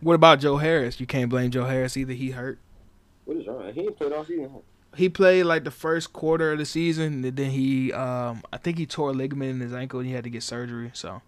what 0.00 0.14
about 0.14 0.40
Joe 0.40 0.56
Harris? 0.56 0.98
You 0.98 1.06
can't 1.06 1.28
blame 1.28 1.50
Joe 1.50 1.66
Harris 1.66 1.96
either. 1.98 2.14
He 2.14 2.30
hurt. 2.30 2.58
What 3.26 3.36
is 3.36 3.46
wrong? 3.46 3.70
He 3.74 3.82
ain't 3.82 3.98
played 3.98 4.12
all 4.12 4.24
season. 4.24 4.50
He 4.96 5.10
played 5.10 5.42
like 5.42 5.64
the 5.64 5.70
first 5.70 6.14
quarter 6.14 6.52
of 6.52 6.58
the 6.58 6.64
season, 6.64 7.22
and 7.22 7.36
then 7.36 7.50
he, 7.50 7.92
um, 7.92 8.42
I 8.50 8.56
think 8.56 8.78
he 8.78 8.86
tore 8.86 9.10
a 9.10 9.12
ligament 9.12 9.50
in 9.50 9.60
his 9.60 9.74
ankle, 9.74 10.00
and 10.00 10.08
he 10.08 10.14
had 10.14 10.24
to 10.24 10.30
get 10.30 10.42
surgery. 10.42 10.90
So 10.94 11.20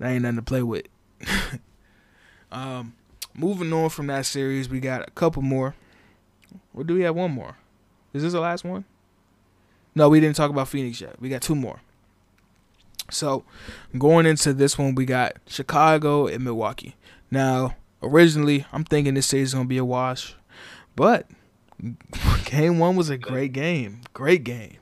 that 0.00 0.10
ain't 0.10 0.22
nothing 0.22 0.36
to 0.36 0.42
play 0.42 0.64
with. 0.64 0.86
um, 2.52 2.94
moving 3.32 3.72
on 3.72 3.90
from 3.90 4.08
that 4.08 4.26
series, 4.26 4.68
we 4.68 4.80
got 4.80 5.06
a 5.06 5.10
couple 5.12 5.42
more. 5.42 5.76
Or 6.74 6.82
do 6.82 6.94
we 6.94 7.02
have 7.02 7.14
one 7.14 7.30
more? 7.30 7.58
Is 8.12 8.24
this 8.24 8.32
the 8.32 8.40
last 8.40 8.64
one? 8.64 8.84
No, 9.94 10.08
we 10.08 10.20
didn't 10.20 10.36
talk 10.36 10.50
about 10.50 10.68
Phoenix 10.68 11.00
yet. 11.00 11.20
We 11.20 11.28
got 11.28 11.42
two 11.42 11.54
more. 11.54 11.80
So, 13.10 13.44
going 13.96 14.26
into 14.26 14.52
this 14.52 14.78
one, 14.78 14.94
we 14.94 15.04
got 15.04 15.34
Chicago 15.46 16.26
and 16.26 16.42
Milwaukee. 16.42 16.96
Now, 17.30 17.76
originally, 18.02 18.66
I'm 18.72 18.84
thinking 18.84 19.14
this 19.14 19.26
series 19.26 19.48
is 19.48 19.54
gonna 19.54 19.66
be 19.66 19.78
a 19.78 19.84
wash, 19.84 20.34
but 20.96 21.26
game 22.44 22.78
one 22.78 22.96
was 22.96 23.10
a 23.10 23.18
great 23.18 23.52
game. 23.52 24.00
Great 24.12 24.44
game. 24.44 24.78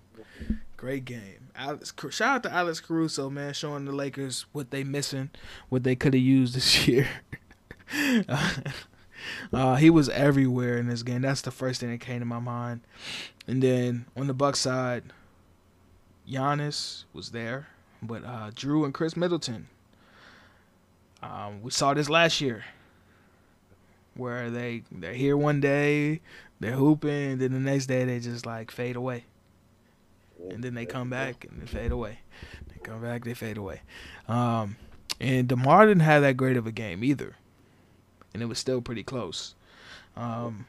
Great 0.76 1.04
game. 1.04 1.50
Alex, 1.54 1.92
shout 2.10 2.36
out 2.36 2.42
to 2.44 2.52
Alex 2.52 2.80
Caruso, 2.80 3.28
man, 3.28 3.52
showing 3.52 3.84
the 3.84 3.92
Lakers 3.92 4.46
what 4.52 4.70
they 4.70 4.84
missing, 4.84 5.30
what 5.68 5.84
they 5.84 5.94
could 5.94 6.14
have 6.14 6.22
used 6.22 6.54
this 6.54 6.88
year. 6.88 7.08
uh, 9.52 9.76
he 9.76 9.90
was 9.90 10.08
everywhere 10.08 10.78
in 10.78 10.88
this 10.88 11.02
game. 11.02 11.22
That's 11.22 11.42
the 11.42 11.50
first 11.50 11.80
thing 11.80 11.90
that 11.90 12.00
came 12.00 12.20
to 12.20 12.24
my 12.24 12.38
mind. 12.38 12.80
And 13.46 13.62
then 13.62 14.06
on 14.16 14.26
the 14.26 14.34
Buck 14.34 14.56
side, 14.56 15.04
Giannis 16.28 17.04
was 17.12 17.30
there, 17.30 17.68
but 18.02 18.24
uh, 18.24 18.50
Jrue 18.50 18.84
and 18.84 18.94
Khris 18.94 19.16
Middleton. 19.16 19.68
Um, 21.22 21.62
we 21.62 21.70
saw 21.70 21.94
this 21.94 22.08
last 22.08 22.40
year, 22.40 22.64
where 24.14 24.50
they 24.50 24.82
they're 24.90 25.14
here 25.14 25.36
one 25.36 25.60
day, 25.60 26.20
they're 26.60 26.72
hooping, 26.72 27.32
and 27.32 27.40
then 27.40 27.52
the 27.52 27.60
next 27.60 27.86
day 27.86 28.04
they 28.04 28.18
just 28.20 28.46
like 28.46 28.70
fade 28.70 28.96
away, 28.96 29.24
and 30.50 30.62
then 30.62 30.74
they 30.74 30.86
come 30.86 31.10
back 31.10 31.46
and 31.48 31.60
they 31.60 31.66
fade 31.66 31.92
away. 31.92 32.18
They 32.68 32.80
come 32.82 33.00
back, 33.00 33.24
they 33.24 33.34
fade 33.34 33.56
away. 33.56 33.82
Um, 34.28 34.76
and 35.20 35.46
Demar 35.48 35.86
didn't 35.86 36.02
have 36.02 36.22
that 36.22 36.36
great 36.36 36.56
of 36.56 36.66
a 36.66 36.72
game 36.72 37.04
either, 37.04 37.36
and 38.34 38.42
it 38.42 38.46
was 38.46 38.58
still 38.58 38.80
pretty 38.80 39.04
close. 39.04 39.54
Um, 40.16 40.66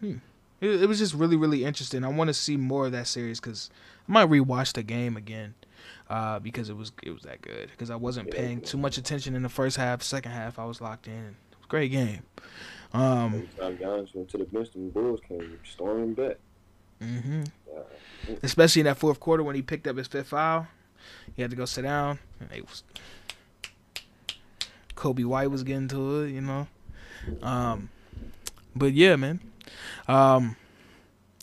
hmm. 0.00 0.16
It, 0.60 0.82
it 0.82 0.86
was 0.86 0.98
just 0.98 1.14
really, 1.14 1.36
really 1.36 1.64
interesting. 1.64 2.04
I 2.04 2.08
want 2.08 2.28
to 2.28 2.34
see 2.34 2.56
more 2.56 2.86
of 2.86 2.92
that 2.92 3.06
series 3.06 3.40
because 3.40 3.70
I 4.08 4.12
might 4.12 4.28
rewatch 4.28 4.72
the 4.74 4.82
game 4.82 5.16
again 5.16 5.54
uh, 6.08 6.38
because 6.38 6.68
it 6.68 6.76
was 6.76 6.92
it 7.02 7.10
was 7.10 7.22
that 7.22 7.40
good. 7.42 7.70
Because 7.70 7.90
I 7.90 7.96
wasn't 7.96 8.30
paying 8.30 8.60
too 8.60 8.78
much 8.78 8.98
attention 8.98 9.34
in 9.34 9.42
the 9.42 9.48
first 9.48 9.76
half. 9.76 10.02
Second 10.02 10.32
half, 10.32 10.58
I 10.58 10.64
was 10.64 10.80
locked 10.80 11.06
in. 11.06 11.36
It 11.52 11.56
was 11.58 11.64
a 11.64 11.68
great 11.68 11.90
game. 11.90 12.22
Um, 12.92 13.48
Giannis 13.58 14.14
went 14.14 14.28
to 14.30 14.38
the 14.38 14.44
bench, 14.44 14.70
the 14.72 14.80
Bulls 14.80 15.20
came 15.28 15.58
storming 15.64 16.14
back. 16.14 16.36
hmm 17.00 17.44
Uh, 17.74 17.82
Especially 18.42 18.80
in 18.80 18.86
that 18.86 18.98
fourth 18.98 19.20
quarter 19.20 19.42
when 19.44 19.54
he 19.54 19.62
picked 19.62 19.86
up 19.86 19.96
his 19.96 20.08
fifth 20.08 20.28
foul, 20.28 20.66
he 21.36 21.42
had 21.42 21.50
to 21.52 21.56
go 21.56 21.64
sit 21.64 21.82
down. 21.82 22.18
Was 22.40 22.82
Coby 24.96 25.24
White 25.24 25.50
was 25.50 25.62
getting 25.62 25.88
to 25.88 26.22
it, 26.22 26.30
you 26.30 26.40
know. 26.40 26.66
Um, 27.42 27.90
but 28.74 28.92
yeah, 28.92 29.16
man. 29.16 29.40
Um, 30.08 30.56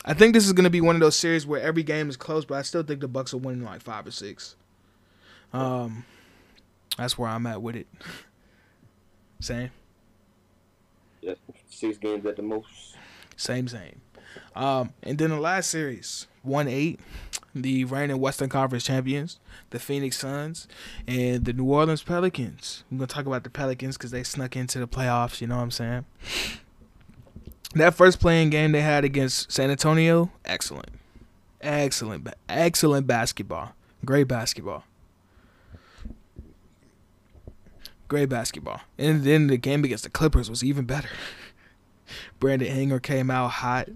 I 0.05 0.13
think 0.13 0.33
this 0.33 0.45
is 0.45 0.53
gonna 0.53 0.69
be 0.69 0.81
one 0.81 0.95
of 0.95 1.01
those 1.01 1.15
series 1.15 1.45
where 1.45 1.61
every 1.61 1.83
game 1.83 2.09
is 2.09 2.17
close, 2.17 2.45
but 2.45 2.55
I 2.55 2.61
still 2.61 2.83
think 2.83 3.01
the 3.01 3.07
Bucks 3.07 3.33
are 3.33 3.37
winning 3.37 3.63
like 3.63 3.81
five 3.81 4.07
or 4.07 4.11
six. 4.11 4.55
Um, 5.53 6.05
that's 6.97 7.17
where 7.17 7.29
I'm 7.29 7.45
at 7.45 7.61
with 7.61 7.75
it. 7.75 7.87
Same, 9.39 9.69
yeah, 11.21 11.33
six 11.69 11.97
games 11.97 12.25
at 12.25 12.35
the 12.35 12.41
most. 12.41 12.95
same, 13.35 13.67
same. 13.67 14.01
Um, 14.55 14.93
and 15.03 15.17
then 15.17 15.29
the 15.29 15.39
last 15.39 15.69
series, 15.69 16.27
one 16.41 16.67
eight, 16.67 16.99
the 17.53 17.85
reigning 17.85 18.19
Western 18.19 18.49
Conference 18.49 18.83
champions, 18.83 19.39
the 19.69 19.79
Phoenix 19.79 20.17
Suns, 20.17 20.67
and 21.07 21.45
the 21.45 21.53
New 21.53 21.65
Orleans 21.65 22.03
Pelicans. 22.03 22.83
I'm 22.91 22.97
gonna 22.97 23.07
talk 23.07 23.25
about 23.25 23.43
the 23.43 23.49
Pelicans 23.49 23.97
because 23.97 24.11
they 24.11 24.23
snuck 24.23 24.55
into 24.55 24.79
the 24.79 24.87
playoffs. 24.87 25.41
You 25.41 25.47
know 25.47 25.57
what 25.57 25.63
I'm 25.63 25.71
saying? 25.71 26.05
That 27.75 27.93
first 27.93 28.19
play-in 28.19 28.49
game 28.49 28.71
they 28.71 28.81
had 28.81 29.03
against 29.03 29.51
San 29.51 29.69
Antonio, 29.69 30.31
excellent, 30.45 30.89
excellent, 31.61 32.27
excellent 32.47 33.07
basketball, 33.07 33.73
great 34.05 34.27
basketball, 34.27 34.83
great 38.07 38.29
basketball. 38.29 38.81
And 38.97 39.23
then 39.23 39.47
the 39.47 39.57
game 39.57 39.83
against 39.83 40.05
the 40.05 40.09
Clippers 40.09 40.49
was 40.49 40.63
even 40.63 40.85
better. 40.85 41.09
Brandon 42.39 42.67
Ingram 42.67 43.01
came 43.01 43.29
out 43.29 43.49
hot. 43.49 43.89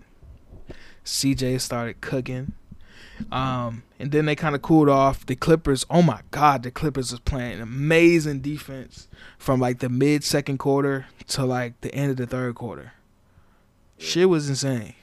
CJ 1.05 1.61
started 1.61 2.01
cooking. 2.01 2.53
Um, 3.31 3.83
and 3.99 4.11
then 4.11 4.25
they 4.25 4.35
kind 4.35 4.55
of 4.55 4.61
cooled 4.61 4.89
off. 4.89 5.25
The 5.25 5.35
Clippers, 5.35 5.85
oh 5.89 6.01
my 6.01 6.21
God, 6.31 6.63
the 6.63 6.71
Clippers 6.71 7.11
was 7.11 7.19
playing 7.19 7.61
amazing 7.61 8.41
defense 8.41 9.07
from 9.37 9.59
like 9.59 9.79
the 9.79 9.89
mid 9.89 10.23
second 10.23 10.57
quarter 10.57 11.05
to 11.27 11.45
like 11.45 11.79
the 11.81 11.93
end 11.93 12.11
of 12.11 12.17
the 12.17 12.27
third 12.27 12.55
quarter. 12.55 12.93
Shit 14.01 14.29
was 14.29 14.49
insane. 14.49 14.95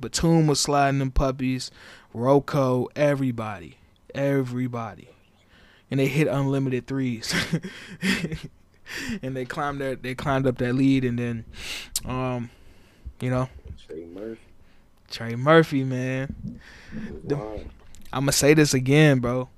Batum 0.00 0.46
was 0.46 0.58
sliding 0.58 1.00
them 1.00 1.10
puppies, 1.10 1.70
Rocco, 2.14 2.88
everybody, 2.96 3.76
everybody, 4.14 5.10
and 5.90 6.00
they 6.00 6.06
hit 6.06 6.26
unlimited 6.26 6.86
threes. 6.86 7.34
and 9.22 9.36
they 9.36 9.44
climbed 9.44 9.82
that 9.82 10.02
they 10.02 10.14
climbed 10.14 10.46
up 10.46 10.56
that 10.58 10.72
lead, 10.72 11.04
and 11.04 11.18
then, 11.18 11.44
um, 12.06 12.48
you 13.20 13.28
know, 13.28 13.50
Trey 13.86 14.06
Murphy. 14.06 14.40
Trey 15.10 15.34
Murphy, 15.36 15.84
man. 15.84 16.58
I'm 18.12 18.22
gonna 18.22 18.32
say 18.32 18.54
this 18.54 18.72
again, 18.72 19.18
bro. 19.18 19.50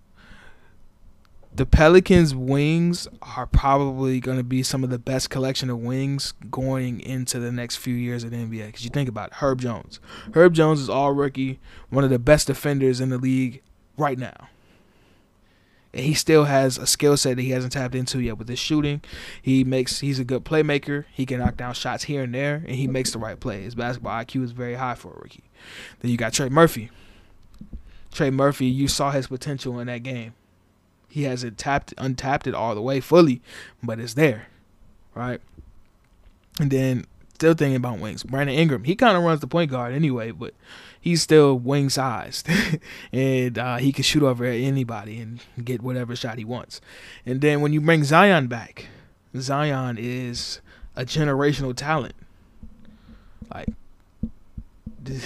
The 1.54 1.66
Pelicans' 1.66 2.34
wings 2.34 3.06
are 3.20 3.46
probably 3.46 4.20
gonna 4.20 4.42
be 4.42 4.62
some 4.62 4.82
of 4.82 4.88
the 4.88 4.98
best 4.98 5.28
collection 5.28 5.68
of 5.68 5.78
wings 5.78 6.32
going 6.50 7.00
into 7.00 7.38
the 7.38 7.52
next 7.52 7.76
few 7.76 7.94
years 7.94 8.24
the 8.24 8.30
NBA. 8.30 8.66
Because 8.66 8.84
you 8.84 8.90
think 8.90 9.08
about 9.08 9.28
it, 9.28 9.34
Herb 9.34 9.60
Jones. 9.60 10.00
Herb 10.34 10.54
Jones 10.54 10.80
is 10.80 10.88
all 10.88 11.12
rookie, 11.12 11.60
one 11.90 12.04
of 12.04 12.10
the 12.10 12.18
best 12.18 12.46
defenders 12.46 13.00
in 13.00 13.10
the 13.10 13.18
league 13.18 13.60
right 13.98 14.18
now. 14.18 14.48
And 15.92 16.06
he 16.06 16.14
still 16.14 16.44
has 16.44 16.78
a 16.78 16.86
skill 16.86 17.18
set 17.18 17.36
that 17.36 17.42
he 17.42 17.50
hasn't 17.50 17.74
tapped 17.74 17.94
into 17.94 18.18
yet 18.20 18.38
with 18.38 18.48
his 18.48 18.58
shooting. 18.58 19.02
He 19.42 19.62
makes 19.62 20.00
he's 20.00 20.18
a 20.18 20.24
good 20.24 20.44
playmaker. 20.44 21.04
He 21.12 21.26
can 21.26 21.38
knock 21.38 21.58
down 21.58 21.74
shots 21.74 22.04
here 22.04 22.22
and 22.22 22.34
there, 22.34 22.64
and 22.66 22.76
he 22.76 22.86
makes 22.86 23.10
the 23.10 23.18
right 23.18 23.38
play. 23.38 23.60
His 23.60 23.74
basketball 23.74 24.24
IQ 24.24 24.44
is 24.44 24.52
very 24.52 24.74
high 24.74 24.94
for 24.94 25.12
a 25.12 25.20
rookie. 25.20 25.44
Then 26.00 26.10
you 26.10 26.16
got 26.16 26.32
Trey 26.32 26.48
Murphy. 26.48 26.90
Trey 28.10 28.30
Murphy, 28.30 28.66
you 28.66 28.88
saw 28.88 29.10
his 29.10 29.26
potential 29.26 29.78
in 29.80 29.88
that 29.88 30.02
game. 30.02 30.32
He 31.12 31.24
hasn't 31.24 31.58
tapped 31.58 31.92
untapped 31.98 32.46
it 32.46 32.54
all 32.54 32.74
the 32.74 32.80
way 32.80 32.98
fully, 32.98 33.42
but 33.82 34.00
it's 34.00 34.14
there. 34.14 34.46
Right? 35.14 35.42
And 36.58 36.70
then 36.70 37.04
still 37.34 37.52
thinking 37.52 37.76
about 37.76 37.98
wings. 37.98 38.22
Brandon 38.22 38.56
Ingram, 38.56 38.84
he 38.84 38.96
kind 38.96 39.14
of 39.14 39.22
runs 39.22 39.40
the 39.40 39.46
point 39.46 39.70
guard 39.70 39.92
anyway, 39.92 40.30
but 40.30 40.54
he's 40.98 41.20
still 41.20 41.58
wing 41.58 41.90
sized. 41.90 42.48
and 43.12 43.58
uh, 43.58 43.76
he 43.76 43.92
can 43.92 44.04
shoot 44.04 44.22
over 44.22 44.46
at 44.46 44.54
anybody 44.54 45.20
and 45.20 45.40
get 45.62 45.82
whatever 45.82 46.16
shot 46.16 46.38
he 46.38 46.46
wants. 46.46 46.80
And 47.26 47.42
then 47.42 47.60
when 47.60 47.74
you 47.74 47.82
bring 47.82 48.04
Zion 48.04 48.46
back, 48.46 48.86
Zion 49.36 49.98
is 49.98 50.62
a 50.96 51.04
generational 51.04 51.76
talent. 51.76 52.14
Like 53.54 53.68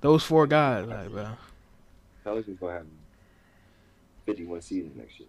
those 0.00 0.24
four 0.24 0.46
guys, 0.46 0.86
like 0.86 1.10
bro. 1.10 1.28
Pelicans 2.24 2.58
gonna 2.58 2.72
have 2.72 2.86
51 4.28 4.60
season 4.62 4.92
next 4.96 5.18
year. 5.18 5.28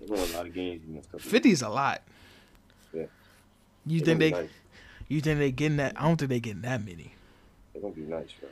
They're 0.00 0.08
going 0.16 0.30
a 0.32 0.36
lot 0.36 0.46
of 0.46 0.54
games 0.54 0.82
in 0.84 0.88
the 0.88 0.94
next 0.96 1.06
couple. 1.06 1.18
of 1.18 1.24
years. 1.24 1.32
Fifty's 1.32 1.62
a 1.62 1.68
lot. 1.68 2.02
Yeah. 2.92 3.04
You 3.86 4.00
They're 4.00 4.16
think 4.16 4.18
they? 4.18 4.30
nice. 4.42 4.50
You 5.08 5.20
think 5.20 5.38
they 5.38 5.50
getting 5.50 5.76
that? 5.78 6.00
I 6.00 6.04
don't 6.06 6.16
think 6.16 6.28
they 6.28 6.40
getting 6.40 6.62
that 6.62 6.84
many. 6.84 7.12
They're 7.72 7.82
gonna 7.82 7.94
be 7.94 8.02
nice, 8.02 8.28
bro. 8.38 8.48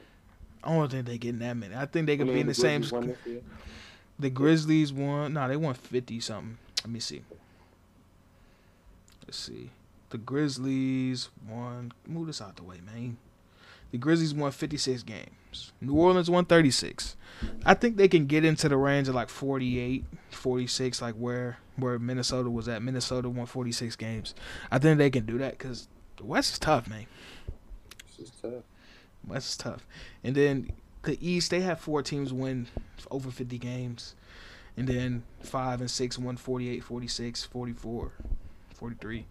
I 0.65 0.75
don't 0.75 0.91
think 0.91 1.07
they 1.07 1.19
getting 1.19 1.39
that 1.41 1.57
many. 1.57 1.75
I 1.75 1.87
think 1.87 2.07
they 2.07 2.15
I 2.15 2.17
could 2.17 2.27
mean, 2.27 2.35
be 2.35 2.41
in 2.41 2.47
the 2.49 2.55
same. 2.55 2.81
Grizzlies 2.83 2.93
won. 2.93 3.43
The 4.19 4.31
Grizzlies 4.31 4.93
won. 4.93 5.33
No, 5.35 5.49
they 5.49 5.57
won 5.57 5.75
fifty 5.75 6.21
something. 6.21 6.59
Let 6.85 6.91
me 6.91 7.01
see. 7.01 7.23
Let's 9.27 9.39
see. 9.39 9.71
The 10.11 10.19
Grizzlies 10.19 11.29
won. 11.49 11.93
Move 12.07 12.27
this 12.27 12.41
out 12.43 12.57
the 12.57 12.63
way, 12.65 12.79
man. 12.85 13.17
The 13.91 13.99
Grizzlies 13.99 14.35
won 14.35 14.51
fifty 14.51 14.77
six 14.77 15.03
games. 15.03 15.73
New 15.81 15.95
Orleans 15.95 16.31
won 16.31 16.45
thirty 16.45 16.71
six. 16.71 17.17
I 17.65 17.75
think 17.75 17.97
they 17.97 18.09
can 18.09 18.27
get 18.27 18.45
into 18.45 18.69
the 18.69 18.77
range 18.77 19.09
of 19.09 19.15
like 19.15 19.29
48, 19.29 20.05
46, 20.31 21.01
like 21.01 21.15
where 21.15 21.59
where 21.77 21.99
Minnesota 21.99 22.51
was 22.51 22.69
at. 22.69 22.83
Minnesota 22.83 23.29
won 23.29 23.47
forty 23.47 23.73
six 23.73 23.97
games. 23.97 24.35
I 24.71 24.79
think 24.79 24.99
they 24.99 25.11
can 25.11 25.25
do 25.25 25.39
that 25.39 25.59
because 25.59 25.89
the 26.17 26.25
West 26.25 26.55
is 26.55 26.59
tough, 26.59 26.89
man. 26.89 27.07
This 28.07 28.29
is 28.29 28.33
tough. 28.43 28.65
West 29.27 29.51
is 29.51 29.57
tough. 29.57 29.87
And 30.25 30.35
then 30.35 30.71
the 31.03 31.19
East, 31.27 31.51
they 31.51 31.61
have 31.61 31.81
four 31.81 32.03
teams 32.03 32.33
win 32.33 32.67
over 33.11 33.31
50 33.31 33.59
games. 33.59 34.15
And 34.77 34.87
then 34.87 35.25
five 35.41 35.81
and 35.81 35.91
six 35.91 36.19
won 36.19 36.37
48, 36.37 36.85
46, 36.85 37.45
44, 37.45 38.13
43. 38.75 39.27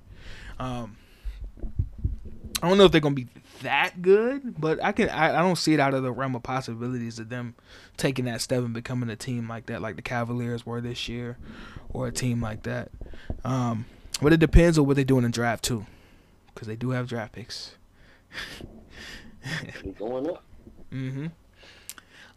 Um, 0.60 0.98
I 2.62 2.68
don't 2.68 2.78
know 2.78 2.86
if 2.86 2.92
they're 2.92 3.02
gonna 3.02 3.16
be 3.16 3.28
that 3.62 4.02
good, 4.02 4.60
but 4.60 4.84
I 4.84 4.92
can 4.92 5.10
I, 5.10 5.40
I 5.40 5.42
don't 5.42 5.58
see 5.58 5.74
it 5.74 5.80
out 5.80 5.94
of 5.94 6.04
the 6.04 6.12
realm 6.12 6.36
of 6.36 6.44
possibilities 6.44 7.20
of 7.20 7.30
them 7.30 7.56
taking 7.98 8.26
that 8.26 8.42
step 8.42 8.64
and 8.64 8.74
becoming 8.74 9.10
a 9.10 9.16
team 9.16 9.48
like 9.48 9.68
that, 9.68 9.82
like 9.82 9.96
the 9.96 10.02
Cavaliers 10.02 10.66
were 10.66 10.82
this 10.82 11.08
year, 11.08 11.38
or 11.90 12.08
a 12.08 12.12
team 12.12 12.42
like 12.42 12.64
that. 12.64 12.90
Um, 13.44 13.86
but 14.22 14.34
it 14.34 14.40
depends 14.40 14.80
on 14.80 14.88
what 14.88 14.96
they 14.96 15.04
do 15.04 15.18
in 15.18 15.24
the 15.24 15.30
draft 15.30 15.64
too, 15.64 15.86
because 16.54 16.68
they 16.68 16.76
do 16.76 16.92
have 16.92 17.08
draft 17.08 17.34
picks. 17.34 17.76
Going 20.00 20.30
up. 20.30 20.44
Mm-hmm. 20.92 21.28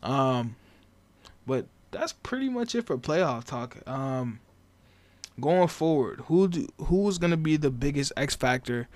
Um, 0.03 0.57
but 1.47 1.67
that's 1.91 2.13
pretty 2.13 2.49
much 2.49 2.75
it 2.75 2.87
for 2.87 2.99
playoff 2.99 3.45
talk. 3.45 3.77
Um, 3.89 4.41
going 5.39 5.69
forward, 5.69 6.21
who 6.27 6.49
do, 6.49 6.67
who's 6.87 7.19
gonna 7.19 7.37
be 7.37 7.57
the 7.57 7.71
biggest 7.71 8.13
X 8.17 8.35
factor 8.35 8.89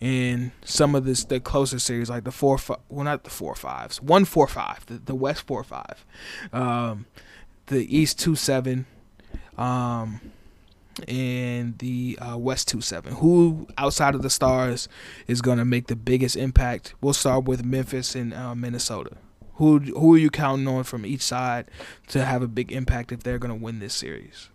in 0.00 0.52
some 0.64 0.94
of 0.94 1.04
this 1.04 1.24
the 1.24 1.40
closest 1.40 1.86
series, 1.86 2.10
like 2.10 2.24
the 2.24 2.32
four 2.32 2.58
five, 2.58 2.78
well 2.88 3.04
not 3.04 3.24
the 3.24 3.30
four 3.30 3.54
fives, 3.54 4.00
one 4.00 4.24
four 4.24 4.46
five, 4.48 4.84
the, 4.86 4.98
the 4.98 5.14
West 5.14 5.46
four 5.46 5.62
five, 5.62 6.04
um, 6.52 7.06
the 7.66 7.96
East 7.96 8.18
two 8.18 8.34
seven, 8.34 8.86
um, 9.56 10.20
and 11.06 11.78
the 11.78 12.18
uh, 12.20 12.36
West 12.36 12.68
two 12.68 12.80
seven. 12.80 13.14
Who 13.14 13.66
outside 13.78 14.14
of 14.14 14.22
the 14.22 14.30
stars 14.30 14.88
is 15.26 15.42
gonna 15.42 15.64
make 15.64 15.86
the 15.86 15.96
biggest 15.96 16.36
impact? 16.36 16.94
We'll 17.00 17.12
start 17.12 17.44
with 17.44 17.64
Memphis 17.64 18.14
and 18.14 18.34
uh, 18.34 18.54
Minnesota. 18.54 19.16
Who 19.54 19.78
who 19.78 20.14
are 20.14 20.18
you 20.18 20.30
counting 20.30 20.66
on 20.66 20.84
from 20.84 21.06
each 21.06 21.22
side 21.22 21.66
to 22.08 22.24
have 22.24 22.42
a 22.42 22.48
big 22.48 22.72
impact 22.72 23.12
if 23.12 23.22
they're 23.22 23.38
gonna 23.38 23.54
win 23.54 23.78
this 23.78 23.94
series? 23.94 24.48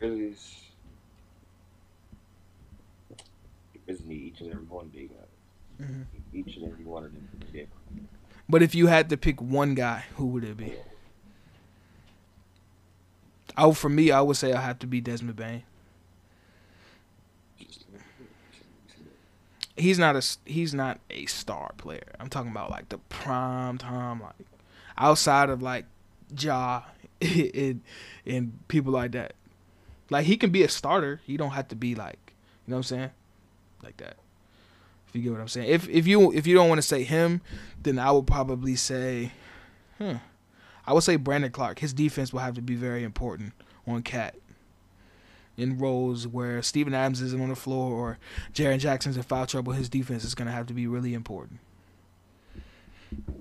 Grizzlies. 0.00 0.64
Grizzlies 3.86 4.10
each 4.10 4.40
and 4.40 4.50
every 4.52 4.64
one 4.64 4.88
guys. 4.88 5.08
Mhm. 5.80 6.06
Each 6.32 6.56
and 6.56 6.72
every 6.72 6.84
one 6.84 7.04
of 7.04 7.12
them. 7.12 7.28
But 8.48 8.62
if 8.62 8.74
you 8.74 8.88
had 8.88 9.08
to 9.10 9.16
pick 9.16 9.40
one 9.40 9.74
guy, 9.74 10.04
who 10.16 10.26
would 10.26 10.44
it 10.44 10.56
be? 10.56 10.74
Oh, 13.56 13.72
for 13.72 13.88
me, 13.88 14.10
I 14.10 14.20
would 14.20 14.36
say 14.36 14.52
I 14.52 14.60
have 14.60 14.78
to 14.80 14.86
be 14.86 15.00
Desmond 15.00 15.36
Bane. 15.36 15.64
He's 19.76 19.98
not 19.98 20.16
a 20.16 20.22
he's 20.44 20.74
not 20.74 21.00
a 21.10 21.26
star 21.26 21.72
player. 21.78 22.12
I'm 22.18 22.28
talking 22.28 22.50
about 22.50 22.70
like 22.70 22.88
the 22.90 22.98
prime 22.98 23.78
time, 23.78 24.20
like 24.20 24.34
outside 24.98 25.48
of 25.48 25.62
like 25.62 25.86
Ja 26.36 26.82
and 27.20 27.80
and 28.26 28.68
people 28.68 28.92
like 28.92 29.12
that. 29.12 29.34
Like 30.10 30.26
he 30.26 30.36
can 30.36 30.50
be 30.50 30.62
a 30.62 30.68
starter. 30.68 31.20
He 31.24 31.36
don't 31.36 31.52
have 31.52 31.68
to 31.68 31.76
be 31.76 31.94
like 31.94 32.34
you 32.66 32.72
know 32.72 32.76
what 32.76 32.90
I'm 32.92 32.96
saying, 32.98 33.10
like 33.82 33.96
that. 33.96 34.16
If 35.08 35.16
you 35.16 35.22
get 35.22 35.32
what 35.32 35.40
I'm 35.40 35.48
saying. 35.48 35.68
If 35.68 35.88
if 35.88 36.06
you 36.06 36.32
if 36.32 36.46
you 36.46 36.54
don't 36.54 36.68
want 36.68 36.78
to 36.78 36.86
say 36.86 37.02
him, 37.02 37.40
then 37.82 37.98
I 37.98 38.12
would 38.12 38.28
probably 38.28 38.76
say, 38.76 39.32
huh. 39.98 40.18
I 40.86 40.92
would 40.92 41.02
say 41.02 41.16
Brandon 41.16 41.50
Clarke. 41.50 41.80
His 41.80 41.92
defense 41.92 42.32
will 42.32 42.40
have 42.40 42.54
to 42.54 42.62
be 42.62 42.76
very 42.76 43.02
important 43.02 43.54
on 43.86 44.02
Cat. 44.02 44.36
In 45.56 45.78
roles 45.78 46.26
where 46.26 46.62
Steven 46.62 46.94
Adams 46.94 47.20
isn't 47.20 47.40
on 47.40 47.48
the 47.48 47.56
floor 47.56 47.92
or 47.92 48.18
Jaren 48.54 48.78
Jackson's 48.78 49.16
in 49.16 49.24
foul 49.24 49.46
trouble, 49.46 49.72
his 49.72 49.88
defense 49.88 50.24
is 50.24 50.34
going 50.34 50.46
to 50.46 50.54
have 50.54 50.66
to 50.68 50.74
be 50.74 50.86
really 50.86 51.12
important. 51.12 51.58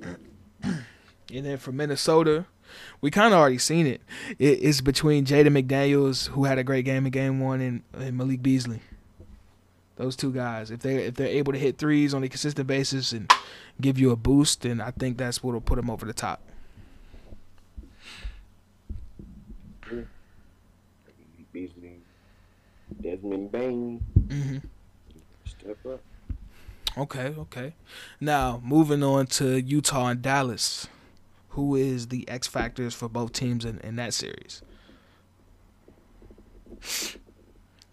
and 0.63 0.83
then 1.29 1.57
for 1.57 1.71
Minnesota, 1.71 2.45
we 3.01 3.11
kind 3.11 3.33
of 3.33 3.39
already 3.39 3.57
seen 3.57 3.87
it. 3.87 4.01
it. 4.37 4.59
It's 4.61 4.81
between 4.81 5.25
Jaden 5.25 5.57
McDaniels, 5.57 6.27
who 6.29 6.45
had 6.45 6.57
a 6.57 6.63
great 6.63 6.85
game 6.85 7.05
in 7.05 7.11
game 7.11 7.39
one, 7.39 7.61
and, 7.61 7.83
and 7.93 8.17
Malik 8.17 8.41
Beasley. 8.41 8.81
Those 9.95 10.15
two 10.15 10.31
guys, 10.31 10.71
if 10.71 10.79
they 10.79 10.95
if 10.95 11.15
they're 11.15 11.27
able 11.27 11.51
to 11.51 11.59
hit 11.59 11.77
threes 11.77 12.13
on 12.13 12.23
a 12.23 12.29
consistent 12.29 12.67
basis 12.67 13.11
and 13.11 13.33
give 13.81 13.99
you 13.99 14.11
a 14.11 14.15
boost, 14.15 14.61
then 14.61 14.79
I 14.79 14.91
think 14.91 15.17
that's 15.17 15.43
what'll 15.43 15.59
put 15.59 15.75
them 15.75 15.89
over 15.89 16.05
the 16.05 16.13
top. 16.13 16.41
Beasley. 21.51 21.99
Desmond 23.01 23.51
Bane. 23.51 23.99
hmm 24.29 24.57
Step 25.45 25.77
up. 25.85 26.01
Okay, 26.97 27.33
okay. 27.37 27.73
Now 28.19 28.61
moving 28.63 29.03
on 29.03 29.27
to 29.27 29.61
Utah 29.61 30.07
and 30.07 30.21
Dallas, 30.21 30.87
who 31.59 31.75
is 31.75 32.07
the 32.07 32.27
X 32.29 32.47
factors 32.47 32.93
for 32.93 33.09
both 33.09 33.33
teams 33.33 33.65
in, 33.65 33.79
in 33.79 33.97
that 33.97 34.13
series? 34.13 34.61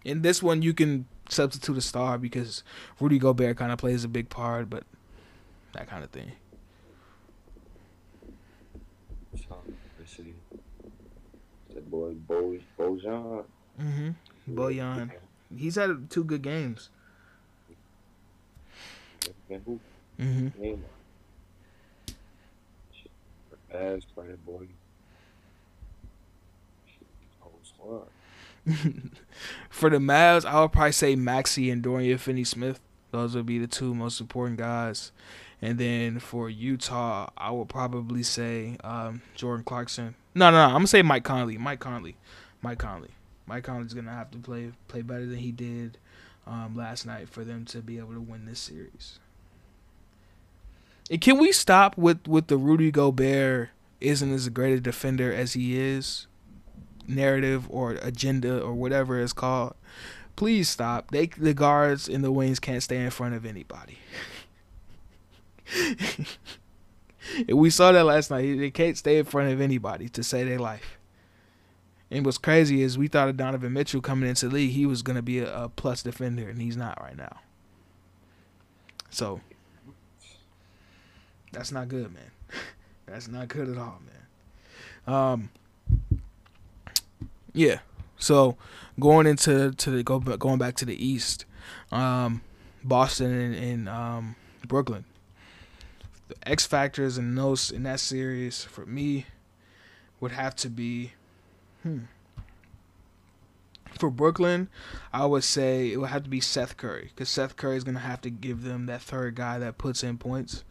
In 0.05 0.21
this 0.21 0.41
one, 0.41 0.61
you 0.61 0.73
can 0.73 1.05
substitute 1.27 1.77
a 1.77 1.81
star 1.81 2.17
because 2.17 2.63
Rudy 3.01 3.19
Gobert 3.19 3.57
kind 3.57 3.73
of 3.73 3.77
plays 3.77 4.05
a 4.05 4.07
big 4.07 4.29
part, 4.29 4.69
but 4.69 4.85
that 5.73 5.87
kind 5.87 6.01
of 6.01 6.11
thing. 6.11 6.31
Let's 9.33 10.15
see. 10.15 10.33
That 11.73 11.91
boy 11.91 12.13
Bo 12.13 12.57
Bojan. 12.79 13.43
Mm-hmm. 13.81 14.55
Bojan. 14.57 15.11
He's 15.53 15.75
had 15.75 16.09
two 16.09 16.23
good 16.23 16.41
games. 16.41 16.89
Mm-hmm. 19.51 20.73
Squad. 27.63 28.07
For 29.69 29.89
the 29.89 29.97
Mavs, 29.97 30.45
I 30.45 30.61
would 30.61 30.71
probably 30.71 30.91
say 30.91 31.15
Maxi 31.15 31.71
and 31.71 31.81
Dorian 31.81 32.17
Finney-Smith. 32.17 32.79
Those 33.11 33.35
would 33.35 33.45
be 33.45 33.59
the 33.59 33.67
two 33.67 33.93
most 33.93 34.19
important 34.19 34.57
guys. 34.57 35.11
And 35.61 35.77
then 35.79 36.19
for 36.19 36.49
Utah, 36.49 37.29
I 37.35 37.51
would 37.51 37.69
probably 37.69 38.21
say 38.21 38.77
um, 38.83 39.21
Jordan 39.33 39.63
Clarkson. 39.63 40.15
No, 40.35 40.51
no, 40.51 40.57
no, 40.57 40.65
I'm 40.65 40.73
gonna 40.73 40.87
say 40.87 41.01
Mike 41.01 41.23
Conley. 41.23 41.57
Mike 41.57 41.79
Conley. 41.79 42.15
Mike 42.61 42.77
Conley. 42.77 43.09
Mike 43.47 43.63
Conley's 43.63 43.93
gonna 43.93 44.11
have 44.11 44.29
to 44.31 44.37
play 44.37 44.71
play 44.87 45.01
better 45.01 45.25
than 45.25 45.39
he 45.39 45.51
did 45.51 45.97
um, 46.45 46.75
last 46.75 47.05
night 47.05 47.27
for 47.29 47.43
them 47.43 47.65
to 47.65 47.79
be 47.79 47.97
able 47.97 48.13
to 48.13 48.21
win 48.21 48.45
this 48.45 48.59
series. 48.59 49.19
Can 51.21 51.37
we 51.37 51.51
stop 51.53 51.97
with 51.97 52.27
with 52.27 52.47
the 52.47 52.57
Rudy 52.57 52.91
Gobert 52.91 53.69
isn't 54.01 54.33
as 54.33 54.49
great 54.49 54.77
a 54.77 54.81
defender 54.81 55.33
as 55.33 55.53
he 55.53 55.79
is 55.79 56.27
narrative 57.07 57.65
or 57.69 57.91
agenda 58.01 58.59
or 58.61 58.73
whatever 58.73 59.19
it's 59.19 59.31
called? 59.31 59.75
Please 60.35 60.69
stop. 60.69 61.11
They 61.11 61.27
the 61.27 61.53
guards 61.53 62.09
in 62.09 62.23
the 62.23 62.31
wings 62.31 62.59
can't 62.59 62.83
stay 62.83 62.97
in 62.97 63.09
front 63.09 63.35
of 63.35 63.45
anybody. 63.45 63.99
we 67.47 67.69
saw 67.69 67.93
that 67.93 68.05
last 68.05 68.29
night. 68.29 68.57
They 68.57 68.71
can't 68.71 68.97
stay 68.97 69.17
in 69.17 69.25
front 69.25 69.51
of 69.51 69.61
anybody 69.61 70.09
to 70.09 70.23
save 70.23 70.47
their 70.47 70.59
life. 70.59 70.97
And 72.11 72.25
what's 72.25 72.37
crazy 72.37 72.81
is 72.81 72.97
we 72.97 73.07
thought 73.07 73.29
of 73.29 73.37
Donovan 73.37 73.73
Mitchell 73.73 74.01
coming 74.01 74.29
into 74.29 74.47
the 74.47 74.55
league, 74.55 74.71
he 74.71 74.85
was 74.85 75.01
going 75.01 75.17
to 75.17 75.21
be 75.21 75.39
a, 75.39 75.63
a 75.63 75.69
plus 75.69 76.03
defender, 76.03 76.49
and 76.49 76.61
he's 76.61 76.77
not 76.77 77.01
right 77.01 77.17
now. 77.17 77.39
So 79.09 79.41
that's 81.57 81.71
not 81.71 81.87
good, 81.87 82.13
man. 82.13 82.31
That's 83.07 83.27
not 83.27 83.47
good 83.47 83.69
at 83.69 83.77
all, 83.77 83.99
man. 85.07 85.15
Um, 85.15 85.49
yeah. 87.53 87.79
So 88.17 88.57
going 88.99 89.25
into 89.25 89.71
to 89.71 89.91
the 89.91 90.03
go 90.03 90.19
going 90.19 90.59
back 90.59 90.75
to 90.75 90.85
the 90.85 91.03
East, 91.03 91.45
um, 91.91 92.41
Boston 92.83 93.31
and, 93.31 93.55
and 93.55 93.89
um, 93.89 94.35
Brooklyn. 94.67 95.05
The 96.27 96.35
X 96.45 96.65
factors 96.65 97.17
in 97.17 97.33
those 97.35 97.71
in 97.71 97.83
that 97.83 98.01
series 98.01 98.65
for 98.65 98.85
me 98.85 99.25
would 100.19 100.33
have 100.33 100.55
to 100.57 100.69
be, 100.69 101.13
hmm. 101.81 101.99
For 103.97 104.11
Brooklyn, 104.11 104.67
I 105.11 105.25
would 105.25 105.43
say 105.43 105.91
it 105.91 105.97
would 105.97 106.09
have 106.09 106.23
to 106.23 106.29
be 106.29 106.41
Seth 106.41 106.77
Curry 106.77 107.11
because 107.15 107.29
Seth 107.29 107.55
Curry 107.55 107.77
is 107.77 107.83
gonna 107.83 107.99
have 107.99 108.21
to 108.21 108.29
give 108.29 108.63
them 108.63 108.85
that 108.87 109.01
third 109.01 109.35
guy 109.35 109.57
that 109.59 109.77
puts 109.77 110.03
in 110.03 110.17
points 110.17 110.63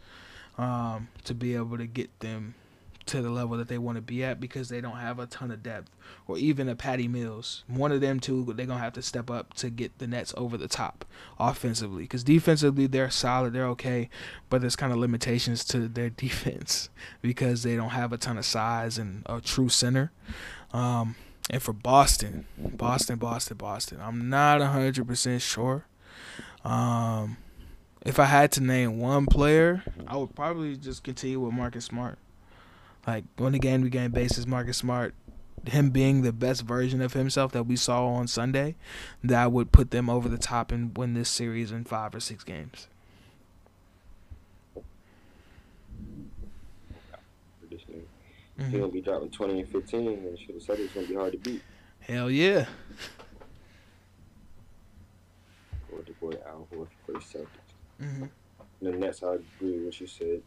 um, 0.59 1.09
to 1.25 1.35
be 1.35 1.55
able 1.55 1.79
to 1.79 1.87
get 1.87 2.21
them 2.21 2.55
to 3.07 3.23
the 3.23 3.31
level 3.31 3.57
that 3.57 3.69
they 3.69 3.79
want 3.79 3.97
to 3.97 4.03
be 4.03 4.25
at 4.25 4.41
because 4.41 4.69
they 4.69 4.81
don't 4.81 4.97
have 4.97 5.19
a 5.19 5.27
ton 5.27 5.51
of 5.53 5.63
depth 5.63 5.91
or 6.27 6.37
even 6.39 6.69
a 6.69 6.75
Patty 6.75 7.07
Mills. 7.07 7.63
One 7.69 7.93
of 7.93 8.01
them 8.01 8.19
two, 8.19 8.45
they're 8.53 8.67
gonna 8.67 8.81
have 8.81 8.95
to 8.95 9.03
step 9.03 9.31
up 9.31 9.55
to 9.55 9.71
get 9.71 9.99
the 9.99 10.09
Nets 10.09 10.35
over 10.37 10.57
the 10.57 10.69
top 10.69 11.05
offensively 11.39 12.03
because 12.03 12.25
defensively 12.25 12.87
they're 12.87 13.11
solid, 13.11 13.53
they're 13.53 13.69
okay, 13.69 14.11
but 14.51 14.61
there's 14.61 14.77
kind 14.77 14.93
of 14.93 14.99
limitations 14.99 15.65
to 15.67 15.87
their 15.89 16.11
defense 16.17 16.91
because 17.23 17.63
they 17.63 17.77
don't 17.77 17.91
have 17.91 18.13
a 18.13 18.19
ton 18.19 18.39
of 18.39 18.45
size 18.45 18.99
and 18.99 19.23
a 19.27 19.41
true 19.41 19.69
center. 19.69 20.11
Um, 20.73 21.15
and 21.49 21.63
for 21.63 21.73
Boston, 21.73 22.47
Boston, 22.59 23.19
Boston, 23.19 23.57
Boston, 23.57 24.01
I'm 24.03 24.29
not 24.29 24.61
100% 24.61 25.41
sure. 25.41 25.87
Um, 26.65 27.37
if 28.07 28.19
I 28.19 28.25
had 28.27 28.53
to 28.53 28.63
name 28.63 28.99
one 28.99 29.27
player, 29.27 29.83
I 30.07 30.17
would 30.17 30.35
probably 30.35 30.77
just 30.77 31.03
continue 31.03 31.41
with 31.41 31.53
Marcus 31.53 31.85
Smart. 31.87 32.19
Like 33.07 33.25
on 33.39 33.55
a 33.55 33.59
game 33.59 33.83
to 33.85 33.91
game 33.91 34.11
basis, 34.13 34.47
Marcus 34.47 34.79
Smart, 34.79 35.15
him 35.67 35.91
being 35.91 36.23
the 36.23 36.33
best 36.33 36.63
version 36.63 37.01
of 37.03 37.13
himself 37.13 37.53
that 37.53 37.65
we 37.65 37.77
saw 37.77 38.07
on 38.07 38.27
Sunday, 38.27 38.77
that 39.23 39.53
would 39.53 39.73
put 39.73 39.91
them 39.91 40.09
over 40.09 40.29
the 40.29 40.39
top 40.39 40.73
and 40.73 40.97
win 40.97 41.15
this 41.15 41.29
series 41.29 41.73
in 41.73 41.85
five 41.85 42.15
or 42.15 42.21
six 42.21 42.45
games. 42.45 42.89
Traditionally. 47.61 48.03
Mhm. 48.59 48.71
He 48.71 48.79
gonna 48.79 48.93
be 48.93 49.01
dropping 49.01 49.31
twenty 49.31 49.61
and 49.61 49.69
fifteen, 49.69 50.09
and 50.09 50.39
should 50.39 50.55
have 50.55 50.63
said 50.63 50.79
it's 50.81 50.95
gonna 50.95 51.07
be 51.07 51.15
hard 51.15 51.33
to 51.33 51.39
beat. 51.39 51.63
Hell 52.01 52.31
yeah. 52.31 52.67
Or 55.93 56.03
the 56.03 56.13
boy 56.13 56.33
Al 56.47 56.67
Horford 56.73 56.89
for 57.05 57.13
the 57.13 57.21
Celtics. 58.01 58.07
hmm 58.07 58.25
The 58.83 58.91
Nets, 58.93 59.23
I 59.23 59.35
agree 59.35 59.77
with 59.77 59.85
what 59.87 60.01
you 60.01 60.07
said. 60.07 60.43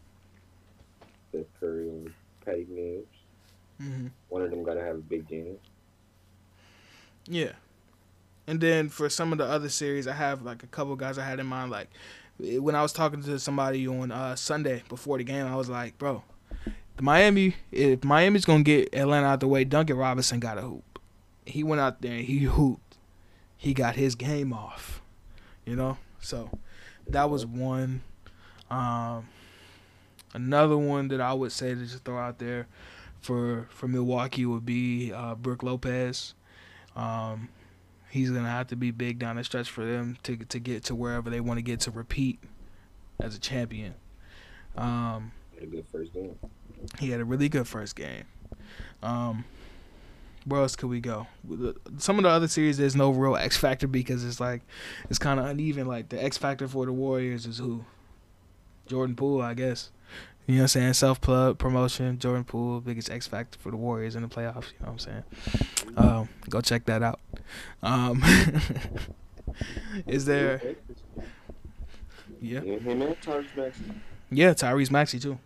The 1.32 1.44
Curry 1.58 1.88
and 1.88 2.12
Patty 2.44 2.66
Mills. 2.68 3.06
hmm 3.78 4.08
One 4.28 4.42
of 4.42 4.50
them 4.50 4.62
gotta 4.62 4.82
have 4.82 4.96
a 4.96 5.00
big 5.00 5.28
game. 5.28 5.56
Yeah. 7.26 7.52
And 8.46 8.60
then 8.60 8.88
for 8.88 9.08
some 9.08 9.32
of 9.32 9.38
the 9.38 9.44
other 9.44 9.68
series, 9.68 10.08
I 10.08 10.12
have 10.14 10.42
like 10.42 10.62
a 10.62 10.66
couple 10.66 10.96
guys 10.96 11.18
I 11.18 11.24
had 11.24 11.38
in 11.38 11.46
mind. 11.46 11.70
Like 11.70 11.88
when 12.38 12.74
I 12.74 12.82
was 12.82 12.92
talking 12.92 13.22
to 13.22 13.38
somebody 13.38 13.86
on 13.86 14.10
uh, 14.10 14.34
Sunday 14.34 14.82
before 14.88 15.18
the 15.18 15.24
game, 15.24 15.46
I 15.46 15.54
was 15.54 15.68
like, 15.68 15.98
bro, 15.98 16.24
the 16.96 17.02
Miami, 17.02 17.54
if 17.70 18.02
Miami's 18.04 18.44
gonna 18.44 18.62
get 18.64 18.92
Atlanta 18.94 19.26
out 19.28 19.40
the 19.40 19.48
way, 19.48 19.64
Duncan 19.64 19.96
Robinson 19.96 20.40
got 20.40 20.58
a 20.58 20.62
hoop. 20.62 20.98
He 21.46 21.62
went 21.62 21.80
out 21.80 22.00
there 22.02 22.12
and 22.14 22.24
he 22.24 22.38
hooped. 22.40 22.96
He 23.56 23.74
got 23.74 23.96
his 23.96 24.14
game 24.14 24.52
off. 24.52 25.02
You 25.64 25.76
know, 25.76 25.98
so 26.20 26.50
that 27.12 27.30
was 27.30 27.44
one. 27.46 28.02
Um, 28.70 29.28
another 30.34 30.76
one 30.78 31.08
that 31.08 31.20
I 31.20 31.32
would 31.32 31.52
say 31.52 31.74
to 31.74 31.80
just 31.80 32.04
throw 32.04 32.18
out 32.18 32.38
there 32.38 32.66
for 33.20 33.66
for 33.70 33.88
Milwaukee 33.88 34.46
would 34.46 34.64
be 34.64 35.12
uh, 35.12 35.34
Brook 35.34 35.62
Lopez. 35.62 36.34
Um, 36.96 37.48
he's 38.10 38.30
gonna 38.30 38.48
have 38.48 38.68
to 38.68 38.76
be 38.76 38.90
big 38.90 39.18
down 39.18 39.36
the 39.36 39.44
stretch 39.44 39.70
for 39.70 39.84
them 39.84 40.16
to 40.24 40.36
to 40.36 40.58
get 40.58 40.84
to 40.84 40.94
wherever 40.94 41.30
they 41.30 41.40
want 41.40 41.58
to 41.58 41.62
get 41.62 41.80
to 41.80 41.90
repeat 41.90 42.38
as 43.20 43.34
a 43.36 43.40
champion. 43.40 43.94
Um, 44.76 45.32
Had 45.54 45.64
a 45.64 45.66
good 45.66 45.86
first 45.90 46.12
game. 46.14 46.36
he 46.98 47.10
had 47.10 47.20
a 47.20 47.24
really 47.24 47.48
good 47.48 47.66
first 47.68 47.96
game. 47.96 48.24
Um, 49.02 49.44
where 50.50 50.60
else 50.60 50.76
could 50.76 50.90
we 50.90 51.00
go? 51.00 51.26
Some 51.98 52.18
of 52.18 52.24
the 52.24 52.28
other 52.28 52.48
series, 52.48 52.76
there's 52.76 52.96
no 52.96 53.10
real 53.10 53.36
X 53.36 53.56
factor 53.56 53.86
because 53.86 54.24
it's 54.24 54.40
like 54.40 54.62
it's 55.08 55.18
kind 55.18 55.40
of 55.40 55.46
uneven. 55.46 55.86
Like 55.86 56.08
the 56.10 56.22
X 56.22 56.36
factor 56.36 56.68
for 56.68 56.84
the 56.86 56.92
Warriors 56.92 57.46
is 57.46 57.58
who? 57.58 57.84
Jordan 58.86 59.14
Poole, 59.16 59.40
I 59.40 59.54
guess. 59.54 59.90
You 60.46 60.56
know 60.56 60.60
what 60.60 60.64
I'm 60.64 60.68
saying? 60.68 60.92
Self 60.94 61.20
plug 61.20 61.58
promotion. 61.58 62.18
Jordan 62.18 62.44
Poole, 62.44 62.80
biggest 62.80 63.08
X 63.10 63.26
factor 63.26 63.58
for 63.58 63.70
the 63.70 63.76
Warriors 63.76 64.16
in 64.16 64.22
the 64.22 64.28
playoffs. 64.28 64.72
You 64.72 64.84
know 64.84 64.86
what 64.86 64.88
I'm 64.92 64.98
saying? 64.98 65.22
Um, 65.96 66.28
go 66.48 66.60
check 66.60 66.84
that 66.86 67.02
out. 67.02 67.20
Um, 67.82 68.22
is 70.06 70.24
there? 70.24 70.60
Yeah, 72.40 72.60
Yeah, 72.62 72.78
Tyrese 72.78 73.56
Maxey. 73.56 73.84
yeah. 74.30 74.50
Tyrese 74.54 74.90
Maxey 74.90 75.18
too. 75.20 75.38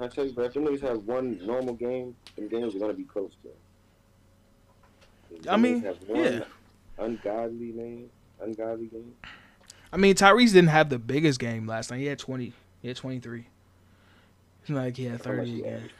I 0.00 0.08
tell 0.08 0.24
you, 0.26 0.32
bro, 0.32 0.44
if 0.46 0.54
them 0.54 0.64
niggas 0.64 0.80
have 0.80 1.04
one 1.04 1.38
normal 1.46 1.74
game, 1.74 2.16
them 2.36 2.48
games 2.48 2.74
are 2.74 2.78
gonna 2.78 2.94
be 2.94 3.04
close 3.04 3.32
to. 3.42 3.50
I 5.48 5.56
mean, 5.56 5.82
niggas 5.82 5.84
have 5.84 6.08
one 6.08 6.24
yeah. 6.24 6.44
Ungodly 6.98 7.72
man, 7.72 8.10
ungodly 8.40 8.86
game. 8.86 9.14
I 9.92 9.96
mean, 9.96 10.14
Tyrese 10.14 10.52
didn't 10.52 10.68
have 10.68 10.88
the 10.88 10.98
biggest 10.98 11.38
game 11.38 11.66
last 11.66 11.90
night. 11.90 12.00
He 12.00 12.06
had 12.06 12.18
20. 12.18 12.52
He 12.80 12.88
had 12.88 12.96
23. 12.96 13.46
It's 14.60 14.70
not 14.70 14.84
like 14.84 14.96
he 14.96 15.04
had 15.04 15.20
30 15.20 15.50
he 15.50 15.60
again. 15.60 15.90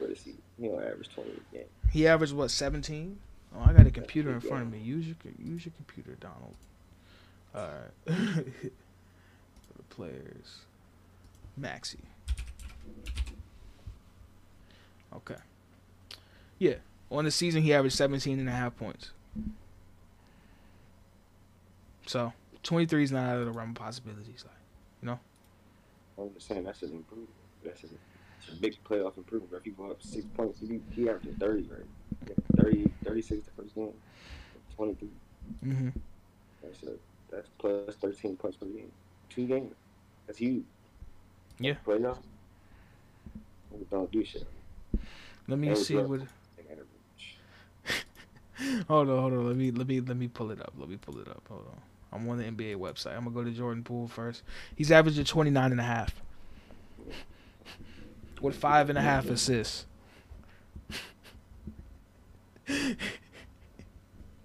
He 0.59 0.68
don't 0.68 0.83
average 0.83 1.09
twenty 1.12 1.30
a 1.30 1.57
game. 1.57 1.66
He 1.91 2.07
averaged 2.07 2.33
what 2.33 2.51
17? 2.51 3.18
Oh, 3.55 3.62
I 3.66 3.72
got 3.72 3.87
a 3.87 3.91
computer 3.91 4.33
in 4.33 4.41
front 4.41 4.62
of 4.62 4.70
me. 4.70 4.78
Use 4.78 5.07
your 5.07 5.16
use 5.45 5.66
your 5.66 5.72
computer, 5.76 6.16
Donald. 6.20 6.55
All 7.55 7.68
right. 8.07 8.47
The 9.76 9.83
players, 9.95 10.61
Maxey. 11.57 11.99
Okay. 15.14 15.37
Yeah, 16.59 16.74
on 17.11 17.24
the 17.24 17.30
season 17.30 17.62
he 17.62 17.72
averaged 17.72 17.97
17 17.97 18.39
and 18.39 18.49
a 18.49 18.53
half 18.53 18.76
points. 18.76 19.11
So 22.07 22.33
23 22.62 23.05
is 23.05 23.12
not 23.12 23.28
out 23.28 23.39
of 23.39 23.47
the 23.47 23.53
realm 23.53 23.70
of 23.70 23.76
possibilities. 23.76 24.45
Like, 24.47 24.57
you 25.03 25.07
know. 25.07 25.18
I'm 26.18 26.33
just 26.35 26.49
saying 26.49 26.64
that's 26.64 26.83
an 26.83 26.93
improvement. 26.93 27.30
That's 27.64 27.85
a, 27.85 28.53
a 28.53 28.55
big 28.57 28.76
playoff 28.85 29.16
improvement. 29.16 29.53
If 29.55 29.66
you 29.66 29.72
go 29.72 29.91
up 29.91 30.03
six 30.03 30.26
points, 30.35 30.61
he, 30.61 30.80
he 30.91 31.09
averaging 31.09 31.37
30, 31.37 31.68
right? 31.70 31.80
Yeah, 32.28 32.62
30, 32.62 32.91
36 33.05 33.47
the 33.47 33.62
first 33.62 33.74
game, 33.74 33.93
23. 34.76 35.09
mm-hmm. 35.64 35.89
That's 36.62 36.83
a 36.85 36.93
that's 37.30 37.49
plus 37.59 37.97
thirteen 37.97 38.37
points 38.37 38.57
per 38.59 38.66
game. 38.66 38.93
Two 39.30 39.47
games. 39.47 39.74
That's 40.26 40.39
huge. 40.39 40.64
Yeah. 41.59 41.74
Playoff. 41.87 42.18
Don't 43.91 44.11
do 44.12 44.24
shit. 44.24 44.47
Let 45.49 45.59
me 45.59 45.74
see 45.74 45.97
what. 45.97 46.20
Hold 48.88 49.08
on, 49.08 49.18
hold 49.20 49.32
on. 49.32 49.46
Let 49.46 49.56
me 49.56 49.70
let 49.70 49.86
me 49.86 50.00
let 50.00 50.16
me 50.16 50.28
pull 50.28 50.50
it 50.50 50.60
up. 50.60 50.72
Let 50.76 50.88
me 50.88 50.96
pull 50.96 51.18
it 51.18 51.28
up. 51.28 51.42
Hold 51.48 51.66
on. 51.68 51.80
I'm 52.12 52.28
on 52.28 52.38
the 52.38 52.44
NBA 52.44 52.76
website. 52.76 53.16
I'm 53.16 53.24
gonna 53.24 53.30
go 53.30 53.44
to 53.44 53.50
Jordan 53.50 53.82
Poole 53.82 54.08
first. 54.08 54.42
He's 54.76 54.92
averaging 54.92 55.24
29 55.24 55.72
and 55.72 55.80
a 55.80 55.84
half. 55.84 56.22
With 58.40 58.56
five 58.56 58.90
and 58.90 58.98
a 58.98 59.02
half 59.02 59.28
assists. 59.30 59.86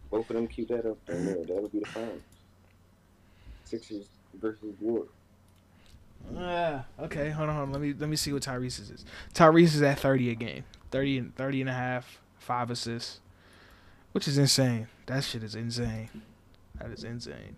Both 0.10 0.30
of 0.30 0.36
them 0.36 0.48
keep 0.48 0.70
that 0.70 0.86
up 0.86 0.98
there. 1.06 1.22
there. 1.22 1.46
That'll 1.46 1.68
be 1.68 1.80
the 1.80 1.86
finals. 1.86 2.22
Sixers 3.66 4.08
versus 4.40 4.74
Warriors. 4.80 5.10
Ah, 6.36 6.86
okay, 7.00 7.30
hold 7.30 7.50
on, 7.50 7.56
hold 7.56 7.68
on. 7.68 7.74
Let 7.74 7.82
me 7.82 7.94
let 7.98 8.10
me 8.10 8.16
see 8.16 8.34
what 8.34 8.44
Tyrese's 8.44 8.90
is. 8.90 9.06
Tyrese 9.34 9.76
is 9.76 9.82
at 9.82 10.00
30 10.00 10.32
a 10.32 10.36
game. 10.36 10.64
30 10.92 11.18
and 11.18 11.36
30 11.36 11.62
and 11.62 11.70
a 11.70 11.74
half, 11.74 12.20
five 12.38 12.72
assists. 12.72 13.20
Which 14.12 14.28
is 14.28 14.38
insane. 14.38 14.88
That 15.06 15.24
shit 15.24 15.44
is 15.44 15.56
insane. 15.56 16.10
That 16.80 16.92
is 16.92 17.04
insane. 17.04 17.56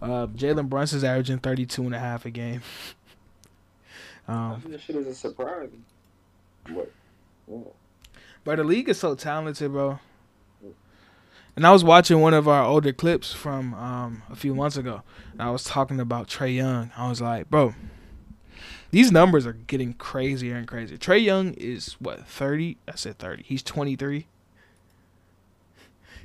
Uh, 0.00 0.26
Jalen 0.28 0.68
Brunson's 0.68 1.04
averaging 1.04 1.38
32 1.38 1.82
and 1.82 1.94
a 1.94 1.98
half 1.98 2.24
a 2.24 2.30
game. 2.30 2.62
I 4.28 4.32
Um, 4.32 4.60
think 4.60 4.72
that 4.72 4.80
shit 4.80 4.96
is 4.96 5.06
a 5.06 5.14
surprise. 5.14 5.70
What? 6.70 6.90
Yeah. 7.48 7.58
But 8.44 8.56
the 8.56 8.64
league 8.64 8.88
is 8.88 8.98
so 8.98 9.14
talented, 9.14 9.72
bro. 9.72 9.98
And 11.54 11.66
I 11.66 11.72
was 11.72 11.84
watching 11.84 12.20
one 12.20 12.32
of 12.32 12.48
our 12.48 12.64
older 12.64 12.92
clips 12.92 13.32
from 13.32 13.74
um, 13.74 14.22
a 14.30 14.36
few 14.36 14.54
months 14.54 14.76
ago. 14.78 15.02
And 15.32 15.42
I 15.42 15.50
was 15.50 15.64
talking 15.64 16.00
about 16.00 16.28
Trae 16.28 16.54
Young. 16.56 16.90
I 16.96 17.08
was 17.10 17.20
like, 17.20 17.50
bro, 17.50 17.74
these 18.90 19.12
numbers 19.12 19.46
are 19.46 19.52
getting 19.52 19.92
crazier 19.92 20.56
and 20.56 20.66
crazier. 20.66 20.96
Trae 20.96 21.22
Young 21.22 21.52
is 21.54 21.94
what, 22.00 22.26
30? 22.26 22.78
I 22.88 22.94
said 22.94 23.18
30. 23.18 23.42
He's 23.42 23.62
23. 23.62 24.26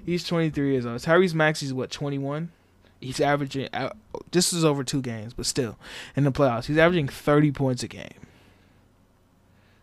He's 0.08 0.24
23 0.24 0.72
years 0.72 0.86
old. 0.86 1.02
Tyrese 1.02 1.34
Maxey's 1.34 1.74
what, 1.74 1.92
21? 1.92 2.50
He's 3.02 3.20
averaging, 3.20 3.68
uh, 3.74 3.90
this 4.32 4.54
is 4.54 4.64
over 4.64 4.86
two 4.86 5.02
games, 5.02 5.34
but 5.34 5.46
still, 5.46 5.78
in 6.16 6.24
the 6.24 6.32
playoffs, 6.32 6.68
he's 6.68 6.78
averaging 6.78 7.10
30 7.10 7.52
points 7.52 7.84
a 7.84 7.90
game. 7.90 8.08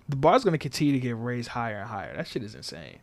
The 0.09 0.16
bar's 0.16 0.45
to 0.45 0.57
continue 0.57 0.95
to 0.95 0.99
get 0.99 1.14
raised 1.14 1.49
higher 1.49 1.81
and 1.81 1.91
higher. 1.91 2.16
That 2.16 2.27
shit 2.27 2.43
is 2.43 2.55
insane. 2.55 3.01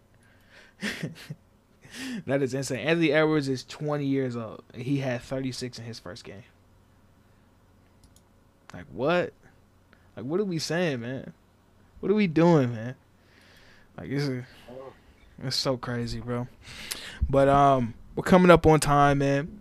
that 2.26 2.42
is 2.42 2.56
insane. 2.56 2.80
Anthony 2.80 3.12
Edwards 3.12 3.48
is 3.48 3.64
20 3.66 4.04
years 4.04 4.36
old. 4.36 4.64
He 4.74 4.98
had 4.98 5.22
36 5.22 5.78
in 5.78 5.86
his 5.86 6.00
first 6.00 6.24
game. 6.24 6.42
Like, 8.74 8.86
what? 8.92 9.32
Like, 10.18 10.26
what 10.26 10.40
are 10.40 10.46
we 10.46 10.58
saying, 10.58 11.02
man? 11.02 11.34
What 12.00 12.12
are 12.12 12.16
we 12.16 12.26
doing, 12.26 12.74
man? 12.74 12.96
Like, 13.96 14.10
it's, 14.10 14.26
a, 14.26 14.44
it's 15.44 15.56
so 15.56 15.78
crazy, 15.78 16.20
bro. 16.20 16.48
But, 17.30 17.50
um, 17.50 17.94
we're 18.16 18.24
coming 18.24 18.52
up 18.52 18.66
on 18.66 18.80
time, 18.80 19.20
man. 19.20 19.60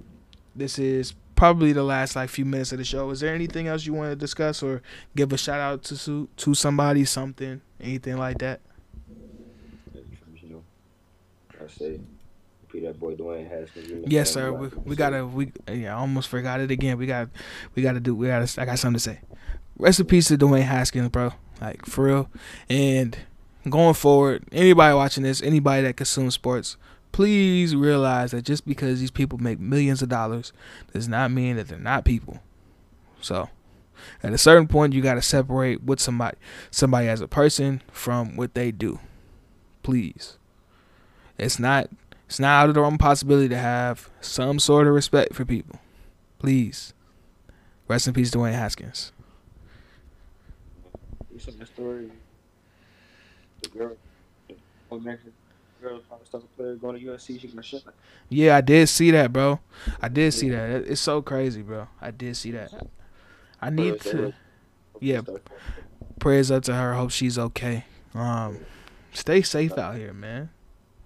This 0.55 0.79
is 0.79 1.15
probably 1.41 1.73
the 1.73 1.83
last 1.83 2.17
like 2.17 2.29
few 2.29 2.45
minutes 2.45 2.73
of 2.73 2.79
the 2.79 2.85
show. 2.85 3.09
Is 3.11 3.21
there 3.21 3.35
anything 3.35 3.67
else 3.67 3.87
you 3.87 3.95
want 3.95 4.11
to 4.11 4.17
discuss 4.17 4.63
or 4.63 4.83
give 5.17 5.33
a 5.33 5.39
shout 5.39 5.59
out 5.59 5.83
to 5.85 6.29
to 6.37 6.55
somebody, 6.55 7.05
something, 7.05 7.61
anything 7.81 8.19
like 8.19 8.39
that? 8.39 8.61
I 11.63 11.67
say, 11.69 12.01
that 12.83 13.01
boy 13.01 13.15
Dwayne 13.15 13.49
Haskins. 13.49 14.05
Yes, 14.07 14.33
sir. 14.33 14.53
We, 14.53 14.69
we 14.85 14.97
gotta. 14.97 15.27
We 15.27 15.53
yeah. 15.67 15.97
I 15.97 16.01
almost 16.01 16.29
forgot 16.29 16.61
it 16.61 16.71
again. 16.71 16.99
We 16.99 17.07
got. 17.07 17.29
We 17.75 17.83
gotta 17.83 18.01
do. 18.01 18.15
We 18.15 18.27
gotta. 18.27 18.61
I 18.61 18.65
got 18.65 18.79
something 18.79 18.99
to 18.99 19.01
say. 19.01 19.21
Rest 19.79 20.01
in 20.01 20.07
peace 20.07 20.29
to 20.29 20.37
Dwayne 20.37 20.63
Haskins, 20.63 21.09
bro. 21.09 21.33
Like 21.61 21.87
for 21.87 22.05
real. 22.05 22.31
And 22.69 23.17
going 23.69 23.95
forward, 23.95 24.45
anybody 24.53 24.95
watching 24.95 25.23
this, 25.23 25.43
anybody 25.43 25.83
that 25.83 25.97
consumes 25.97 26.35
sports, 26.35 26.77
please 27.13 27.75
realize 27.75 28.31
that 28.33 28.43
just 28.43 28.67
because 28.67 29.01
these 29.01 29.11
people 29.11 29.39
make 29.39 29.59
millions 29.59 30.03
of 30.03 30.09
dollars 30.09 30.53
does 30.93 31.09
not 31.09 31.31
mean 31.31 31.57
that 31.57 31.69
they're 31.69 31.79
not 31.79 32.05
people. 32.05 32.41
So, 33.21 33.49
at 34.23 34.33
a 34.33 34.39
certain 34.39 34.67
point, 34.67 34.93
you 34.93 35.03
gotta 35.03 35.23
separate 35.23 35.83
what 35.83 36.01
somebody, 36.01 36.37
somebody 36.71 37.09
as 37.09 37.21
a 37.21 37.29
person 37.29 37.83
from 37.93 38.37
what 38.37 38.55
they 38.55 38.71
do. 38.71 38.99
Please. 39.83 40.39
It's 41.39 41.59
not 41.59 41.89
it's 42.27 42.39
not 42.39 42.63
out 42.63 42.69
of 42.69 42.75
the 42.77 42.81
realm 42.81 42.97
possibility 42.97 43.49
to 43.49 43.59
have 43.59 44.09
some 44.21 44.61
sort 44.61 44.87
of 44.87 44.95
respect 44.95 45.35
for 45.35 45.45
people. 45.45 45.81
Please. 46.39 46.95
Rest 47.89 48.07
in 48.07 48.15
peace, 48.15 48.31
Dwayne 48.31 48.53
Haskins. 48.53 49.11
You 51.33 51.41
saw 51.41 51.51
story? 51.65 52.11
The 53.63 53.69
girl, 53.71 53.97
girl, 55.81 56.01
star 56.25 56.41
player 56.57 56.75
going 56.77 56.99
to 56.99 57.07
USC. 57.07 57.41
She 57.41 57.49
got 57.49 57.65
shot. 57.65 57.83
Yeah, 58.29 58.57
I 58.57 58.61
did 58.61 58.89
see 58.89 59.11
that, 59.13 59.33
bro. 59.33 59.61
I 60.01 60.09
did 60.09 60.33
see 60.33 60.51
that. 60.51 60.71
It's 60.87 61.01
so 61.01 61.23
crazy, 61.23 61.63
bro. 61.63 61.89
I 62.01 62.11
did 62.11 62.37
see 62.37 62.51
that. 62.53 62.73
I 63.61 63.71
need 63.71 64.01
to 64.03 64.33
yeah. 65.01 65.23
prayers 66.19 66.51
up 66.51 66.63
to 66.65 66.75
her. 66.75 66.95
Hope 66.95 67.11
she's 67.11 67.39
okay. 67.39 67.85
Um, 68.15 68.59
stay 69.13 69.43
safe 69.43 69.77
out 69.79 69.97
here, 69.97 70.13
man. 70.13 70.51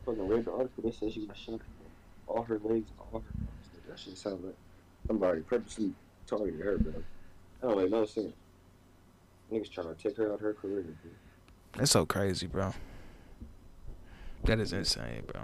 Fucking 0.05 0.29
read 0.29 0.45
the 0.45 0.53
article. 0.53 0.83
They 0.83 0.93
said 0.93 1.13
she 1.13 1.27
got 1.27 1.37
shot. 1.37 1.61
All 2.27 2.43
her 2.43 2.61
legs, 2.63 2.91
all 2.99 3.21
her. 3.21 3.47
That 3.89 3.99
shit 3.99 4.17
sounds 4.17 4.45
like 4.45 4.55
somebody 5.07 5.41
purposely 5.41 5.93
targeted 6.27 6.61
her, 6.61 6.79
bro. 6.79 6.93
I 7.63 7.67
don't 7.67 7.79
make 7.79 7.91
no 7.91 8.05
sense. 8.05 8.33
Niggas 9.53 9.71
trying 9.71 9.95
to 9.95 10.03
take 10.03 10.17
her 10.17 10.33
out 10.33 10.41
her 10.41 10.55
career. 10.55 10.83
Bro. 10.83 11.11
That's 11.77 11.91
so 11.91 12.07
crazy, 12.07 12.47
bro. 12.47 12.73
That 14.45 14.61
is 14.61 14.73
insane, 14.73 15.23
bro. 15.33 15.43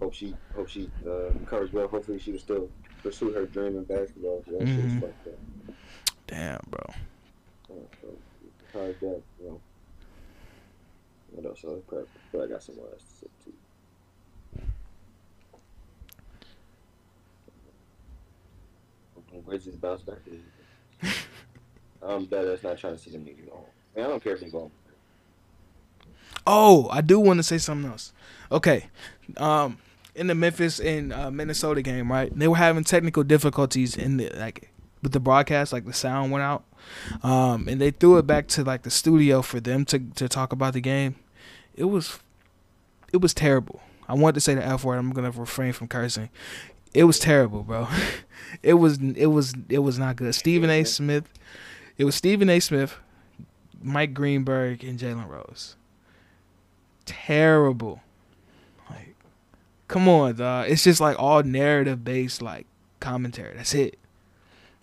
Hope 0.00 0.12
she, 0.14 0.34
hope 0.54 0.68
she 0.68 0.90
uh, 1.06 1.30
recovers 1.30 1.72
well. 1.72 1.88
Hopefully, 1.88 2.18
she 2.18 2.32
will 2.32 2.38
still 2.38 2.68
pursue 3.02 3.32
her 3.32 3.46
dream 3.46 3.76
in 3.78 3.84
basketball. 3.84 4.44
That 4.46 4.60
Mhm. 4.60 4.74
shit's 4.74 4.94
fucked 4.94 5.26
up. 5.28 5.74
Damn, 6.26 6.60
bro. 6.68 6.80
Yeah, 7.70 7.76
so 8.00 8.08
that, 8.74 9.22
you 9.40 9.46
know, 9.46 9.60
what 11.30 11.46
else? 11.46 11.64
I 11.64 11.78
prep, 11.88 12.06
but 12.30 12.42
I 12.42 12.46
got 12.46 12.62
some 12.62 12.76
more 12.76 12.88
else 12.92 13.02
to 13.04 13.14
say 13.20 13.26
too. 13.44 13.52
Grizzlies 19.46 19.76
bounce 19.76 20.02
back. 20.02 20.18
I'm 22.02 22.26
bad. 22.26 22.46
That's 22.46 22.62
not 22.62 22.78
trying 22.78 22.94
to 22.96 22.98
see 22.98 23.10
them 23.10 23.24
niggas 23.24 23.46
go 23.46 23.52
home. 23.52 23.64
Man, 23.96 24.04
I 24.04 24.08
don't 24.08 24.22
care 24.22 24.34
if 24.34 24.40
they 24.40 24.50
go 24.50 24.60
home. 24.60 24.72
Oh, 26.46 26.88
I 26.90 27.00
do 27.00 27.20
want 27.20 27.38
to 27.38 27.42
say 27.42 27.58
something 27.58 27.90
else. 27.90 28.12
Okay, 28.50 28.88
um, 29.36 29.78
in 30.14 30.26
the 30.26 30.34
Memphis 30.34 30.80
and 30.80 31.12
uh, 31.12 31.30
Minnesota 31.30 31.82
game, 31.82 32.10
right? 32.10 32.36
They 32.36 32.48
were 32.48 32.56
having 32.56 32.84
technical 32.84 33.22
difficulties 33.22 33.96
in 33.96 34.18
the 34.18 34.30
like 34.36 34.70
with 35.02 35.12
the 35.12 35.20
broadcast, 35.20 35.72
like 35.72 35.84
the 35.84 35.92
sound 35.92 36.30
went 36.30 36.42
out, 36.42 36.64
um, 37.22 37.66
and 37.68 37.80
they 37.80 37.90
threw 37.90 38.18
it 38.18 38.26
back 38.26 38.46
to 38.48 38.64
like 38.64 38.82
the 38.82 38.90
studio 38.90 39.42
for 39.42 39.60
them 39.60 39.84
to 39.86 39.98
to 39.98 40.28
talk 40.28 40.52
about 40.52 40.74
the 40.74 40.80
game. 40.80 41.16
It 41.74 41.84
was, 41.84 42.18
it 43.12 43.22
was 43.22 43.32
terrible. 43.32 43.80
I 44.08 44.14
wanted 44.14 44.34
to 44.34 44.40
say 44.40 44.54
the 44.54 44.64
f 44.64 44.84
word. 44.84 44.98
I'm 44.98 45.12
gonna 45.12 45.30
refrain 45.30 45.72
from 45.72 45.88
cursing. 45.88 46.28
It 46.92 47.04
was 47.04 47.18
terrible, 47.18 47.62
bro. 47.62 47.88
it 48.62 48.74
was 48.74 48.98
it 48.98 49.26
was 49.26 49.54
it 49.68 49.78
was 49.78 49.98
not 49.98 50.16
good. 50.16 50.34
Stephen 50.34 50.70
A. 50.70 50.84
Smith. 50.84 51.28
It 51.96 52.04
was 52.04 52.14
Stephen 52.14 52.50
A. 52.50 52.58
Smith, 52.58 52.98
Mike 53.80 54.14
Greenberg, 54.14 54.82
and 54.82 54.98
Jalen 54.98 55.28
Rose 55.28 55.76
terrible. 57.26 58.00
Like, 58.90 59.14
come 59.88 60.08
on, 60.08 60.36
dog. 60.36 60.70
It's 60.70 60.84
just 60.84 61.00
like 61.00 61.18
all 61.18 61.42
narrative 61.42 62.04
based, 62.04 62.42
like 62.42 62.66
commentary. 63.00 63.56
That's 63.56 63.74
it. 63.74 63.98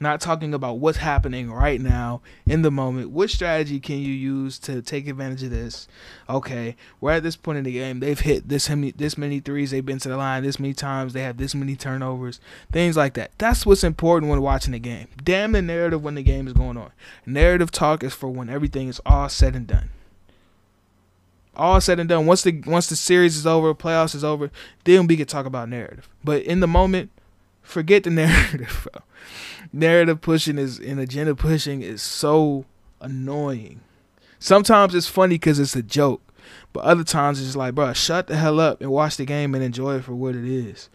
Not 0.02 0.22
talking 0.22 0.54
about 0.54 0.80
what's 0.80 1.00
happening 1.00 1.52
right 1.52 1.82
now 1.82 2.22
in 2.48 2.62
the 2.62 2.72
moment. 2.72 3.10
What 3.10 3.30
strategy 3.30 3.82
can 3.82 3.98
you 3.98 4.14
use 4.14 4.58
to 4.60 4.82
take 4.82 5.10
advantage 5.10 5.44
of 5.44 5.50
this? 5.50 5.90
Okay, 6.30 6.78
we're 7.02 7.12
at 7.12 7.24
this 7.24 7.36
point 7.36 7.58
in 7.58 7.66
the 7.66 7.74
game. 7.74 8.00
They've 8.00 8.18
hit 8.18 8.48
this 8.48 8.70
many, 8.70 8.92
this 8.92 9.18
many 9.18 9.42
threes. 9.42 9.72
They've 9.72 9.86
been 9.86 10.00
to 10.00 10.08
the 10.08 10.16
line 10.16 10.44
this 10.44 10.58
many 10.58 10.74
times. 10.74 11.12
They 11.12 11.24
have 11.24 11.36
this 11.36 11.54
many 11.54 11.76
turnovers. 11.76 12.40
Things 12.72 12.96
like 12.96 13.16
that. 13.16 13.32
That's 13.38 13.66
what's 13.66 13.84
important 13.84 14.30
when 14.30 14.42
watching 14.42 14.72
the 14.72 14.80
game. 14.80 15.10
Damn 15.22 15.52
the 15.52 15.62
narrative 15.62 16.02
when 16.02 16.16
the 16.16 16.24
game 16.24 16.48
is 16.48 16.54
going 16.54 16.78
on. 16.78 16.94
Narrative 17.26 17.70
talk 17.70 18.02
is 18.02 18.14
for 18.14 18.30
when 18.30 18.50
everything 18.50 18.88
is 18.88 19.02
all 19.06 19.28
said 19.28 19.54
and 19.54 19.68
done 19.68 19.90
all 21.60 21.82
said 21.82 22.00
and 22.00 22.10
done, 22.10 22.26
once 22.26 22.44
the 22.44 22.62
once 22.66 22.88
the 22.88 22.96
series 22.96 23.36
is 23.36 23.46
over, 23.46 23.74
playoffs 23.76 24.16
is 24.16 24.24
over, 24.24 24.50
then 24.86 25.08
we 25.08 25.18
could 25.18 25.30
talk 25.30 25.46
about 25.46 25.70
narrative. 25.70 26.10
But 26.24 26.44
in 26.44 26.60
the 26.60 26.68
moment, 26.68 27.12
forget 27.62 28.04
the 28.04 28.10
narrative, 28.10 28.88
bro. 28.92 29.04
Narrative 29.72 30.22
pushing 30.22 30.58
is 30.58 30.80
and 30.80 31.00
agenda 31.00 31.36
pushing 31.36 31.82
is 31.82 32.02
so 32.02 32.66
annoying. 33.02 33.82
Sometimes 34.40 34.96
it's 34.96 35.08
funny 35.08 35.36
because 35.36 35.60
it's 35.60 35.76
a 35.76 35.84
joke, 35.84 36.22
but 36.72 36.84
other 36.84 37.04
times 37.04 37.46
it's 37.46 37.56
like, 37.56 37.76
bro, 37.76 37.94
shut 37.94 38.28
the 38.28 38.38
hell 38.38 38.60
up 38.60 38.82
and 38.82 38.90
watch 38.90 39.18
the 39.18 39.26
game 39.26 39.54
and 39.54 39.64
enjoy 39.64 39.98
it 39.98 40.06
for 40.06 40.16
what 40.16 40.36
it 40.36 40.46
is. 40.46 40.90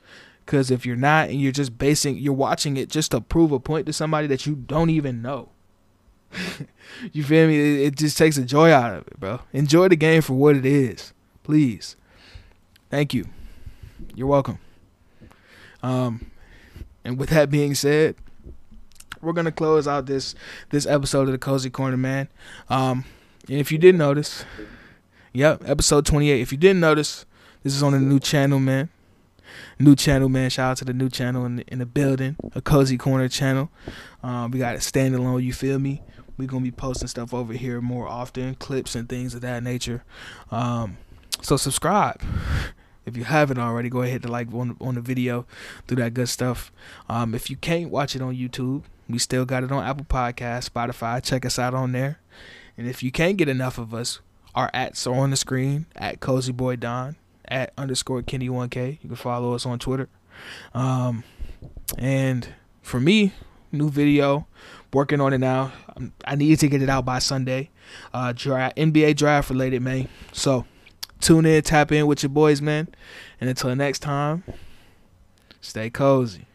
Because 0.45 0.71
if 0.71 0.85
you're 0.85 0.97
not 0.97 1.29
and 1.29 1.41
you're 1.41 1.53
just 1.53 1.79
basing, 1.79 2.17
you're 2.19 2.33
watching 2.33 2.77
it 2.77 2.89
just 2.89 3.11
to 3.12 3.21
prove 3.21 3.53
a 3.53 3.61
point 3.61 3.87
to 3.87 3.93
somebody 3.93 4.27
that 4.27 4.47
you 4.47 4.55
don't 4.55 4.91
even 4.91 5.23
know. 5.23 5.51
You 7.12 7.24
feel 7.24 7.49
me? 7.49 7.59
It, 7.59 7.87
it 7.87 7.97
just 7.97 8.18
takes 8.18 8.37
the 8.37 8.45
joy 8.45 8.72
out 8.72 8.95
of 8.95 9.07
it, 9.07 9.18
bro. 9.18 9.41
Enjoy 9.53 9.89
the 9.89 9.97
game 9.97 10.22
for 10.22 10.35
what 10.35 10.57
it 10.57 10.66
is, 10.66 11.12
please. 11.43 11.97
Thank 12.91 13.14
you. 13.14 13.26
You're 14.14 14.26
welcome. 14.26 14.59
Um, 15.82 16.30
and 17.05 17.18
with 17.18 17.30
that 17.30 17.51
being 17.51 17.74
said, 17.74 18.16
we're 19.20 19.32
gonna 19.32 19.53
close 19.53 19.89
out 19.89 20.07
this 20.07 20.35
this 20.70 20.87
episode 20.87 21.28
of 21.28 21.32
the 21.32 21.39
Cozy 21.39 21.70
Corner, 21.70 21.97
man. 21.97 22.28
Um, 22.68 23.05
and 23.49 23.59
if 23.59 23.72
you 23.72 23.78
didn't 23.78 23.99
notice, 23.99 24.45
yep, 25.32 25.62
episode 25.66 26.07
28. 26.07 26.41
If 26.41 26.53
you 26.53 26.59
didn't 26.59 26.80
notice, 26.80 27.26
this 27.62 27.74
is 27.74 27.82
on 27.82 27.95
a 27.95 27.99
new 27.99 28.20
channel, 28.20 28.59
man. 28.61 28.89
New 29.78 29.97
channel, 29.97 30.28
man. 30.28 30.51
Shout 30.51 30.72
out 30.72 30.76
to 30.78 30.85
the 30.85 30.93
new 30.93 31.09
channel 31.09 31.45
in 31.45 31.57
the, 31.57 31.64
in 31.68 31.78
the 31.78 31.87
building, 31.87 32.37
a 32.55 32.61
Cozy 32.61 32.97
Corner 32.97 33.28
channel. 33.28 33.70
Um, 34.22 34.51
we 34.51 34.59
got 34.59 34.74
it 34.74 34.78
standalone. 34.78 35.43
You 35.43 35.53
feel 35.53 35.78
me? 35.78 36.03
We're 36.37 36.49
gonna 36.49 36.62
be 36.62 36.70
posting 36.70 37.09
stuff 37.09 37.32
over 37.32 37.53
here 37.53 37.80
more 37.80 38.09
often, 38.09 38.55
clips 38.57 38.95
and 38.95 39.09
things 39.09 39.35
of 39.35 39.41
that 39.43 39.62
nature. 39.62 40.05
Um, 40.51 40.99
so 41.41 41.57
subscribe. 41.57 42.20
If 43.07 43.16
you 43.16 43.24
haven't 43.24 43.59
already, 43.59 43.91
go 43.91 44.03
ahead 44.03 44.22
to 44.22 44.28
like 44.28 44.53
on, 44.55 44.76
on 44.80 44.95
the 44.95 45.01
video, 45.01 45.47
do 45.87 45.95
that 45.97 46.14
good 46.14 46.28
stuff. 46.28 46.72
Um, 47.09 47.35
if 47.35 47.51
you 47.51 47.57
can't 47.57 47.91
watch 47.91 48.16
it 48.16 48.22
on 48.22 48.35
YouTube, 48.35 48.85
we 49.09 49.18
still 49.18 49.45
got 49.45 49.62
it 49.62 49.70
on 49.70 49.85
Apple 49.85 50.07
Podcast, 50.07 50.70
Spotify. 50.70 51.22
Check 51.22 51.45
us 51.45 51.59
out 51.59 51.74
on 51.74 51.93
there. 51.93 52.18
And 52.78 52.89
if 52.89 53.03
you 53.03 53.12
can't 53.12 53.37
get 53.37 53.49
enough 53.49 53.78
of 53.78 53.93
us, 53.93 54.20
our 54.55 54.70
ats 54.72 55.07
are 55.07 55.14
on 55.14 55.30
the 55.30 55.37
screen 55.37 55.87
at 55.95 56.20
Cozy 56.20 56.53
Boy 56.53 56.76
Don, 56.76 57.16
at 57.47 57.72
underscore 57.76 58.22
Kenny1K. 58.22 58.99
You 59.03 59.09
can 59.09 59.16
follow 59.16 59.55
us 59.55 59.66
on 59.66 59.78
Twitter. 59.78 60.09
Um, 60.72 61.24
and 61.99 62.49
for 62.80 63.01
me, 63.01 63.32
new 63.70 63.91
video, 63.91 64.47
working 64.95 65.20
on 65.20 65.32
it 65.32 65.38
now. 65.38 65.72
I 66.24 66.36
need 66.36 66.59
to 66.61 66.68
get 66.68 66.80
it 66.80 66.88
out 66.88 67.05
by 67.05 67.18
Sunday. 67.18 67.70
Uh, 68.12 68.32
draft, 68.34 68.76
NBA 68.76 69.16
draft 69.16 69.51
related, 69.51 69.82
man. 69.82 70.09
So 70.32 70.64
tune 71.20 71.45
in, 71.45 71.62
tap 71.62 71.92
in 71.92 72.07
with 72.07 72.22
your 72.22 72.30
boys, 72.30 72.62
man. 72.62 72.88
And 73.40 73.51
until 73.51 73.74
next 73.74 73.99
time, 73.99 74.45
stay 75.61 75.90
cozy. 75.90 76.47